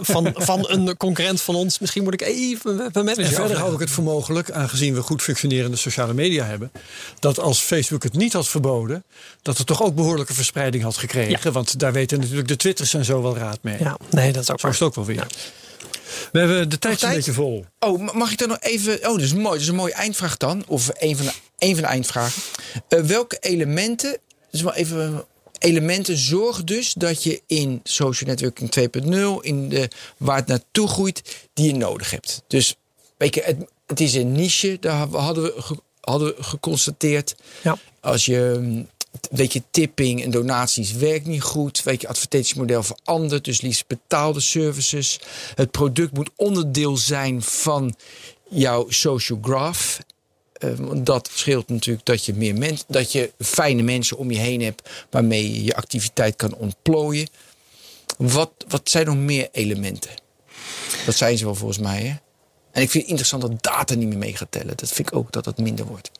[0.00, 1.78] van, van een concurrent van ons.
[1.78, 4.94] Misschien moet ik even met mijn manager En verder hou ik het voor mogelijk, aangezien
[4.94, 6.70] we goed functionerende sociale media hebben,
[7.18, 9.04] dat als Facebook het niet had verboden,
[9.42, 11.52] dat het toch ook behoorlijke verspreiding had gekregen.
[11.52, 13.76] Want daar weten natuurlijk de Twitters en zo wel raad mee.
[13.78, 14.88] Ja, nee, dat is ook Zo is waar.
[14.88, 15.26] het ook wel weer.
[16.32, 17.64] We hebben de tijd een beetje vol.
[17.78, 18.94] Oh, ma- mag ik dan nog even...
[18.96, 19.44] Oh, dat is mooi.
[19.52, 20.64] Dat is een mooie eindvraag dan.
[20.66, 22.42] Of een van de, een van de eindvragen.
[22.88, 24.18] Eh, welke elementen...
[24.50, 25.24] Dus maar even...
[25.58, 28.70] Elementen zorgen dus dat je in social networking
[29.40, 29.44] 2.0...
[29.46, 31.22] In de, waar het naartoe groeit,
[31.54, 32.42] die je nodig hebt.
[32.46, 32.74] Dus
[33.16, 33.56] weet je, het,
[33.86, 34.76] het is een niche.
[34.80, 37.34] Daar hadden we, ge- hadden we geconstateerd.
[37.62, 37.78] Ja.
[38.00, 38.88] Als je, mm,
[39.30, 41.82] weet je, tipping en donaties werkt niet goed.
[41.82, 45.20] Weet je, advertentiemodel verandert, dus liefst betaalde services.
[45.54, 47.94] Het product moet onderdeel zijn van
[48.48, 49.98] jouw social graph.
[50.52, 54.62] Eh, dat scheelt natuurlijk dat je meer mensen, dat je fijne mensen om je heen
[54.62, 57.28] hebt waarmee je je activiteit kan ontplooien.
[58.18, 60.10] Wat, wat zijn nog meer elementen?
[61.06, 62.14] Dat zijn ze wel volgens mij, hè?
[62.72, 64.76] En ik vind het interessant dat data niet meer mee gaat tellen.
[64.76, 66.10] Dat vind ik ook dat het minder wordt.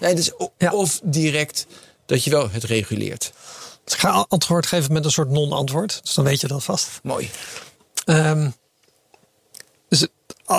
[0.00, 0.72] Nee, dus Ja.
[0.72, 1.66] Of direct
[2.06, 3.32] dat je wel het reguleert.
[3.84, 6.00] Dus ik ga antwoord geven met een soort non-antwoord.
[6.02, 6.88] Dus dan weet je dat vast.
[7.02, 7.30] Mooi.
[8.04, 8.50] Ehm,
[9.88, 10.06] dus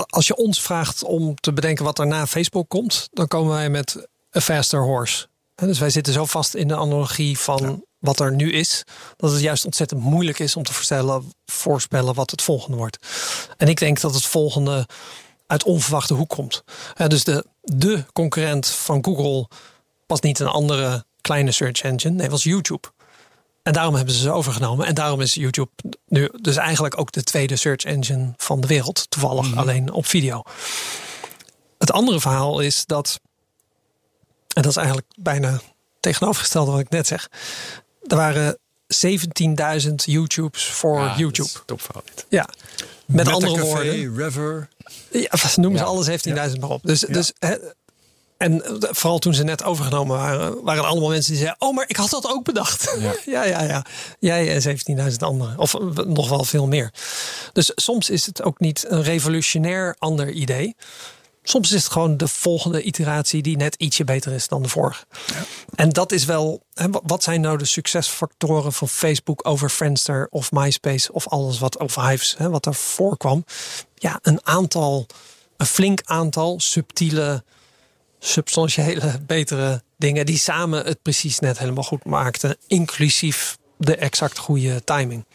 [0.07, 3.69] als je ons vraagt om te bedenken wat er na Facebook komt, dan komen wij
[3.69, 5.27] met a faster horse.
[5.55, 8.83] En dus wij zitten zo vast in de analogie van wat er nu is,
[9.15, 12.97] dat het juist ontzettend moeilijk is om te voorstellen, voorspellen wat het volgende wordt.
[13.57, 14.87] En ik denk dat het volgende
[15.47, 16.63] uit onverwachte hoek komt.
[17.07, 19.47] Dus de, de concurrent van Google
[20.07, 22.87] was niet een andere kleine search engine, nee, was YouTube.
[23.63, 24.85] En daarom hebben ze ze overgenomen.
[24.85, 25.71] En daarom is YouTube
[26.07, 29.05] nu dus eigenlijk ook de tweede search engine van de wereld.
[29.09, 30.43] Toevallig alleen op video.
[31.77, 33.19] Het andere verhaal is dat,
[34.53, 35.59] en dat is eigenlijk bijna
[35.99, 37.29] tegenovergestelde wat ik net zeg.
[38.07, 38.57] Er waren
[39.87, 41.49] 17.000 YouTubes voor YouTube.
[41.65, 42.03] Topverhaal.
[42.29, 42.49] Ja,
[43.05, 44.15] met andere woorden.
[44.15, 44.67] Rever.
[45.11, 45.87] Ja, noem ze Ja.
[45.89, 46.19] alle
[46.51, 46.81] 17.000 maar op.
[46.83, 47.55] Dus, dus hè,
[48.37, 51.75] En eh, vooral toen ze net overgenomen waren, waren er allemaal mensen die zeiden: Oh,
[51.75, 52.95] maar ik had dat ook bedacht.
[52.99, 53.63] Ja, ja, ja.
[53.63, 53.85] ja.
[54.19, 55.57] Jij en 17.000 anderen.
[55.57, 56.93] Of eh, nog wel veel meer.
[57.53, 60.75] Dus soms is het ook niet een revolutionair ander idee.
[61.43, 65.05] Soms is het gewoon de volgende iteratie die net ietsje beter is dan de vorige.
[65.25, 65.43] Ja.
[65.75, 70.51] En dat is wel, hè, wat zijn nou de succesfactoren van Facebook over Friendster of
[70.51, 73.45] MySpace of alles wat, of Hives, hè, wat er voorkwam?
[73.95, 75.05] Ja, een aantal,
[75.57, 77.43] een flink aantal subtiele,
[78.19, 84.83] substantiële, betere dingen die samen het precies net helemaal goed maakten, inclusief de exact goede
[84.83, 85.25] timing.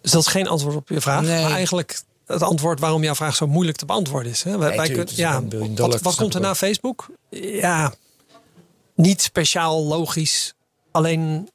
[0.00, 1.22] Dus dat is geen antwoord op je vraag.
[1.22, 1.42] Nee.
[1.42, 4.42] Maar eigenlijk het antwoord waarom jouw vraag zo moeilijk te beantwoorden is.
[4.42, 4.58] Hè?
[4.58, 5.42] Wij, wij kunnen, ja,
[5.74, 7.06] wat, wat komt er na Facebook?
[7.30, 7.94] Ja,
[8.94, 10.54] niet speciaal logisch.
[10.90, 11.48] Alleen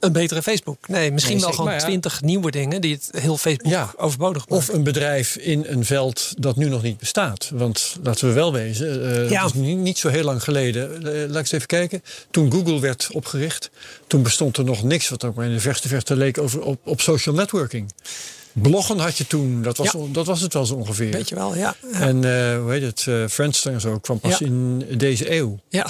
[0.00, 0.88] een betere Facebook.
[0.88, 4.56] Nee, misschien wel gewoon twintig nieuwe dingen die het heel Facebook ja, overbodig maken.
[4.56, 7.50] Of een bedrijf in een veld dat nu nog niet bestaat.
[7.54, 9.44] Want laten we wel wezen, uh, ja.
[9.44, 10.90] is niet, niet, zo heel lang geleden.
[10.90, 12.02] Uh, laat ik eens even kijken.
[12.30, 13.70] Toen Google werd opgericht,
[14.06, 16.80] toen bestond er nog niks wat ook maar in de verste verte leek over, op,
[16.84, 17.92] op social networking.
[18.52, 21.10] Bloggen had je toen, dat was, dat was het wel zo ongeveer.
[21.10, 21.74] Weet je wel, ja.
[21.92, 25.58] En uh, hoe heet het, uh, Friendster en zo kwam pas in deze eeuw.
[25.68, 25.86] Ja.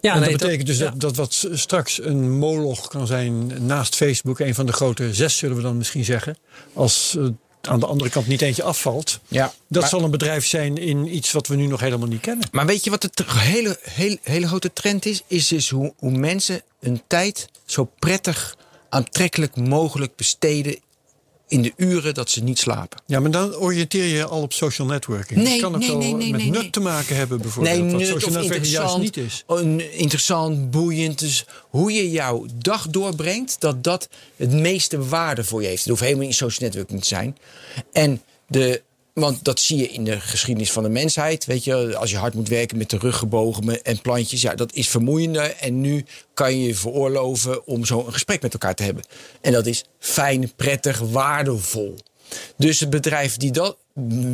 [0.00, 4.38] Ja, en dat betekent dus dat, dat wat straks een moloch kan zijn naast Facebook,
[4.38, 6.36] een van de grote zes zullen we dan misschien zeggen,
[6.72, 7.28] als uh,
[7.60, 9.20] aan de andere kant niet eentje afvalt.
[9.28, 12.48] Ja, dat zal een bedrijf zijn in iets wat we nu nog helemaal niet kennen.
[12.52, 15.22] Maar weet je wat de hele, hele, hele grote trend is?
[15.26, 18.56] Is dus hoe, hoe mensen hun tijd zo prettig
[18.88, 20.76] aantrekkelijk mogelijk besteden
[21.50, 23.02] in de uren dat ze niet slapen.
[23.06, 25.42] Ja, maar dan oriënteer je al op social networking.
[25.42, 27.80] Nee, het kan ook nee, met nut te maken hebben bijvoorbeeld.
[27.80, 29.44] Nee, wat social networking juist niet is.
[29.92, 31.18] Interessant, boeiend.
[31.18, 35.80] Dus hoe je jouw dag doorbrengt, dat dat het meeste waarde voor je heeft.
[35.80, 37.36] Het hoeft helemaal niet social networking te zijn.
[37.92, 38.82] En de
[39.20, 41.44] want dat zie je in de geschiedenis van de mensheid.
[41.44, 44.72] Weet je, als je hard moet werken met de rug gebogen en plantjes, ja, dat
[44.72, 45.56] is vermoeiender.
[45.60, 46.04] En nu
[46.34, 49.04] kan je je veroorloven om zo een gesprek met elkaar te hebben.
[49.40, 51.96] En dat is fijn, prettig, waardevol.
[52.56, 53.76] Dus het bedrijf die dat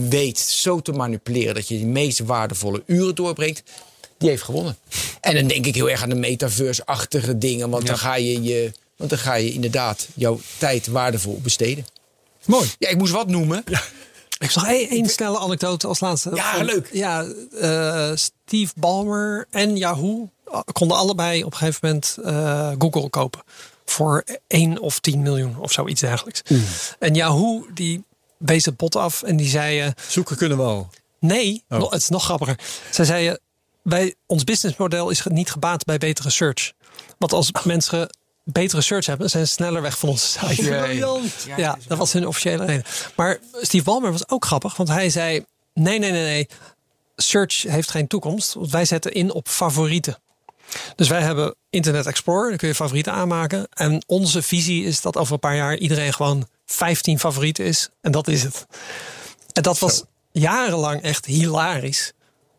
[0.09, 3.63] weet zo te manipuleren dat je de meest waardevolle uren doorbrengt,
[4.19, 4.77] die heeft gewonnen.
[5.21, 8.73] En dan denk ik heel erg aan de metaverse-achtige dingen, want dan ga je je,
[8.97, 11.87] want dan ga je inderdaad jouw tijd waardevol besteden.
[12.45, 12.69] Mooi.
[12.79, 13.63] Ja, ik moest wat noemen.
[13.67, 13.83] Ja.
[14.39, 16.31] Ik zag één snelle anekdote als laatste.
[16.35, 16.89] Ja, leuk.
[16.93, 20.31] Ja, uh, Steve Ballmer en Yahoo
[20.73, 23.43] konden allebei op een gegeven moment uh, Google kopen.
[23.85, 26.43] Voor 1 of 10 miljoen of zoiets dergelijks.
[26.49, 26.65] Mm.
[26.99, 28.05] En Yahoo die
[28.37, 29.85] wees het bot af en die zei...
[29.85, 30.91] Uh, Zoeken kunnen we al.
[31.21, 31.91] Nee, oh.
[31.91, 32.59] het is nog grappiger.
[32.91, 33.41] Zij zeiden,
[33.83, 36.73] wij, ons businessmodel is niet gebaat bij betere search.
[37.19, 38.17] Want als mensen
[38.53, 40.63] betere search hebben, zijn sneller weg van onze site.
[40.63, 42.85] Ja, ja, dat was hun officiële reden.
[43.17, 45.45] Maar Steve Ballmer was ook grappig, want hij zei:
[45.75, 46.49] nee, nee, nee, nee.
[47.17, 48.55] Search heeft geen toekomst.
[48.55, 50.19] Want wij zetten in op favorieten.
[50.97, 53.67] Dus wij hebben Internet Explorer, daar kun je favorieten aanmaken.
[53.71, 57.89] En onze visie is dat over een paar jaar iedereen gewoon 15 favorieten is.
[58.01, 58.67] En dat is het.
[59.53, 62.13] En dat was jarenlang echt hilarisch.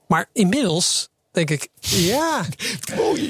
[0.08, 1.10] Maar inmiddels
[1.46, 2.46] denk ik, ja.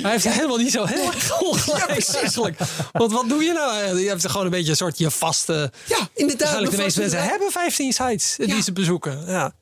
[0.01, 2.57] Hij heeft helemaal niet zo heel erg ongelijk.
[2.91, 3.99] Want wat doe je nou?
[3.99, 5.71] Je hebt gewoon een beetje een soort je vaste...
[5.85, 6.71] Ja, inderdaad.
[6.71, 9.23] de meeste mensen hebben 15 sites die ze bezoeken.
[9.27, 9.53] Ja.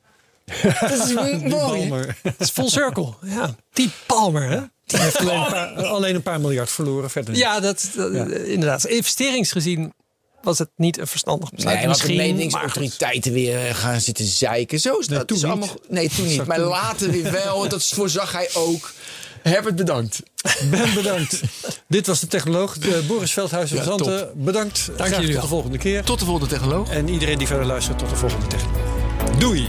[0.80, 2.06] Dat is mooi.
[2.22, 3.14] Het is full circle.
[3.22, 3.54] Ja.
[3.72, 4.60] Die Palmer, hè?
[4.84, 7.36] Die heeft alleen een, paar, alleen een paar miljard verloren verder.
[7.36, 8.84] Ja, dat, dat inderdaad.
[8.84, 9.92] Investeringsgezien
[10.42, 11.78] was het niet een verstandig besluit.
[11.78, 14.80] Nee, Misschien, de meningsautoriteiten weer gaan zitten zeiken.
[14.80, 15.16] Zo is dat.
[15.16, 16.46] Nee, toen, is allemaal, nee, toen niet.
[16.46, 17.68] Maar later weer wel.
[17.68, 18.92] Dat voorzag hij ook.
[19.42, 20.22] Herbert, bedankt.
[20.70, 21.40] Ben bedankt.
[21.88, 24.30] Dit was de technoloog, de Boris Veldhuizen van Zanten.
[24.34, 24.90] Bedankt.
[24.96, 26.04] Dank jullie tot de volgende keer.
[26.04, 26.90] Tot de volgende technoloog.
[26.90, 29.36] En iedereen die verder luistert, tot de volgende technoloog.
[29.38, 29.68] Doei.